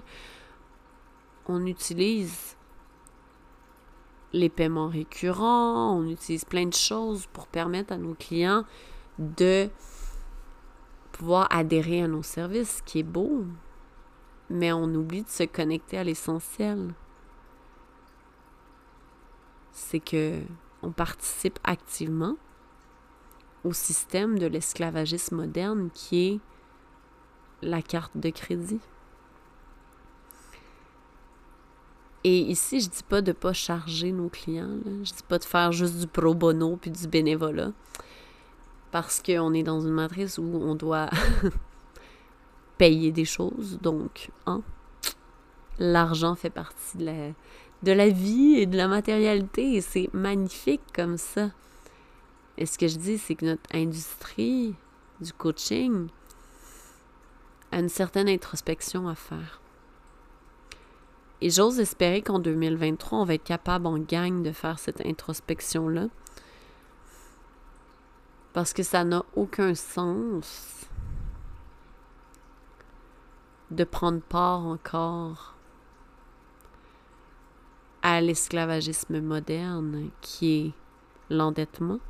on 1.48 1.64
utilise 1.66 2.56
les 4.32 4.48
paiements 4.48 4.88
récurrents, 4.88 5.96
on 5.96 6.08
utilise 6.08 6.44
plein 6.44 6.66
de 6.66 6.74
choses 6.74 7.26
pour 7.32 7.46
permettre 7.46 7.92
à 7.92 7.98
nos 7.98 8.14
clients 8.14 8.64
de 9.18 9.68
pouvoir 11.12 11.46
adhérer 11.50 12.02
à 12.02 12.08
nos 12.08 12.22
services, 12.22 12.78
ce 12.78 12.82
qui 12.82 13.00
est 13.00 13.04
beau. 13.04 13.44
Mais 14.48 14.72
on 14.72 14.84
oublie 14.94 15.22
de 15.22 15.28
se 15.28 15.44
connecter 15.44 15.98
à 15.98 16.04
l'essentiel. 16.04 16.94
C'est 19.72 20.00
que 20.00 20.40
on 20.82 20.90
participe 20.90 21.58
activement 21.64 22.36
au 23.64 23.72
système 23.72 24.38
de 24.38 24.46
l'esclavagisme 24.46 25.36
moderne 25.36 25.90
qui 25.94 26.28
est 26.28 26.40
la 27.62 27.80
carte 27.80 28.16
de 28.16 28.30
crédit. 28.30 28.80
Et 32.24 32.38
ici, 32.38 32.80
je 32.80 32.88
dis 32.88 33.02
pas 33.02 33.20
de 33.20 33.32
pas 33.32 33.52
charger 33.52 34.12
nos 34.12 34.28
clients. 34.28 34.78
Là. 34.84 34.92
Je 35.02 35.12
dis 35.12 35.22
pas 35.26 35.38
de 35.38 35.44
faire 35.44 35.72
juste 35.72 35.98
du 35.98 36.06
pro 36.06 36.34
bono 36.34 36.76
puis 36.76 36.90
du 36.90 37.08
bénévolat. 37.08 37.72
Parce 38.90 39.20
qu'on 39.22 39.54
est 39.54 39.62
dans 39.62 39.80
une 39.80 39.92
matrice 39.92 40.38
où 40.38 40.42
on 40.42 40.74
doit 40.74 41.08
payer 42.78 43.10
des 43.10 43.24
choses. 43.24 43.78
Donc, 43.80 44.30
hein, 44.46 44.62
l'argent 45.78 46.34
fait 46.36 46.50
partie 46.50 46.98
de 46.98 47.06
la, 47.06 47.32
de 47.82 47.92
la 47.92 48.08
vie 48.08 48.54
et 48.56 48.66
de 48.66 48.76
la 48.76 48.88
matérialité. 48.88 49.74
Et 49.74 49.80
c'est 49.80 50.08
magnifique 50.12 50.82
comme 50.94 51.16
ça. 51.16 51.50
Et 52.58 52.66
ce 52.66 52.78
que 52.78 52.88
je 52.88 52.98
dis, 52.98 53.18
c'est 53.18 53.34
que 53.34 53.46
notre 53.46 53.74
industrie 53.74 54.74
du 55.20 55.32
coaching 55.32 56.08
a 57.70 57.78
une 57.78 57.88
certaine 57.88 58.28
introspection 58.28 59.08
à 59.08 59.14
faire. 59.14 59.60
Et 61.40 61.50
j'ose 61.50 61.80
espérer 61.80 62.22
qu'en 62.22 62.38
2023, 62.38 63.18
on 63.18 63.24
va 63.24 63.34
être 63.34 63.42
capable 63.42 63.86
en 63.86 63.98
gang 63.98 64.42
de 64.42 64.52
faire 64.52 64.78
cette 64.78 65.04
introspection-là. 65.04 66.06
Parce 68.52 68.72
que 68.72 68.82
ça 68.82 69.02
n'a 69.02 69.24
aucun 69.34 69.74
sens 69.74 70.86
de 73.70 73.84
prendre 73.84 74.20
part 74.20 74.66
encore 74.66 75.51
à 78.02 78.20
l'esclavagisme 78.20 79.20
moderne 79.20 80.10
qui 80.20 80.66
est 80.66 80.72
l'endettement 81.34 82.00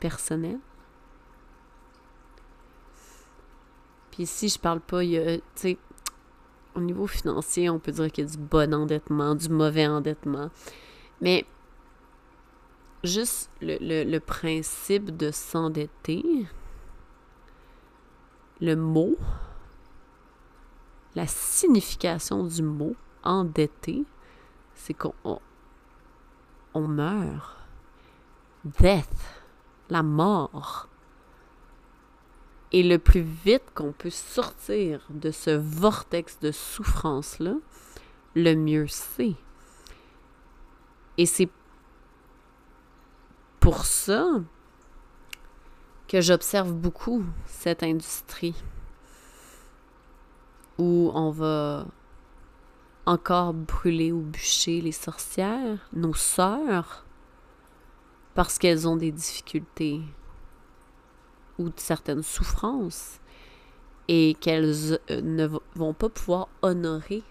personnel. 0.00 0.58
Puis 4.10 4.24
ici, 4.24 4.48
je 4.48 4.58
parle 4.58 4.80
pas, 4.80 5.02
sais, 5.54 5.78
au 6.74 6.80
niveau 6.80 7.06
financier, 7.06 7.70
on 7.70 7.78
peut 7.78 7.92
dire 7.92 8.10
qu'il 8.10 8.24
y 8.24 8.28
a 8.28 8.30
du 8.30 8.38
bon 8.38 8.74
endettement, 8.74 9.34
du 9.34 9.48
mauvais 9.48 9.86
endettement. 9.86 10.50
Mais 11.20 11.46
juste 13.04 13.50
le, 13.60 14.18
principe 14.18 15.16
de 15.16 15.30
s'endetter, 15.30 16.46
le 18.60 18.74
mot, 18.74 19.16
la 21.14 21.26
signification 21.26 22.44
du 22.44 22.62
mot 22.62 22.94
endetté, 23.22 24.04
c'est 24.76 24.94
qu'on 24.94 25.40
on 26.74 26.86
meurt. 26.86 27.56
Death, 28.64 29.42
la 29.88 30.02
mort. 30.02 30.88
Et 32.72 32.82
le 32.82 32.98
plus 32.98 33.22
vite 33.22 33.64
qu'on 33.74 33.92
peut 33.92 34.10
sortir 34.10 35.06
de 35.10 35.30
ce 35.30 35.50
vortex 35.50 36.38
de 36.40 36.50
souffrance-là, 36.50 37.54
le 38.34 38.54
mieux 38.54 38.86
c'est. 38.86 39.34
Et 41.16 41.26
c'est 41.26 41.48
pour 43.60 43.84
ça 43.86 44.26
que 46.08 46.20
j'observe 46.20 46.72
beaucoup 46.72 47.24
cette 47.46 47.82
industrie 47.82 48.54
où 50.78 51.10
on 51.14 51.30
va 51.30 51.86
encore 53.06 53.54
brûler 53.54 54.12
ou 54.12 54.20
bûcher 54.20 54.80
les 54.80 54.92
sorcières, 54.92 55.88
nos 55.92 56.14
sœurs, 56.14 57.06
parce 58.34 58.58
qu'elles 58.58 58.86
ont 58.86 58.96
des 58.96 59.12
difficultés 59.12 60.02
ou 61.58 61.70
de 61.70 61.78
certaines 61.80 62.22
souffrances 62.22 63.20
et 64.08 64.36
qu'elles 64.40 64.98
euh, 65.10 65.20
ne 65.22 65.48
vont 65.74 65.94
pas 65.94 66.08
pouvoir 66.08 66.48
honorer 66.62 67.22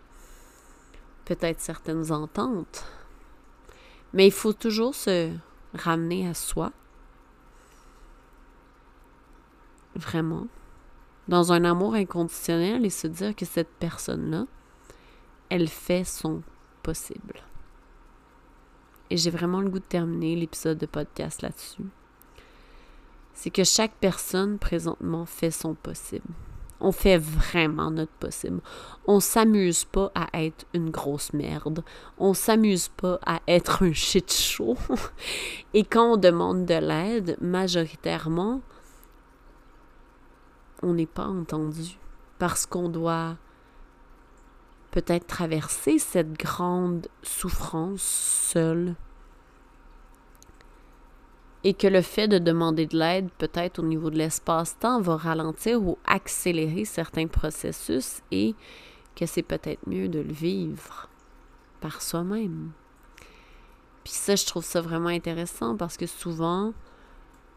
peut-être 1.25 1.59
certaines 1.59 2.11
ententes. 2.11 2.85
Mais 4.13 4.27
il 4.27 4.31
faut 4.31 4.53
toujours 4.53 4.95
se 4.95 5.31
ramener 5.73 6.27
à 6.27 6.33
soi. 6.33 6.71
Vraiment. 9.95 10.47
Dans 11.27 11.51
un 11.51 11.63
amour 11.63 11.95
inconditionnel 11.95 12.85
et 12.85 12.89
se 12.89 13.07
dire 13.07 13.35
que 13.35 13.45
cette 13.45 13.71
personne-là, 13.79 14.45
elle 15.49 15.67
fait 15.67 16.03
son 16.03 16.41
possible. 16.83 17.41
Et 19.09 19.17
j'ai 19.17 19.29
vraiment 19.29 19.61
le 19.61 19.69
goût 19.69 19.79
de 19.79 19.83
terminer 19.83 20.35
l'épisode 20.35 20.77
de 20.77 20.85
podcast 20.85 21.41
là-dessus 21.41 21.83
c'est 23.35 23.49
que 23.49 23.63
chaque 23.63 23.93
personne 23.99 24.57
présentement 24.57 25.25
fait 25.25 25.51
son 25.51 25.75
possible. 25.75 26.33
On 26.79 26.91
fait 26.91 27.17
vraiment 27.17 27.91
notre 27.91 28.11
possible. 28.13 28.61
On 29.05 29.19
s'amuse 29.19 29.85
pas 29.85 30.11
à 30.15 30.27
être 30.41 30.65
une 30.73 30.89
grosse 30.89 31.31
merde. 31.33 31.83
On 32.17 32.33
s'amuse 32.33 32.89
pas 32.89 33.19
à 33.25 33.41
être 33.47 33.83
un 33.83 33.93
shit 33.93 34.31
show. 34.31 34.77
Et 35.73 35.83
quand 35.83 36.13
on 36.13 36.17
demande 36.17 36.65
de 36.65 36.75
l'aide, 36.75 37.37
majoritairement, 37.41 38.61
on 40.81 40.93
n'est 40.93 41.05
pas 41.05 41.27
entendu. 41.27 41.97
Parce 42.39 42.65
qu'on 42.65 42.89
doit 42.89 43.37
peut-être 44.95 45.27
traverser 45.27 45.99
cette 45.99 46.31
grande 46.39 47.09
souffrance 47.21 48.01
seule 48.01 48.95
et 51.65 51.73
que 51.73 51.87
le 51.87 52.01
fait 52.01 52.29
de 52.29 52.37
demander 52.37 52.85
de 52.85 52.97
l'aide, 52.97 53.29
peut-être 53.37 53.79
au 53.79 53.81
niveau 53.81 54.09
de 54.09 54.17
l'espace-temps, 54.17 55.01
va 55.01 55.17
ralentir 55.17 55.83
ou 55.83 55.97
accélérer 56.05 56.85
certains 56.85 57.27
processus 57.27 58.21
et 58.31 58.55
que 59.17 59.25
c'est 59.25 59.43
peut-être 59.43 59.85
mieux 59.85 60.07
de 60.07 60.19
le 60.19 60.31
vivre 60.31 61.09
par 61.81 62.01
soi-même. 62.01 62.71
Puis 64.05 64.13
ça, 64.13 64.37
je 64.37 64.45
trouve 64.45 64.63
ça 64.63 64.79
vraiment 64.79 65.09
intéressant 65.09 65.75
parce 65.75 65.97
que 65.97 66.05
souvent, 66.05 66.73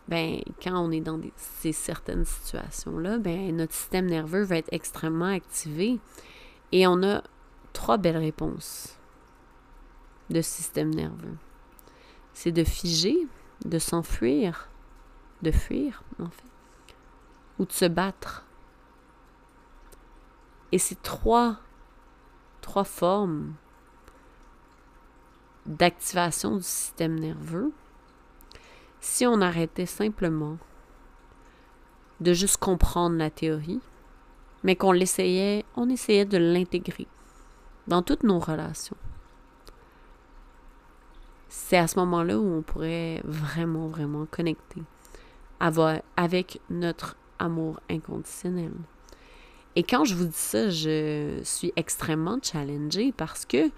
ben, 0.08 0.40
quand 0.60 0.76
on 0.76 0.90
est 0.90 1.02
dans 1.02 1.20
ces 1.36 1.72
certaines 1.72 2.24
situations-là, 2.24 3.18
ben, 3.18 3.54
notre 3.56 3.74
système 3.74 4.06
nerveux 4.06 4.42
va 4.42 4.56
être 4.56 4.72
extrêmement 4.72 5.32
activé 5.32 6.00
et 6.72 6.86
on 6.86 7.02
a 7.02 7.22
trois 7.72 7.96
belles 7.96 8.16
réponses 8.16 8.98
de 10.30 10.40
système 10.40 10.94
nerveux. 10.94 11.36
C'est 12.34 12.52
de 12.52 12.64
figer, 12.64 13.16
de 13.64 13.78
s'enfuir, 13.78 14.68
de 15.42 15.50
fuir 15.50 16.02
en 16.18 16.30
fait, 16.30 16.94
ou 17.58 17.64
de 17.64 17.72
se 17.72 17.86
battre. 17.86 18.44
Et 20.70 20.78
ces 20.78 20.96
trois, 20.96 21.56
trois 22.60 22.84
formes 22.84 23.54
d'activation 25.64 26.56
du 26.56 26.62
système 26.62 27.18
nerveux, 27.18 27.72
si 29.00 29.26
on 29.26 29.40
arrêtait 29.40 29.86
simplement 29.86 30.58
de 32.20 32.32
juste 32.32 32.56
comprendre 32.58 33.16
la 33.16 33.30
théorie, 33.30 33.80
mais 34.62 34.76
qu'on 34.76 34.92
l'essayait, 34.92 35.64
on 35.76 35.88
essayait 35.88 36.24
de 36.24 36.38
l'intégrer 36.38 37.06
dans 37.86 38.02
toutes 38.02 38.22
nos 38.22 38.38
relations 38.38 38.96
c'est 41.48 41.76
à 41.76 41.86
ce 41.86 41.98
moment-là 41.98 42.38
où 42.38 42.58
on 42.58 42.62
pourrait 42.62 43.20
vraiment, 43.24 43.88
vraiment 43.88 44.26
connecter 44.30 44.82
avec 46.16 46.60
notre 46.70 47.16
amour 47.38 47.80
inconditionnel. 47.90 48.72
Et 49.74 49.82
quand 49.82 50.04
je 50.04 50.14
vous 50.14 50.24
dis 50.24 50.36
ça, 50.36 50.70
je 50.70 51.40
suis 51.42 51.72
extrêmement 51.76 52.38
challengée 52.42 53.12
parce 53.16 53.44
que 53.44 53.70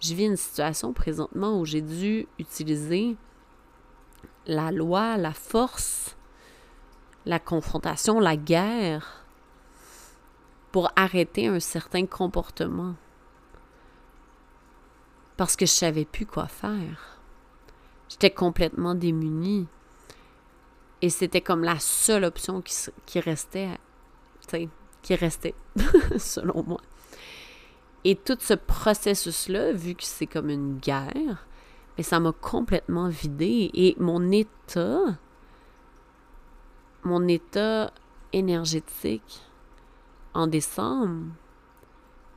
je 0.00 0.14
vis 0.14 0.26
une 0.26 0.36
situation 0.36 0.92
présentement 0.92 1.58
où 1.58 1.64
j'ai 1.64 1.80
dû 1.80 2.26
utiliser 2.38 3.16
la 4.46 4.70
loi, 4.70 5.16
la 5.16 5.32
force, 5.32 6.16
la 7.24 7.38
confrontation, 7.38 8.20
la 8.20 8.36
guerre 8.36 9.21
pour 10.72 10.90
arrêter 10.96 11.46
un 11.46 11.60
certain 11.60 12.06
comportement. 12.06 12.94
Parce 15.36 15.54
que 15.54 15.66
je 15.66 15.70
savais 15.70 16.06
plus 16.06 16.26
quoi 16.26 16.48
faire. 16.48 17.20
J'étais 18.08 18.30
complètement 18.30 18.94
démunie. 18.94 19.68
Et 21.02 21.10
c'était 21.10 21.40
comme 21.40 21.62
la 21.62 21.78
seule 21.78 22.24
option 22.24 22.62
qui, 22.62 22.74
qui 23.06 23.20
restait, 23.20 23.78
qui 25.02 25.14
restait, 25.14 25.54
selon 26.18 26.62
moi. 26.62 26.80
Et 28.04 28.16
tout 28.16 28.36
ce 28.40 28.54
processus-là, 28.54 29.72
vu 29.72 29.94
que 29.94 30.04
c'est 30.04 30.26
comme 30.26 30.50
une 30.50 30.78
guerre, 30.78 31.46
mais 31.96 32.02
ça 32.02 32.18
m'a 32.18 32.32
complètement 32.32 33.08
vidé. 33.08 33.70
Et 33.74 33.96
mon 33.98 34.30
état, 34.30 35.18
mon 37.04 37.26
état 37.28 37.92
énergétique 38.32 39.42
en 40.34 40.46
décembre 40.46 41.32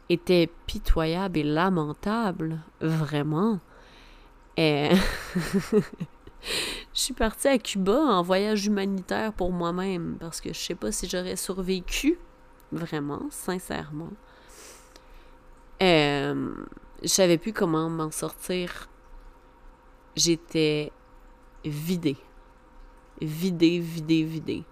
était 0.09 0.49
pitoyable 0.67 1.39
et 1.39 1.43
lamentable, 1.43 2.59
vraiment. 2.79 3.59
Et 4.57 4.89
je 5.73 5.81
suis 6.93 7.13
partie 7.13 7.47
à 7.47 7.57
Cuba 7.57 7.97
en 7.97 8.21
voyage 8.21 8.67
humanitaire 8.67 9.33
pour 9.33 9.51
moi-même 9.51 10.17
parce 10.19 10.41
que 10.41 10.53
je 10.53 10.59
sais 10.59 10.75
pas 10.75 10.91
si 10.91 11.09
j'aurais 11.09 11.35
survécu 11.35 12.17
vraiment, 12.71 13.23
sincèrement. 13.29 14.11
Euh, 15.81 16.53
je 17.01 17.07
savais 17.07 17.37
plus 17.37 17.53
comment 17.53 17.89
m'en 17.89 18.11
sortir. 18.11 18.89
J'étais 20.15 20.91
vidée. 21.65 22.17
Vidée, 23.21 23.79
vidée, 23.79 24.23
vidée. 24.23 24.63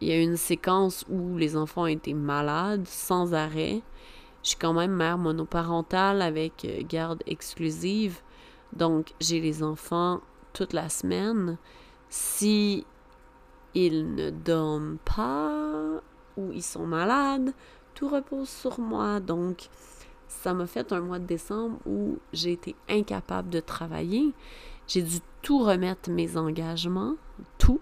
Il 0.00 0.08
y 0.08 0.12
a 0.12 0.20
une 0.20 0.36
séquence 0.36 1.04
où 1.08 1.36
les 1.36 1.56
enfants 1.56 1.86
étaient 1.86 2.14
malades 2.14 2.86
sans 2.86 3.34
arrêt. 3.34 3.82
Je 4.42 4.50
suis 4.50 4.58
quand 4.58 4.72
même 4.72 4.92
mère 4.92 5.18
monoparentale 5.18 6.22
avec 6.22 6.64
euh, 6.64 6.82
garde 6.88 7.22
exclusive. 7.26 8.20
Donc, 8.72 9.12
j'ai 9.20 9.40
les 9.40 9.62
enfants 9.62 10.20
toute 10.52 10.72
la 10.72 10.88
semaine. 10.88 11.58
Si 12.08 12.86
ils 13.74 14.14
ne 14.14 14.30
dorment 14.30 14.98
pas 15.04 16.00
ou 16.36 16.52
ils 16.52 16.62
sont 16.62 16.86
malades, 16.86 17.52
tout 17.94 18.08
repose 18.08 18.48
sur 18.48 18.78
moi. 18.78 19.20
Donc, 19.20 19.68
ça 20.28 20.54
m'a 20.54 20.66
fait 20.66 20.92
un 20.92 21.00
mois 21.00 21.18
de 21.18 21.26
décembre 21.26 21.78
où 21.86 22.18
j'ai 22.32 22.52
été 22.52 22.76
incapable 22.88 23.50
de 23.50 23.60
travailler. 23.60 24.32
J'ai 24.86 25.02
dû 25.02 25.18
tout 25.42 25.58
remettre 25.58 26.10
mes 26.10 26.36
engagements, 26.36 27.14
tout, 27.58 27.80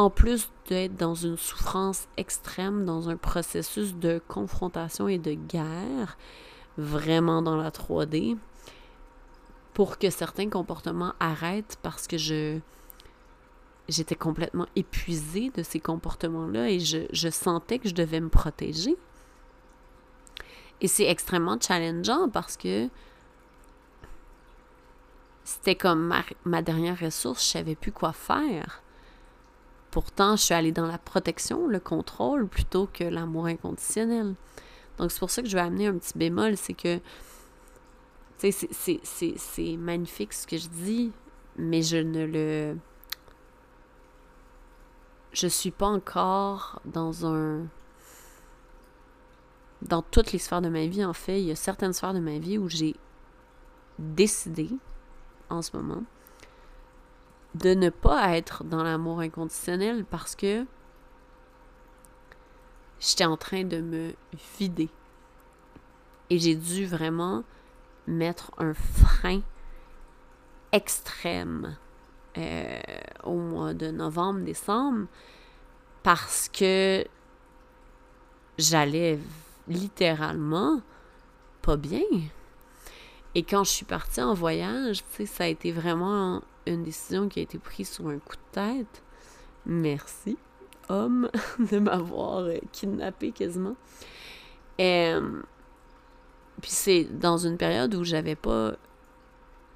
en 0.00 0.10
plus 0.10 0.50
d'être 0.68 0.96
dans 0.96 1.14
une 1.14 1.36
souffrance 1.36 2.08
extrême, 2.16 2.84
dans 2.84 3.08
un 3.08 3.16
processus 3.16 3.94
de 3.94 4.20
confrontation 4.28 5.08
et 5.08 5.18
de 5.18 5.34
guerre, 5.34 6.16
vraiment 6.78 7.42
dans 7.42 7.56
la 7.56 7.70
3D 7.70 8.36
pour 9.74 9.98
que 9.98 10.10
certains 10.10 10.48
comportements 10.48 11.14
arrêtent 11.20 11.78
parce 11.82 12.06
que 12.06 12.18
je 12.18 12.58
j'étais 13.88 14.14
complètement 14.14 14.66
épuisée 14.76 15.50
de 15.50 15.62
ces 15.62 15.80
comportements-là 15.80 16.70
et 16.70 16.78
je, 16.78 17.30
sentais 17.30 17.80
que 17.80 17.88
je 17.88 17.94
devais 17.94 18.20
me 18.20 18.28
protéger. 18.28 18.96
Et 20.80 20.86
c'est 20.86 21.06
extrêmement 21.06 21.58
challengeant 21.60 22.28
parce 22.28 22.56
que 22.56 22.88
c'était 25.44 25.74
comme 25.74 26.14
ma, 26.44 26.62
dernière 26.62 27.00
ressource, 27.00 27.44
je 27.44 27.50
savais 27.50 27.74
plus 27.74 27.90
quoi 27.90 28.12
faire. 28.12 28.82
Pourtant, 29.90 30.36
je 30.36 30.42
suis 30.42 30.54
allée 30.54 30.72
dans 30.72 30.86
la 30.86 30.98
protection, 30.98 31.66
le 31.66 31.80
contrôle, 31.80 32.46
plutôt 32.46 32.88
que 32.92 33.04
l'amour 33.04 33.46
inconditionnel. 33.46 34.34
Donc, 34.98 35.10
c'est 35.10 35.18
pour 35.18 35.30
ça 35.30 35.42
que 35.42 35.48
je 35.48 35.56
vais 35.56 35.62
amener 35.62 35.88
un 35.88 35.98
petit 35.98 36.16
bémol, 36.16 36.56
c'est 36.56 36.74
que 36.74 37.00
c'est 38.38 39.76
magnifique 39.76 40.32
ce 40.32 40.46
que 40.46 40.56
je 40.56 40.68
dis, 40.68 41.12
mais 41.56 41.82
je 41.82 41.96
ne 41.96 42.24
le. 42.24 42.76
Je 45.32 45.46
suis 45.46 45.70
pas 45.70 45.86
encore 45.86 46.80
dans 46.84 47.26
un. 47.26 47.66
Dans 49.82 50.02
toutes 50.02 50.32
les 50.32 50.38
sphères 50.38 50.60
de 50.60 50.68
ma 50.68 50.86
vie, 50.86 51.04
en 51.04 51.14
fait, 51.14 51.40
il 51.40 51.46
y 51.46 51.50
a 51.50 51.56
certaines 51.56 51.92
sphères 51.92 52.14
de 52.14 52.20
ma 52.20 52.38
vie 52.38 52.58
où 52.58 52.68
j'ai 52.68 52.94
décidé, 53.98 54.68
en 55.48 55.62
ce 55.62 55.76
moment, 55.76 56.02
de 57.54 57.74
ne 57.74 57.90
pas 57.90 58.36
être 58.36 58.64
dans 58.64 58.82
l'amour 58.82 59.20
inconditionnel 59.20 60.04
parce 60.04 60.36
que 60.36 60.66
j'étais 63.00 63.24
en 63.24 63.36
train 63.36 63.64
de 63.64 63.80
me 63.80 64.14
vider. 64.58 64.88
Et 66.28 66.38
j'ai 66.38 66.54
dû 66.54 66.86
vraiment 66.86 67.42
mettre 68.06 68.52
un 68.58 68.74
frein 68.74 69.40
extrême 70.72 71.76
euh, 72.38 72.78
au 73.24 73.36
mois 73.36 73.74
de 73.74 73.90
novembre, 73.90 74.40
décembre, 74.40 75.06
parce 76.04 76.48
que 76.48 77.04
j'allais 78.58 79.18
littéralement 79.66 80.80
pas 81.62 81.76
bien. 81.76 82.02
Et 83.34 83.42
quand 83.42 83.64
je 83.64 83.70
suis 83.70 83.84
partie 83.84 84.22
en 84.22 84.34
voyage, 84.34 85.02
ça 85.26 85.44
a 85.44 85.46
été 85.46 85.72
vraiment 85.72 86.42
une 86.66 86.82
décision 86.82 87.28
qui 87.28 87.40
a 87.40 87.42
été 87.42 87.58
prise 87.58 87.88
sur 87.88 88.08
un 88.08 88.18
coup 88.18 88.36
de 88.36 88.52
tête. 88.52 89.02
Merci, 89.66 90.36
homme, 90.88 91.30
de 91.58 91.78
m'avoir 91.78 92.48
kidnappé 92.72 93.32
quasiment. 93.32 93.76
Et, 94.78 95.12
euh, 95.14 95.42
puis 96.60 96.70
c'est 96.70 97.04
dans 97.04 97.38
une 97.38 97.56
période 97.56 97.94
où 97.94 98.04
j'avais 98.04 98.36
pas 98.36 98.76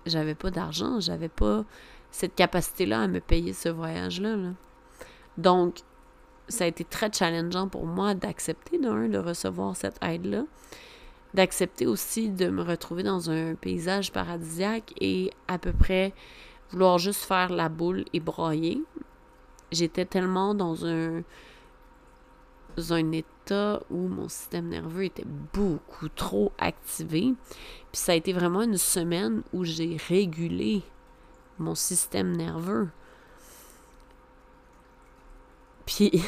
j'avais 0.06 0.34
pas 0.34 0.50
d'argent, 0.50 1.00
j'avais 1.00 1.28
pas 1.28 1.64
cette 2.10 2.34
capacité-là 2.34 3.02
à 3.02 3.08
me 3.08 3.20
payer 3.20 3.52
ce 3.52 3.68
voyage-là. 3.68 4.36
Donc, 5.38 5.78
ça 6.48 6.64
a 6.64 6.66
été 6.66 6.84
très 6.84 7.10
challengeant 7.12 7.68
pour 7.68 7.86
moi 7.86 8.14
d'accepter 8.14 8.78
d'un, 8.78 9.08
de 9.08 9.18
recevoir 9.18 9.76
cette 9.76 9.98
aide-là, 10.02 10.44
d'accepter 11.32 11.86
aussi 11.86 12.28
de 12.28 12.48
me 12.48 12.62
retrouver 12.62 13.02
dans 13.02 13.30
un 13.30 13.54
paysage 13.54 14.12
paradisiaque 14.12 14.92
et 15.00 15.30
à 15.48 15.58
peu 15.58 15.72
près 15.72 16.12
vouloir 16.74 16.98
juste 16.98 17.24
faire 17.24 17.50
la 17.50 17.68
boule 17.68 18.04
et 18.12 18.20
broyer. 18.20 18.82
J'étais 19.72 20.04
tellement 20.04 20.54
dans 20.54 20.84
un 20.86 21.22
un 22.90 23.12
état 23.12 23.80
où 23.88 24.08
mon 24.08 24.28
système 24.28 24.68
nerveux 24.68 25.04
était 25.04 25.26
beaucoup 25.52 26.08
trop 26.08 26.50
activé. 26.58 27.32
Puis 27.92 28.00
ça 28.00 28.12
a 28.12 28.14
été 28.16 28.32
vraiment 28.32 28.62
une 28.62 28.78
semaine 28.78 29.42
où 29.52 29.64
j'ai 29.64 29.96
régulé 30.08 30.82
mon 31.60 31.76
système 31.76 32.36
nerveux 32.36 32.88
Puis, 35.86 36.22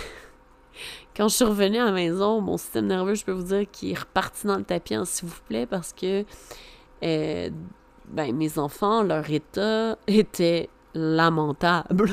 quand 1.16 1.28
je 1.28 1.36
suis 1.36 1.44
revenue 1.44 1.78
à 1.78 1.86
la 1.86 1.92
maison, 1.92 2.40
mon 2.40 2.56
système 2.56 2.86
nerveux, 2.86 3.14
je 3.14 3.24
peux 3.24 3.32
vous 3.32 3.44
dire 3.54 3.70
qu'il 3.70 3.90
est 3.90 3.98
reparti 3.98 4.46
dans 4.46 4.56
le 4.56 4.64
tapis, 4.64 4.94
s'il 5.04 5.28
vous 5.28 5.40
plaît, 5.48 5.66
parce 5.66 5.92
que 5.92 6.24
euh, 7.02 7.50
ben, 8.08 8.34
mes 8.34 8.58
enfants, 8.58 9.02
leur 9.02 9.28
état 9.30 9.96
était 10.06 10.68
lamentable. 10.94 12.10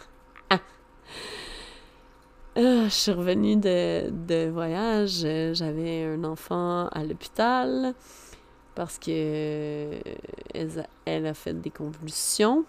Ah, 2.54 2.84
je 2.84 2.90
suis 2.90 3.12
revenue 3.12 3.56
de, 3.56 4.50
voyage. 4.50 5.26
J'avais 5.54 6.04
un 6.04 6.22
enfant 6.22 6.86
à 6.88 7.02
l'hôpital 7.02 7.94
parce 8.74 8.98
que 8.98 9.98
elle, 11.06 11.26
a 11.26 11.32
fait 11.32 11.58
des 11.58 11.70
convulsions. 11.70 12.66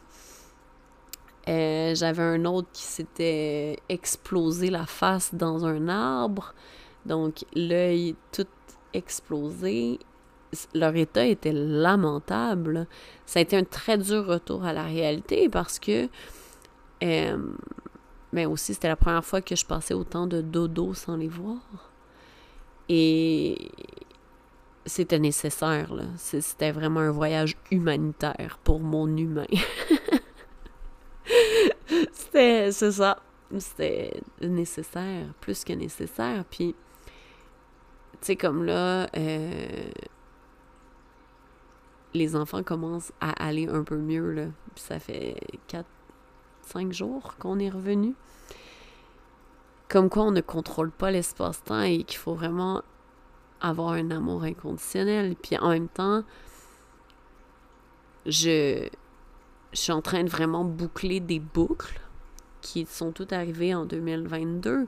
Euh, 1.50 1.94
j'avais 1.96 2.24
un 2.24 2.46
autre 2.46 2.70
qui 2.72 2.84
s'était 2.84 3.78
explosé 3.90 4.70
la 4.70 4.86
face 4.86 5.36
dans 5.36 5.66
un 5.66 5.90
arbre. 5.90 6.54
Donc, 7.06 7.44
l'œil 7.54 8.16
tout 8.32 8.48
explosé. 8.94 10.00
Leur 10.74 10.96
état 10.96 11.26
était 11.26 11.54
lamentable. 11.54 12.88
Ça 13.26 13.40
a 13.40 13.42
été 13.42 13.58
un 13.58 13.64
très 13.64 13.98
dur 13.98 14.26
retour 14.26 14.64
à 14.64 14.74
la 14.74 14.84
réalité 14.84 15.50
parce 15.50 15.80
que 15.80 16.08
mais 18.34 18.48
aussi, 18.48 18.74
c'était 18.74 18.88
la 18.88 18.96
première 18.96 19.24
fois 19.24 19.42
que 19.42 19.56
je 19.56 19.64
passais 19.64 19.94
autant 19.94 20.26
de 20.26 20.42
dodo 20.42 20.96
sans 20.96 21.16
les 21.16 21.28
voir. 21.28 21.60
Et 22.90 23.70
c'était 24.88 25.20
nécessaire, 25.20 25.94
là. 25.94 26.06
C'était 26.18 26.72
vraiment 26.72 27.02
un 27.02 27.12
voyage 27.12 27.56
humanitaire 27.70 28.58
pour 28.64 28.80
mon 28.80 29.16
humain. 29.16 29.46
c'était, 32.12 32.72
c'est 32.72 32.94
ça. 32.94 33.20
C'était 33.56 34.20
nécessaire, 34.42 35.28
plus 35.40 35.64
que 35.64 35.74
nécessaire. 35.74 36.44
Puis, 36.50 36.74
tu 38.14 38.18
sais, 38.22 38.36
comme 38.36 38.66
là, 38.66 39.08
euh, 39.16 39.92
les 42.14 42.36
enfants 42.36 42.64
commencent 42.64 43.12
à 43.20 43.32
aller 43.44 43.68
un 43.68 43.84
peu 43.84 43.98
mieux, 43.98 44.32
là. 44.32 44.46
Ça 44.76 45.00
fait 45.00 45.36
quatre 45.68 45.90
cinq 46.62 46.92
jours 46.94 47.36
qu'on 47.40 47.60
est 47.60 47.70
revenu. 47.70 48.16
Comme 49.90 50.10
quoi 50.10 50.24
on 50.24 50.32
ne 50.32 50.42
contrôle 50.42 50.92
pas 50.92 51.12
l'espace-temps 51.12 51.82
et 51.82 52.04
qu'il 52.04 52.18
faut 52.18 52.34
vraiment 52.34 52.82
avoir 53.62 53.94
un 53.94 54.12
amour 54.12 54.44
inconditionnel. 54.44 55.36
Puis 55.42 55.58
en 55.58 55.70
même 55.70 55.88
temps, 55.88 56.24
je, 58.26 58.88
je 59.72 59.78
suis 59.78 59.92
en 59.92 60.02
train 60.02 60.24
de 60.24 60.30
vraiment 60.30 60.66
boucler 60.66 61.20
des 61.20 61.40
boucles 61.40 62.00
qui 62.62 62.86
sont 62.86 63.12
toutes 63.12 63.34
arrivées 63.34 63.76
en 63.76 63.86
2022 63.86 64.88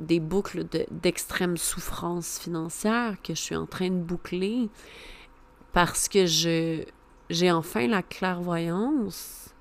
des 0.00 0.20
boucles 0.20 0.64
d'extrême 0.90 1.56
souffrance 1.56 2.38
financière 2.38 3.16
que 3.22 3.34
je 3.34 3.40
suis 3.40 3.56
en 3.56 3.66
train 3.66 3.88
de 3.88 3.94
boucler 3.94 4.68
parce 5.76 6.08
que 6.08 6.24
j'ai 6.24 7.52
enfin 7.52 7.86
la 7.86 8.02
clairvoyance 8.02 9.54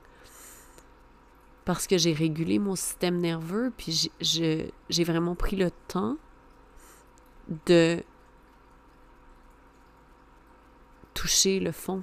parce 1.65 1.87
que 1.87 1.97
j'ai 1.97 2.13
régulé 2.13 2.57
mon 2.57 2.77
système 2.77 3.19
nerveux, 3.19 3.73
puis 3.75 4.09
j'ai 4.21 5.03
vraiment 5.03 5.35
pris 5.35 5.57
le 5.57 5.71
temps 5.89 6.15
de 7.65 8.01
toucher 11.13 11.59
le 11.59 11.73
fond, 11.73 12.01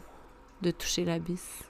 de 0.61 0.73
toucher 0.73 1.07
l'abysse, 1.07 1.63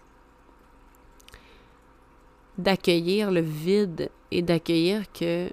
d'accueillir 2.59 3.31
le 3.31 3.41
vide 3.41 4.11
et 4.33 4.43
d'accueillir 4.43 5.05
que 5.13 5.49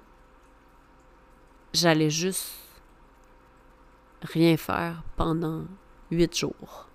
j'allais 1.72 2.10
juste 2.10 2.52
rien 4.22 4.56
faire 4.56 5.04
pendant 5.16 5.66
huit 6.10 6.36
jours 6.36 6.90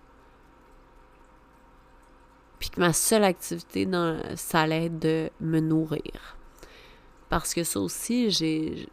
puis 2.59 2.69
que 2.69 2.79
ma 2.79 2.93
seule 2.93 3.23
activité, 3.23 3.87
ça 4.35 4.61
allait 4.61 4.89
de 4.89 5.29
me 5.39 5.59
nourrir. 5.59 6.37
Parce 7.29 7.53
que 7.53 7.63
ça 7.63 7.79
aussi, 7.79 8.31
j'ai, 8.31 8.87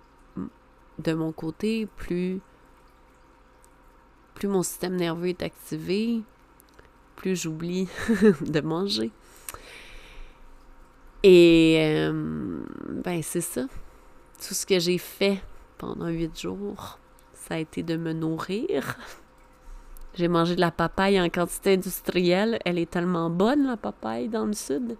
de 0.98 1.12
mon 1.12 1.32
côté, 1.32 1.86
plus, 1.86 2.40
plus 4.34 4.48
mon 4.48 4.62
système 4.62 4.96
nerveux 4.96 5.28
est 5.28 5.42
activé, 5.42 6.22
plus 7.16 7.36
j'oublie 7.36 7.88
de 8.40 8.60
manger. 8.60 9.10
Et, 11.22 11.78
euh, 11.80 12.62
ben, 12.88 13.22
c'est 13.22 13.40
ça. 13.40 13.62
Tout 14.44 14.54
ce 14.54 14.66
que 14.66 14.80
j'ai 14.80 14.98
fait 14.98 15.40
pendant 15.78 16.08
huit 16.08 16.38
jours, 16.38 16.98
ça 17.32 17.54
a 17.54 17.58
été 17.58 17.82
de 17.82 17.96
me 17.96 18.12
nourrir. 18.12 18.98
J'ai 20.14 20.28
mangé 20.28 20.56
de 20.56 20.60
la 20.60 20.70
papaye 20.70 21.20
en 21.20 21.28
quantité 21.28 21.74
industrielle. 21.74 22.58
Elle 22.64 22.78
est 22.78 22.90
tellement 22.90 23.30
bonne, 23.30 23.66
la 23.66 23.76
papaye, 23.76 24.28
dans 24.28 24.44
le 24.44 24.52
sud. 24.52 24.96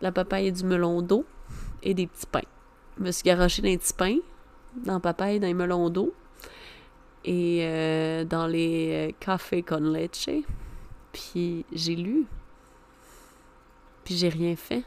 La 0.00 0.12
papaye 0.12 0.48
et 0.48 0.52
du 0.52 0.64
melon 0.64 1.02
d'eau 1.02 1.24
et 1.82 1.94
des 1.94 2.06
petits 2.06 2.26
pains. 2.26 2.40
Je 2.98 3.04
me 3.04 3.10
suis 3.10 3.24
garoché 3.24 3.60
dans 3.62 3.68
les 3.68 3.78
petits 3.78 3.92
pains, 3.92 4.18
dans 4.84 5.00
papaye, 5.00 5.40
dans 5.40 5.46
les 5.46 5.54
melons 5.54 5.90
d'eau 5.90 6.14
et 7.24 7.60
euh, 7.62 8.24
dans 8.24 8.46
les 8.46 9.10
euh, 9.10 9.12
cafés 9.18 9.62
con 9.62 9.80
leche. 9.80 10.30
Puis 11.12 11.64
j'ai 11.72 11.96
lu. 11.96 12.26
Puis 14.04 14.14
j'ai 14.16 14.28
rien 14.28 14.56
fait. 14.56 14.84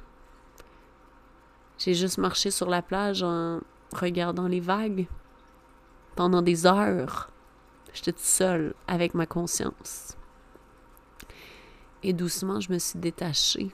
J'ai 1.77 1.93
juste 1.93 2.17
marché 2.17 2.49
sur 2.51 2.69
la 2.69 2.81
plage 2.81 3.23
en 3.23 3.59
regardant 3.93 4.47
les 4.47 4.59
vagues 4.59 5.07
pendant 6.15 6.41
des 6.41 6.65
heures. 6.65 7.29
J'étais 7.93 8.11
toute 8.11 8.21
seule 8.21 8.73
avec 8.87 9.13
ma 9.13 9.25
conscience. 9.25 10.17
Et 12.03 12.13
doucement, 12.13 12.59
je 12.59 12.71
me 12.71 12.77
suis 12.77 12.99
détachée 12.99 13.71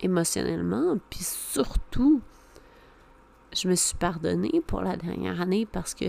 émotionnellement, 0.00 0.98
puis 1.08 1.22
surtout, 1.22 2.20
je 3.54 3.68
me 3.68 3.74
suis 3.74 3.96
pardonnée 3.96 4.60
pour 4.66 4.82
la 4.82 4.96
dernière 4.96 5.40
année 5.40 5.66
parce 5.66 5.94
que 5.94 6.06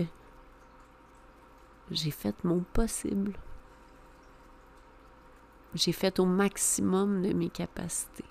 j'ai 1.90 2.10
fait 2.10 2.34
mon 2.44 2.60
possible. 2.60 3.34
J'ai 5.74 5.92
fait 5.92 6.18
au 6.18 6.24
maximum 6.24 7.22
de 7.22 7.32
mes 7.32 7.50
capacités. 7.50 8.24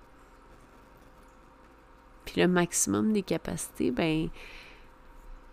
Puis 2.25 2.41
le 2.41 2.47
maximum 2.47 3.11
des 3.13 3.21
capacités, 3.21 3.91
ben, 3.91 4.29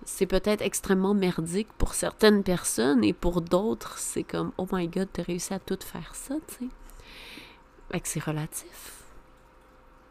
c'est 0.05 0.27
peut-être 0.27 0.63
extrêmement 0.63 1.15
merdique 1.15 1.73
pour 1.75 1.95
certaines 1.95 2.43
personnes 2.43 3.05
et 3.05 3.13
pour 3.13 3.41
d'autres, 3.43 3.99
c'est 3.99 4.23
comme 4.23 4.53
Oh 4.59 4.67
my 4.73 4.89
god, 4.89 5.09
t'as 5.13 5.23
réussi 5.23 5.53
à 5.53 5.59
tout 5.59 5.79
faire 5.81 6.15
ça, 6.15 6.37
tu 6.49 6.67
sais. 6.67 8.01
C'est 8.05 8.23
relatif. 8.23 9.03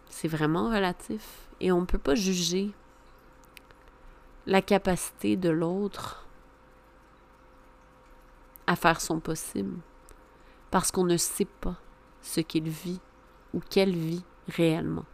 C'est 0.10 0.28
vraiment 0.28 0.70
relatif. 0.70 1.50
Et 1.60 1.72
on 1.72 1.82
ne 1.82 1.86
peut 1.86 1.98
pas 1.98 2.16
juger 2.16 2.72
la 4.46 4.62
capacité 4.62 5.38
de 5.38 5.50
l'autre 5.50 6.28
à 8.68 8.76
faire 8.76 9.02
son 9.02 9.20
possible 9.20 9.80
parce 10.72 10.92
qu'on 10.92 11.04
ne 11.04 11.18
sait 11.18 11.46
pas 11.46 11.76
ce 12.22 12.42
qu'il 12.42 12.70
vit 12.70 13.00
ou 13.54 13.60
qu'elle 13.60 13.96
vit 13.96 14.24
réellement 14.48 15.06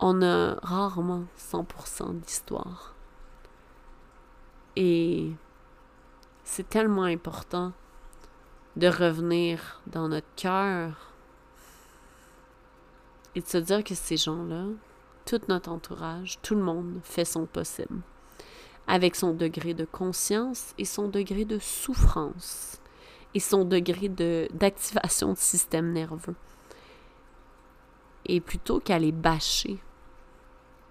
on 0.00 0.22
a 0.22 0.54
rarement 0.62 1.24
100% 1.38 2.20
d'histoire. 2.20 2.94
Et 4.76 5.32
c'est 6.42 6.68
tellement 6.68 7.04
important 7.04 7.72
de 8.76 8.88
revenir 8.88 9.80
dans 9.86 10.08
notre 10.08 10.26
cœur 10.36 11.12
et 13.34 13.40
de 13.40 13.46
se 13.46 13.58
dire 13.58 13.84
que 13.84 13.94
ces 13.94 14.16
gens-là, 14.16 14.66
tout 15.26 15.40
notre 15.48 15.70
entourage, 15.70 16.38
tout 16.42 16.54
le 16.54 16.62
monde 16.62 17.00
fait 17.02 17.24
son 17.24 17.46
possible, 17.46 18.00
avec 18.86 19.16
son 19.16 19.32
degré 19.32 19.74
de 19.74 19.84
conscience 19.84 20.74
et 20.76 20.84
son 20.84 21.08
degré 21.08 21.44
de 21.44 21.58
souffrance 21.58 22.80
et 23.34 23.40
son 23.40 23.64
degré 23.64 24.08
d'activation 24.08 25.32
de, 25.32 25.38
système 25.38 25.92
nerveux. 25.92 26.36
Et 28.26 28.40
plutôt 28.40 28.80
qu'aller 28.80 29.12
bâcher 29.12 29.78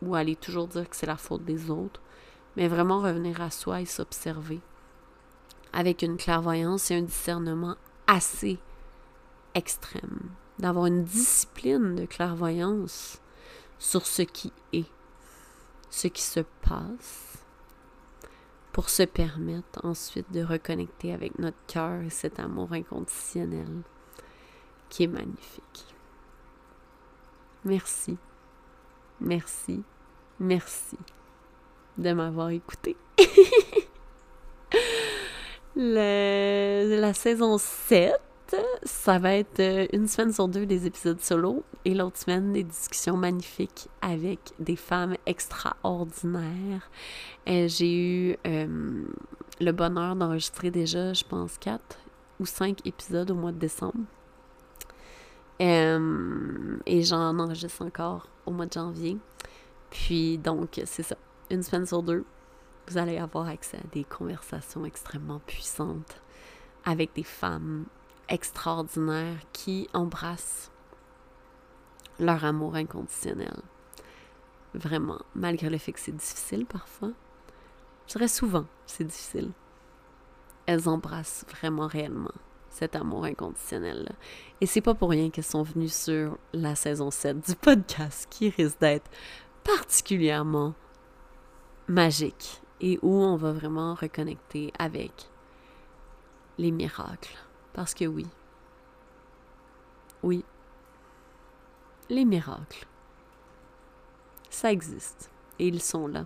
ou 0.01 0.15
aller 0.15 0.35
toujours 0.35 0.67
dire 0.67 0.89
que 0.89 0.95
c'est 0.95 1.05
la 1.05 1.17
faute 1.17 1.45
des 1.45 1.69
autres, 1.69 2.01
mais 2.55 2.67
vraiment 2.67 3.01
revenir 3.01 3.41
à 3.41 3.49
soi 3.49 3.81
et 3.81 3.85
s'observer 3.85 4.61
avec 5.73 6.03
une 6.03 6.17
clairvoyance 6.17 6.91
et 6.91 6.95
un 6.95 7.01
discernement 7.01 7.75
assez 8.05 8.59
extrême, 9.55 10.29
d'avoir 10.59 10.85
une 10.85 11.03
discipline 11.03 11.95
de 11.95 12.05
clairvoyance 12.05 13.19
sur 13.79 14.05
ce 14.05 14.21
qui 14.21 14.53
est, 14.71 14.85
ce 15.89 16.07
qui 16.07 16.21
se 16.21 16.41
passe, 16.61 17.43
pour 18.71 18.89
se 18.89 19.03
permettre 19.03 19.83
ensuite 19.83 20.31
de 20.31 20.43
reconnecter 20.43 21.13
avec 21.13 21.37
notre 21.39 21.57
cœur 21.67 22.01
et 22.01 22.09
cet 22.09 22.39
amour 22.39 22.71
inconditionnel 22.71 23.81
qui 24.89 25.03
est 25.03 25.07
magnifique. 25.07 25.95
Merci, 27.65 28.17
merci, 29.19 29.83
merci 30.39 30.97
de 31.97 32.13
m'avoir 32.13 32.49
écouté. 32.49 32.95
la 35.75 37.13
saison 37.13 37.57
7 37.57 38.13
ça 38.83 39.19
va 39.19 39.35
être 39.35 39.59
euh, 39.59 39.87
une 39.93 40.07
semaine 40.07 40.31
sur 40.31 40.47
deux 40.47 40.65
des 40.65 40.85
épisodes 40.85 41.19
solo 41.19 41.63
et 41.85 41.93
l'autre 41.93 42.17
semaine 42.17 42.53
des 42.53 42.63
discussions 42.63 43.17
magnifiques 43.17 43.87
avec 44.01 44.39
des 44.59 44.75
femmes 44.75 45.15
extraordinaires. 45.25 46.89
Euh, 47.47 47.67
j'ai 47.67 47.95
eu 47.95 48.37
euh, 48.45 49.03
le 49.59 49.71
bonheur 49.71 50.15
d'enregistrer 50.15 50.71
déjà, 50.71 51.13
je 51.13 51.23
pense, 51.23 51.57
quatre 51.57 51.97
ou 52.39 52.45
cinq 52.45 52.85
épisodes 52.85 53.29
au 53.31 53.35
mois 53.35 53.51
de 53.51 53.59
décembre. 53.59 54.05
Et 55.59 57.03
j'en 57.03 57.39
enregistre 57.39 57.85
encore 57.85 58.27
au 58.45 58.51
mois 58.51 58.65
de 58.65 58.73
janvier. 58.73 59.17
Puis 59.89 60.37
donc, 60.37 60.81
c'est 60.85 61.03
ça. 61.03 61.15
Une 61.49 61.63
semaine 61.63 61.85
sur 61.85 62.03
deux, 62.03 62.25
vous 62.87 62.97
allez 62.97 63.17
avoir 63.17 63.47
accès 63.47 63.77
à 63.77 63.87
des 63.91 64.03
conversations 64.03 64.85
extrêmement 64.85 65.39
puissantes 65.45 66.19
avec 66.83 67.13
des 67.15 67.23
femmes 67.23 67.85
extraordinaires 68.27 69.39
qui 69.53 69.87
embrassent 69.93 70.71
leur 72.19 72.43
amour 72.43 72.75
inconditionnel. 72.75 73.55
Vraiment, 74.73 75.21
malgré 75.35 75.69
le 75.69 75.77
fait 75.77 75.93
que 75.93 75.99
c'est 75.99 76.15
difficile 76.15 76.65
parfois. 76.65 77.11
Je 78.07 78.13
dirais 78.13 78.27
souvent, 78.27 78.65
c'est 78.85 79.03
difficile. 79.03 79.51
Elles 80.65 80.89
embrassent 80.89 81.45
vraiment 81.49 81.87
réellement 81.87 82.33
cet 82.73 82.95
amour 82.95 83.25
inconditionnel. 83.25 84.05
-là. 84.09 84.15
Et 84.61 84.65
c'est 84.65 84.81
pas 84.81 84.95
pour 84.95 85.09
rien 85.11 85.29
qu'elles 85.29 85.43
sont 85.43 85.63
venues 85.63 85.93
sur 85.93 86.37
la 86.53 86.75
saison 86.75 87.11
7 87.11 87.39
du 87.47 87.55
podcast 87.55 88.27
qui 88.29 88.49
risque 88.49 88.79
d'être 88.79 89.09
particulièrement 89.63 90.73
magique 91.87 92.61
et 92.81 92.99
où 93.01 93.11
on 93.11 93.35
va 93.37 93.53
vraiment 93.53 93.93
reconnecter 93.93 94.73
avec 94.79 95.29
les 96.57 96.71
miracles. 96.71 97.37
Parce 97.73 97.93
que 97.93 98.05
oui, 98.05 98.27
oui, 100.23 100.43
les 102.09 102.25
miracles, 102.25 102.85
ça 104.49 104.71
existe 104.71 105.31
et 105.59 105.67
ils 105.67 105.81
sont 105.81 106.07
là. 106.07 106.25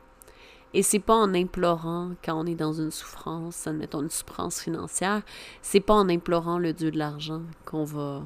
Et 0.78 0.84
c'est 0.84 1.00
pas 1.00 1.16
en 1.16 1.34
implorant 1.34 2.12
quand 2.24 2.40
on 2.40 2.46
est 2.46 2.54
dans 2.54 2.74
une 2.74 2.92
souffrance, 2.92 3.66
admettons 3.66 4.04
une 4.04 4.12
souffrance 4.12 4.62
financière, 4.62 5.24
c'est 5.64 5.80
pas 5.80 5.96
en 5.96 6.08
implorant 6.08 6.60
le 6.60 6.72
Dieu 6.72 6.92
de 6.92 7.00
l'argent 7.00 7.42
qu'on 7.66 7.84
va 7.84 8.22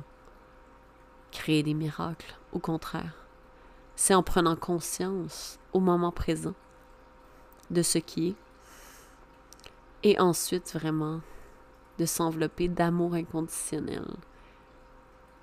créer 1.31 1.63
des 1.63 1.73
miracles. 1.73 2.35
Au 2.51 2.59
contraire, 2.59 3.15
c'est 3.95 4.13
en 4.13 4.21
prenant 4.21 4.57
conscience 4.57 5.59
au 5.71 5.79
moment 5.79 6.11
présent 6.11 6.53
de 7.69 7.81
ce 7.81 7.99
qui 7.99 8.27
est 8.27 8.35
et 10.03 10.19
ensuite 10.19 10.73
vraiment 10.73 11.21
de 11.99 12.05
s'envelopper 12.05 12.67
d'amour 12.67 13.13
inconditionnel 13.13 14.03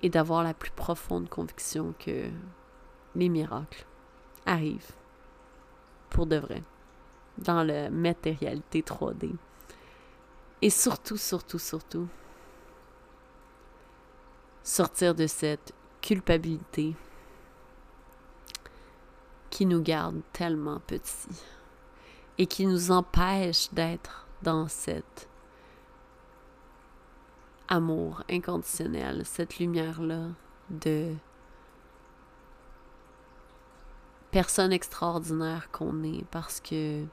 et 0.03 0.11
d'avoir 0.11 0.43
la 0.43 0.53
plus 0.53 0.69
profonde 0.69 1.27
conviction 1.27 1.95
que 1.97 2.29
les 3.15 3.29
miracles 3.29 3.87
arrivent 4.45 4.93
pour 6.11 6.27
de 6.27 6.35
vrai 6.35 6.61
dans 7.39 7.63
la 7.63 7.89
matérialité 7.89 8.81
3D. 8.81 9.35
Et 10.61 10.69
surtout, 10.69 11.17
surtout, 11.17 11.59
surtout, 11.59 12.07
sortir 14.63 15.15
de 15.15 15.25
cette 15.25 15.73
culpabilité 16.01 16.95
qui 19.49 19.65
nous 19.65 19.81
garde 19.81 20.21
tellement 20.33 20.79
petits 20.79 21.41
et 22.37 22.45
qui 22.45 22.65
nous 22.65 22.91
empêche 22.91 23.71
d'être 23.73 24.27
dans 24.41 24.67
cette 24.67 25.27
amour 27.67 28.23
inconditionnel, 28.29 29.25
cette 29.25 29.59
lumière-là 29.59 30.27
de 30.69 31.13
personne 34.31 34.71
extraordinaire 34.71 35.69
qu'on 35.71 36.03
est 36.03 36.25
parce 36.31 36.59
que 36.59 37.05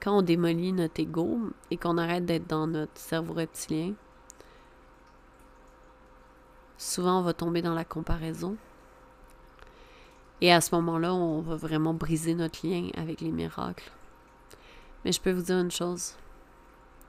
quand 0.00 0.18
on 0.18 0.22
démolit 0.22 0.72
notre 0.72 1.00
ego 1.00 1.38
et 1.70 1.76
qu'on 1.76 1.98
arrête 1.98 2.24
d'être 2.24 2.46
dans 2.46 2.66
notre 2.66 2.96
cerveau 2.96 3.34
reptilien, 3.34 3.92
souvent 6.78 7.20
on 7.20 7.22
va 7.22 7.34
tomber 7.34 7.62
dans 7.62 7.74
la 7.74 7.84
comparaison. 7.84 8.56
Et 10.40 10.52
à 10.52 10.62
ce 10.62 10.74
moment-là, 10.74 11.12
on 11.12 11.40
va 11.42 11.56
vraiment 11.56 11.92
briser 11.92 12.34
notre 12.34 12.66
lien 12.66 12.88
avec 12.96 13.20
les 13.20 13.30
miracles. 13.30 13.92
Mais 15.04 15.12
je 15.12 15.20
peux 15.20 15.32
vous 15.32 15.42
dire 15.42 15.58
une 15.58 15.70
chose, 15.70 16.14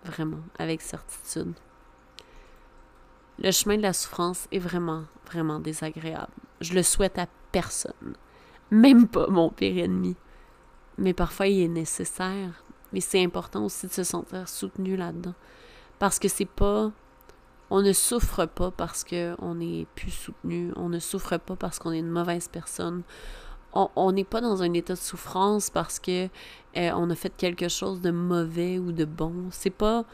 vraiment, 0.04 0.42
avec 0.60 0.82
certitude. 0.82 1.54
Le 3.40 3.52
chemin 3.52 3.78
de 3.78 3.82
la 3.82 3.94
souffrance 3.94 4.48
est 4.52 4.60
vraiment, 4.60 5.06
vraiment 5.26 5.60
désagréable. 5.60 6.32
Je 6.60 6.74
le 6.74 6.84
souhaite 6.84 7.18
à 7.18 7.28
personne, 7.54 8.16
même 8.70 9.08
pas 9.08 9.28
mon 9.28 9.50
pire 9.50 9.84
ennemi. 9.84 10.18
Mais 10.98 11.14
parfois, 11.14 11.48
il 11.48 11.62
est 11.62 11.68
nécessaire. 11.70 12.64
Mais 12.94 13.02
c'est 13.02 13.24
important 13.24 13.66
aussi 13.66 13.88
de 13.88 13.92
se 13.92 14.04
sentir 14.04 14.48
soutenu 14.48 14.96
là-dedans. 14.96 15.36
Parce 16.00 16.20
que 16.20 16.28
c'est 16.28 16.46
pas. 16.46 16.92
On 17.70 17.82
ne 17.82 17.94
souffre 17.94 18.46
pas 18.48 18.70
parce 18.70 19.06
qu'on 19.06 19.56
n'est 19.56 19.88
plus 19.96 20.12
soutenu. 20.12 20.74
On 20.76 20.90
ne 20.90 21.00
souffre 21.00 21.38
pas 21.38 21.56
parce 21.56 21.80
qu'on 21.80 21.92
est 21.92 22.00
une 22.00 22.10
mauvaise 22.10 22.50
personne 22.50 23.04
on 23.74 24.12
n'est 24.12 24.24
pas 24.24 24.42
dans 24.42 24.64
un 24.64 24.74
état 24.74 24.94
de 24.94 25.00
souffrance 25.00 25.70
parce 25.70 26.00
que 26.00 26.26
euh, 26.26 26.92
on 26.94 27.10
a 27.10 27.16
fait 27.16 27.36
quelque 27.36 27.70
chose 27.70 28.02
de 28.02 28.12
mauvais 28.12 28.80
ou 28.80 28.92
de 28.92 29.06
bon. 29.06 29.48
C'est 29.52 29.70
pas 29.70 30.06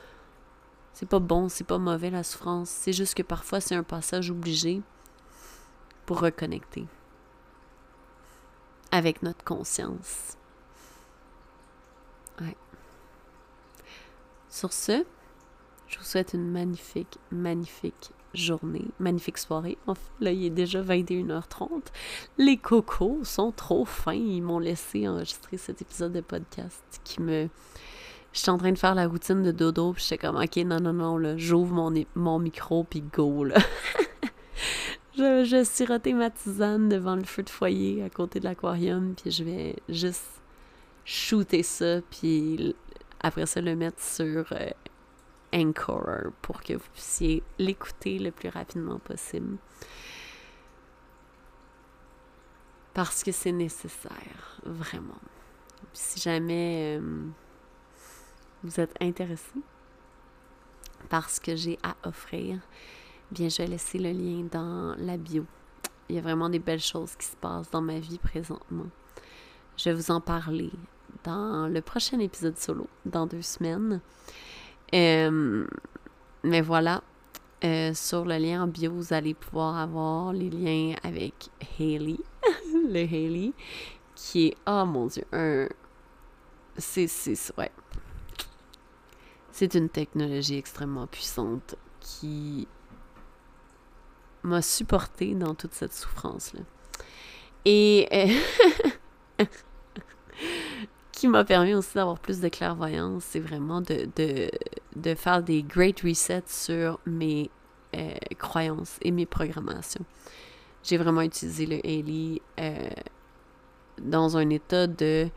c'est 0.93 1.07
pas 1.07 1.19
bon, 1.19 1.49
c'est 1.49 1.63
pas 1.63 1.77
mauvais 1.77 2.09
la 2.09 2.23
souffrance. 2.23 2.69
C'est 2.69 2.93
juste 2.93 3.15
que 3.15 3.23
parfois 3.23 3.59
c'est 3.61 3.75
un 3.75 3.83
passage 3.83 4.31
obligé 4.31 4.81
pour 6.05 6.19
reconnecter 6.21 6.85
avec 8.91 9.21
notre 9.23 9.43
conscience. 9.43 10.37
Ouais. 12.39 12.55
Sur 14.57 14.73
ce, 14.73 15.05
je 15.87 15.99
vous 15.99 16.03
souhaite 16.03 16.33
une 16.33 16.49
magnifique, 16.49 17.19
magnifique 17.29 18.09
journée, 18.33 18.85
magnifique 18.97 19.37
soirée. 19.37 19.77
là, 20.19 20.31
il 20.31 20.45
est 20.45 20.49
déjà 20.49 20.81
21h30. 20.81 21.83
Les 22.39 22.57
cocos 22.57 23.19
sont 23.21 23.51
trop 23.51 23.85
fins. 23.85 24.13
Ils 24.13 24.41
m'ont 24.41 24.57
laissé 24.57 25.07
enregistrer 25.07 25.57
cet 25.57 25.83
épisode 25.83 26.11
de 26.11 26.21
podcast 26.21 26.83
qui 27.03 27.21
me. 27.21 27.49
J'étais 28.33 28.49
en 28.49 28.57
train 28.57 28.71
de 28.71 28.79
faire 28.79 28.95
la 28.95 29.07
routine 29.07 29.43
de 29.43 29.51
dodo, 29.51 29.93
puis 29.93 30.03
j'étais 30.03 30.25
comme, 30.25 30.37
ok, 30.37 30.55
non, 30.65 30.79
non, 30.79 30.93
non, 30.93 31.17
là, 31.19 31.37
j'ouvre 31.37 31.75
mon, 31.75 31.93
mon 32.15 32.39
micro, 32.39 32.83
puis 32.83 33.01
go, 33.01 33.43
là. 33.43 33.59
je, 35.15 35.45
je 35.45 35.63
sirotais 35.63 36.13
ma 36.13 36.31
tisane 36.31 36.89
devant 36.89 37.15
le 37.15 37.25
feu 37.25 37.43
de 37.43 37.51
foyer 37.51 38.01
à 38.01 38.09
côté 38.09 38.39
de 38.39 38.45
l'aquarium, 38.45 39.13
puis 39.13 39.29
je 39.29 39.43
vais 39.43 39.75
juste 39.87 40.41
shooter 41.05 41.61
ça, 41.61 42.01
puis 42.09 42.75
après 43.19 43.45
ça, 43.45 43.61
le 43.61 43.75
mettre 43.75 44.01
sur 44.01 44.51
euh, 44.51 44.69
Anchor 45.53 46.31
pour 46.41 46.61
que 46.61 46.73
vous 46.73 46.89
puissiez 46.93 47.43
l'écouter 47.57 48.19
le 48.19 48.31
plus 48.31 48.49
rapidement 48.49 48.99
possible. 48.99 49.57
Parce 52.93 53.23
que 53.23 53.31
c'est 53.31 53.51
nécessaire, 53.51 54.59
vraiment. 54.63 55.19
Si 55.93 56.19
jamais 56.19 56.97
euh, 56.99 57.25
vous 58.63 58.79
êtes 58.79 58.95
intéressé 59.01 59.53
par 61.09 61.29
ce 61.29 61.39
que 61.39 61.55
j'ai 61.55 61.77
à 61.83 61.95
offrir, 62.07 62.59
bien 63.31 63.49
je 63.49 63.57
vais 63.57 63.67
laisser 63.67 63.99
le 63.99 64.11
lien 64.11 64.47
dans 64.51 64.95
la 64.97 65.17
bio. 65.17 65.45
Il 66.09 66.15
y 66.15 66.19
a 66.19 66.21
vraiment 66.21 66.49
des 66.49 66.59
belles 66.59 66.79
choses 66.79 67.15
qui 67.15 67.25
se 67.27 67.35
passent 67.35 67.69
dans 67.69 67.81
ma 67.81 67.99
vie 67.99 68.17
présentement. 68.17 68.87
Je 69.75 69.89
vais 69.89 69.95
vous 69.95 70.09
en 70.09 70.21
parler 70.21 70.71
dans 71.23 71.67
le 71.67 71.81
prochain 71.81 72.19
épisode 72.19 72.57
solo, 72.57 72.87
dans 73.05 73.27
deux 73.27 73.41
semaines. 73.41 74.01
Euh, 74.93 75.65
mais 76.43 76.61
voilà, 76.61 77.03
euh, 77.63 77.93
sur 77.93 78.23
le 78.25 78.37
lien 78.37 78.63
en 78.63 78.67
bio, 78.67 78.91
vous 78.91 79.13
allez 79.13 79.33
pouvoir 79.33 79.77
avoir 79.77 80.31
les 80.31 80.49
liens 80.49 80.95
avec 81.03 81.49
Haley, 81.79 82.17
le 82.73 82.99
Haley, 82.99 83.51
qui 84.15 84.47
est, 84.47 84.57
oh 84.67 84.85
mon 84.85 85.07
dieu, 85.07 85.23
un. 85.31 85.67
C'est, 86.77 87.07
c'est, 87.07 87.35
ouais. 87.57 87.71
C'est 89.51 89.73
une 89.73 89.89
technologie 89.89 90.57
extrêmement 90.57 91.07
puissante 91.07 91.75
qui 91.99 92.67
m'a 94.43 94.61
supporté 94.61 95.33
dans 95.33 95.55
toute 95.55 95.73
cette 95.73 95.93
souffrance-là. 95.93 96.61
Et. 97.65 98.07
Euh, 99.39 99.45
qui 101.17 101.27
m'a 101.27 101.43
permis 101.43 101.73
aussi 101.73 101.95
d'avoir 101.95 102.19
plus 102.19 102.41
de 102.41 102.47
clairvoyance, 102.47 103.23
c'est 103.23 103.39
vraiment 103.39 103.81
de, 103.81 104.07
de, 104.15 104.51
de, 104.95 105.15
faire 105.15 105.41
des 105.41 105.63
great 105.63 105.99
resets 106.01 106.43
sur 106.45 106.99
mes 107.07 107.49
euh, 107.95 108.13
croyances 108.37 108.99
et 109.01 109.09
mes 109.09 109.25
programmations. 109.25 110.05
j'ai 110.83 110.95
vraiment 110.95 111.21
utilisé 111.21 111.65
le 111.65 111.77
Haley 111.77 112.39
euh, 112.59 112.89
dans 113.99 114.37
un 114.37 114.47
état 114.51 114.85
de 114.85 115.27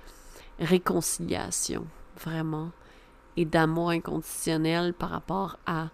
réconciliation, 0.59 1.87
vraiment, 2.23 2.73
et 3.39 3.47
d'amour 3.47 3.89
inconditionnel 3.89 4.93
par 4.93 5.09
rapport 5.09 5.57
à 5.65 5.89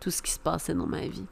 tout 0.00 0.10
ce 0.10 0.20
qui 0.20 0.32
se 0.32 0.38
passait 0.38 0.74
dans 0.74 0.86
ma 0.86 1.06
vie. 1.06 1.24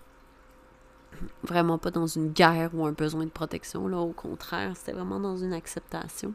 Vraiment 1.43 1.77
pas 1.77 1.91
dans 1.91 2.07
une 2.07 2.33
guerre 2.33 2.71
ou 2.73 2.87
un 2.87 2.93
besoin 2.93 3.27
de 3.27 3.31
protection, 3.31 3.87
là, 3.87 3.99
au 3.99 4.13
contraire, 4.13 4.75
c'était 4.79 4.93
vraiment 4.93 5.21
dans 5.21 5.37
une 5.37 5.53
acceptation. 5.53 6.33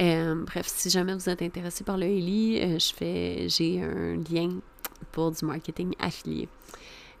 Euh, 0.00 0.34
bref, 0.46 0.66
si 0.66 0.88
jamais 0.88 1.12
vous 1.12 1.28
êtes 1.28 1.42
intéressé 1.42 1.84
par 1.84 1.98
le 1.98 2.06
Haley, 2.06 2.62
euh, 2.62 2.78
je 2.78 2.94
fais, 2.94 3.48
j'ai 3.48 3.82
un 3.82 4.16
lien 4.16 4.60
pour 5.12 5.30
du 5.30 5.44
marketing 5.44 5.94
affilié. 5.98 6.48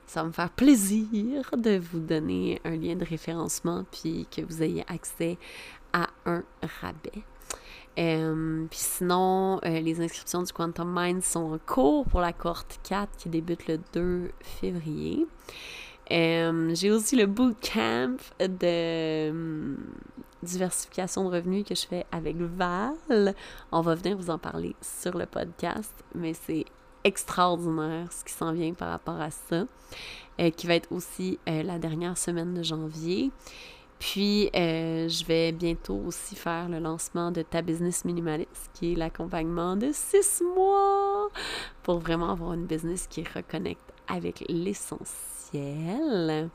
Ça 0.06 0.22
va 0.22 0.28
me 0.28 0.32
faire 0.32 0.50
plaisir 0.50 1.50
de 1.56 1.78
vous 1.78 2.00
donner 2.00 2.60
un 2.64 2.76
lien 2.76 2.96
de 2.96 3.04
référencement 3.04 3.84
puis 3.92 4.26
que 4.34 4.42
vous 4.42 4.62
ayez 4.62 4.84
accès 4.88 5.36
à 5.92 6.08
un 6.24 6.42
rabais. 6.80 7.22
Euh, 7.98 8.64
puis 8.70 8.78
sinon, 8.78 9.60
les 9.62 10.00
inscriptions 10.00 10.42
du 10.42 10.52
Quantum 10.52 10.92
Mind 10.96 11.22
sont 11.22 11.52
en 11.52 11.58
cours 11.58 12.06
pour 12.06 12.20
la 12.20 12.32
cohorte 12.32 12.80
4 12.88 13.10
qui 13.18 13.28
débute 13.28 13.68
le 13.68 13.78
2 13.92 14.30
février. 14.40 15.26
J'ai 16.10 16.90
aussi 16.90 17.14
le 17.14 17.26
bootcamp 17.26 18.16
de 18.40 19.76
diversification 20.42 21.28
de 21.28 21.36
revenus 21.36 21.64
que 21.64 21.74
je 21.74 21.86
fais 21.86 22.06
avec 22.12 22.36
Val. 22.36 23.34
On 23.72 23.80
va 23.80 23.94
venir 23.94 24.16
vous 24.16 24.30
en 24.30 24.38
parler 24.38 24.74
sur 24.80 25.16
le 25.16 25.26
podcast, 25.26 25.92
mais 26.14 26.34
c'est 26.34 26.64
extraordinaire 27.04 28.12
ce 28.12 28.24
qui 28.24 28.32
s'en 28.32 28.52
vient 28.52 28.74
par 28.74 28.90
rapport 28.90 29.20
à 29.20 29.30
ça, 29.30 29.64
qui 30.56 30.66
va 30.66 30.74
être 30.74 30.92
aussi 30.92 31.38
la 31.46 31.78
dernière 31.78 32.18
semaine 32.18 32.54
de 32.54 32.62
janvier. 32.62 33.30
Puis, 34.00 34.48
euh, 34.56 35.08
je 35.08 35.24
vais 35.26 35.52
bientôt 35.52 36.00
aussi 36.06 36.34
faire 36.34 36.70
le 36.70 36.78
lancement 36.78 37.30
de 37.30 37.42
Ta 37.42 37.60
Business 37.60 38.06
Minimaliste, 38.06 38.70
qui 38.72 38.92
est 38.92 38.96
l'accompagnement 38.96 39.76
de 39.76 39.90
six 39.92 40.42
mois 40.56 41.28
pour 41.82 41.98
vraiment 41.98 42.30
avoir 42.30 42.54
une 42.54 42.64
business 42.64 43.06
qui 43.06 43.22
reconnecte 43.22 43.92
avec 44.08 44.42
l'essentiel. 44.48 46.48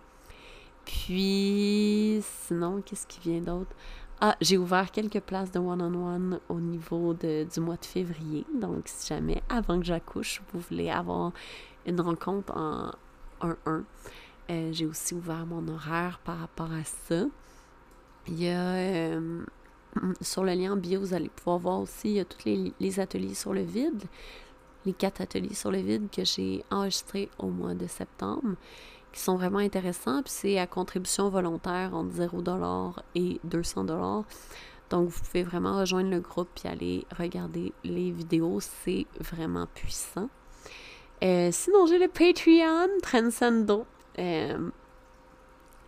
Puis, 0.86 2.22
sinon, 2.22 2.82
qu'est-ce 2.82 3.08
qui 3.08 3.20
vient 3.20 3.42
d'autre? 3.42 3.76
Ah, 4.22 4.38
j'ai 4.40 4.58
ouvert 4.58 4.92
quelques 4.92 5.20
places 5.20 5.52
de 5.52 5.60
one-on-one 5.60 6.40
au 6.48 6.60
niveau 6.60 7.14
de, 7.14 7.44
du 7.44 7.60
mois 7.60 7.76
de 7.76 7.86
février. 7.86 8.46
Donc, 8.60 8.84
si 8.86 9.08
jamais, 9.08 9.44
avant 9.50 9.80
que 9.80 9.86
j'accouche, 9.86 10.42
vous 10.54 10.62
voulez 10.62 10.90
avoir 10.90 11.34
une 11.86 12.00
rencontre 12.00 12.56
en 12.56 12.92
1-1, 13.42 13.84
euh, 14.50 14.70
j'ai 14.72 14.86
aussi 14.86 15.14
ouvert 15.14 15.46
mon 15.46 15.68
horaire 15.68 16.20
par 16.24 16.40
rapport 16.40 16.72
à 16.72 16.84
ça. 16.84 17.26
Il 18.28 18.42
y 18.42 18.50
a 18.50 18.62
euh, 18.62 19.44
sur 20.22 20.44
le 20.44 20.54
lien 20.54 20.76
bio, 20.76 21.00
vous 21.00 21.14
allez 21.14 21.30
pouvoir 21.30 21.60
voir 21.60 21.80
aussi, 21.80 22.10
il 22.10 22.16
y 22.16 22.20
a 22.20 22.26
tous 22.26 22.46
les, 22.46 23.00
ateliers 23.00 23.34
sur 23.34 23.54
le 23.54 23.62
vide, 23.62 24.04
les 24.86 24.94
quatre 24.94 25.22
ateliers 25.22 25.54
sur 25.54 25.72
le 25.72 25.80
vide 25.80 26.10
que 26.12 26.24
j'ai 26.24 26.64
enregistrés 26.72 27.30
au 27.38 27.48
mois 27.48 27.74
de 27.74 27.88
septembre, 27.88 28.56
qui 29.16 29.22
sont 29.22 29.38
vraiment 29.38 29.60
intéressants. 29.60 30.22
Puis 30.22 30.34
c'est 30.34 30.60
à 30.60 30.68
contribution 30.68 31.30
volontaire 31.30 31.96
entre 31.96 32.14
0$ 32.14 32.94
et 33.16 33.40
200$. 33.48 34.24
Donc, 34.90 35.10
vous 35.10 35.20
pouvez 35.24 35.44
vraiment 35.44 35.80
rejoindre 35.80 36.12
le 36.12 36.20
groupe 36.20 36.50
et 36.64 36.68
aller 36.68 37.08
regarder 37.18 37.74
les 37.84 38.12
vidéos. 38.12 38.60
C'est 38.60 39.08
vraiment 39.20 39.68
puissant. 39.74 40.30
Euh, 41.24 41.50
sinon, 41.52 41.88
j'ai 41.88 41.98
le 41.98 42.10
Patreon 42.10 42.90
Transcendo. 43.02 43.86
Euh, 44.20 44.70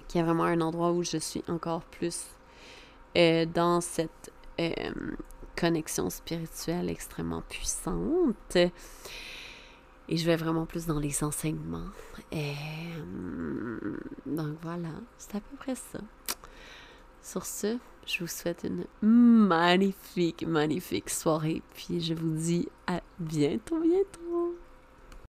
qui 0.08 0.18
est 0.18 0.24
vraiment 0.24 0.46
un 0.46 0.62
endroit 0.62 0.92
où 0.94 1.04
je 1.04 1.18
suis 1.18 1.44
encore 1.50 1.82
plus 1.82 2.28
euh, 3.18 3.46
dans 3.46 3.82
cette 3.82 4.32
connexion 5.56 6.10
spirituelle 6.10 6.90
extrêmement 6.90 7.44
puissante. 7.50 8.56
Et 8.56 10.18
je 10.18 10.26
vais 10.26 10.38
vraiment 10.38 10.66
plus 10.66 10.86
dans 10.86 11.00
les 11.00 11.24
enseignements. 11.24 11.90
Et, 12.32 12.54
donc 14.26 14.58
voilà, 14.62 14.90
c'est 15.18 15.36
à 15.36 15.40
peu 15.40 15.56
près 15.58 15.76
ça. 15.76 16.00
Sur 17.22 17.46
ce, 17.46 17.78
je 18.06 18.20
vous 18.20 18.28
souhaite 18.28 18.66
une 18.66 18.86
magnifique, 19.02 20.46
magnifique 20.48 21.10
soirée. 21.10 21.62
Puis 21.74 22.02
je 22.02 22.14
vous 22.14 22.36
dis 22.36 22.68
à 22.88 23.02
bientôt, 23.20 23.80
bientôt. 23.80 24.56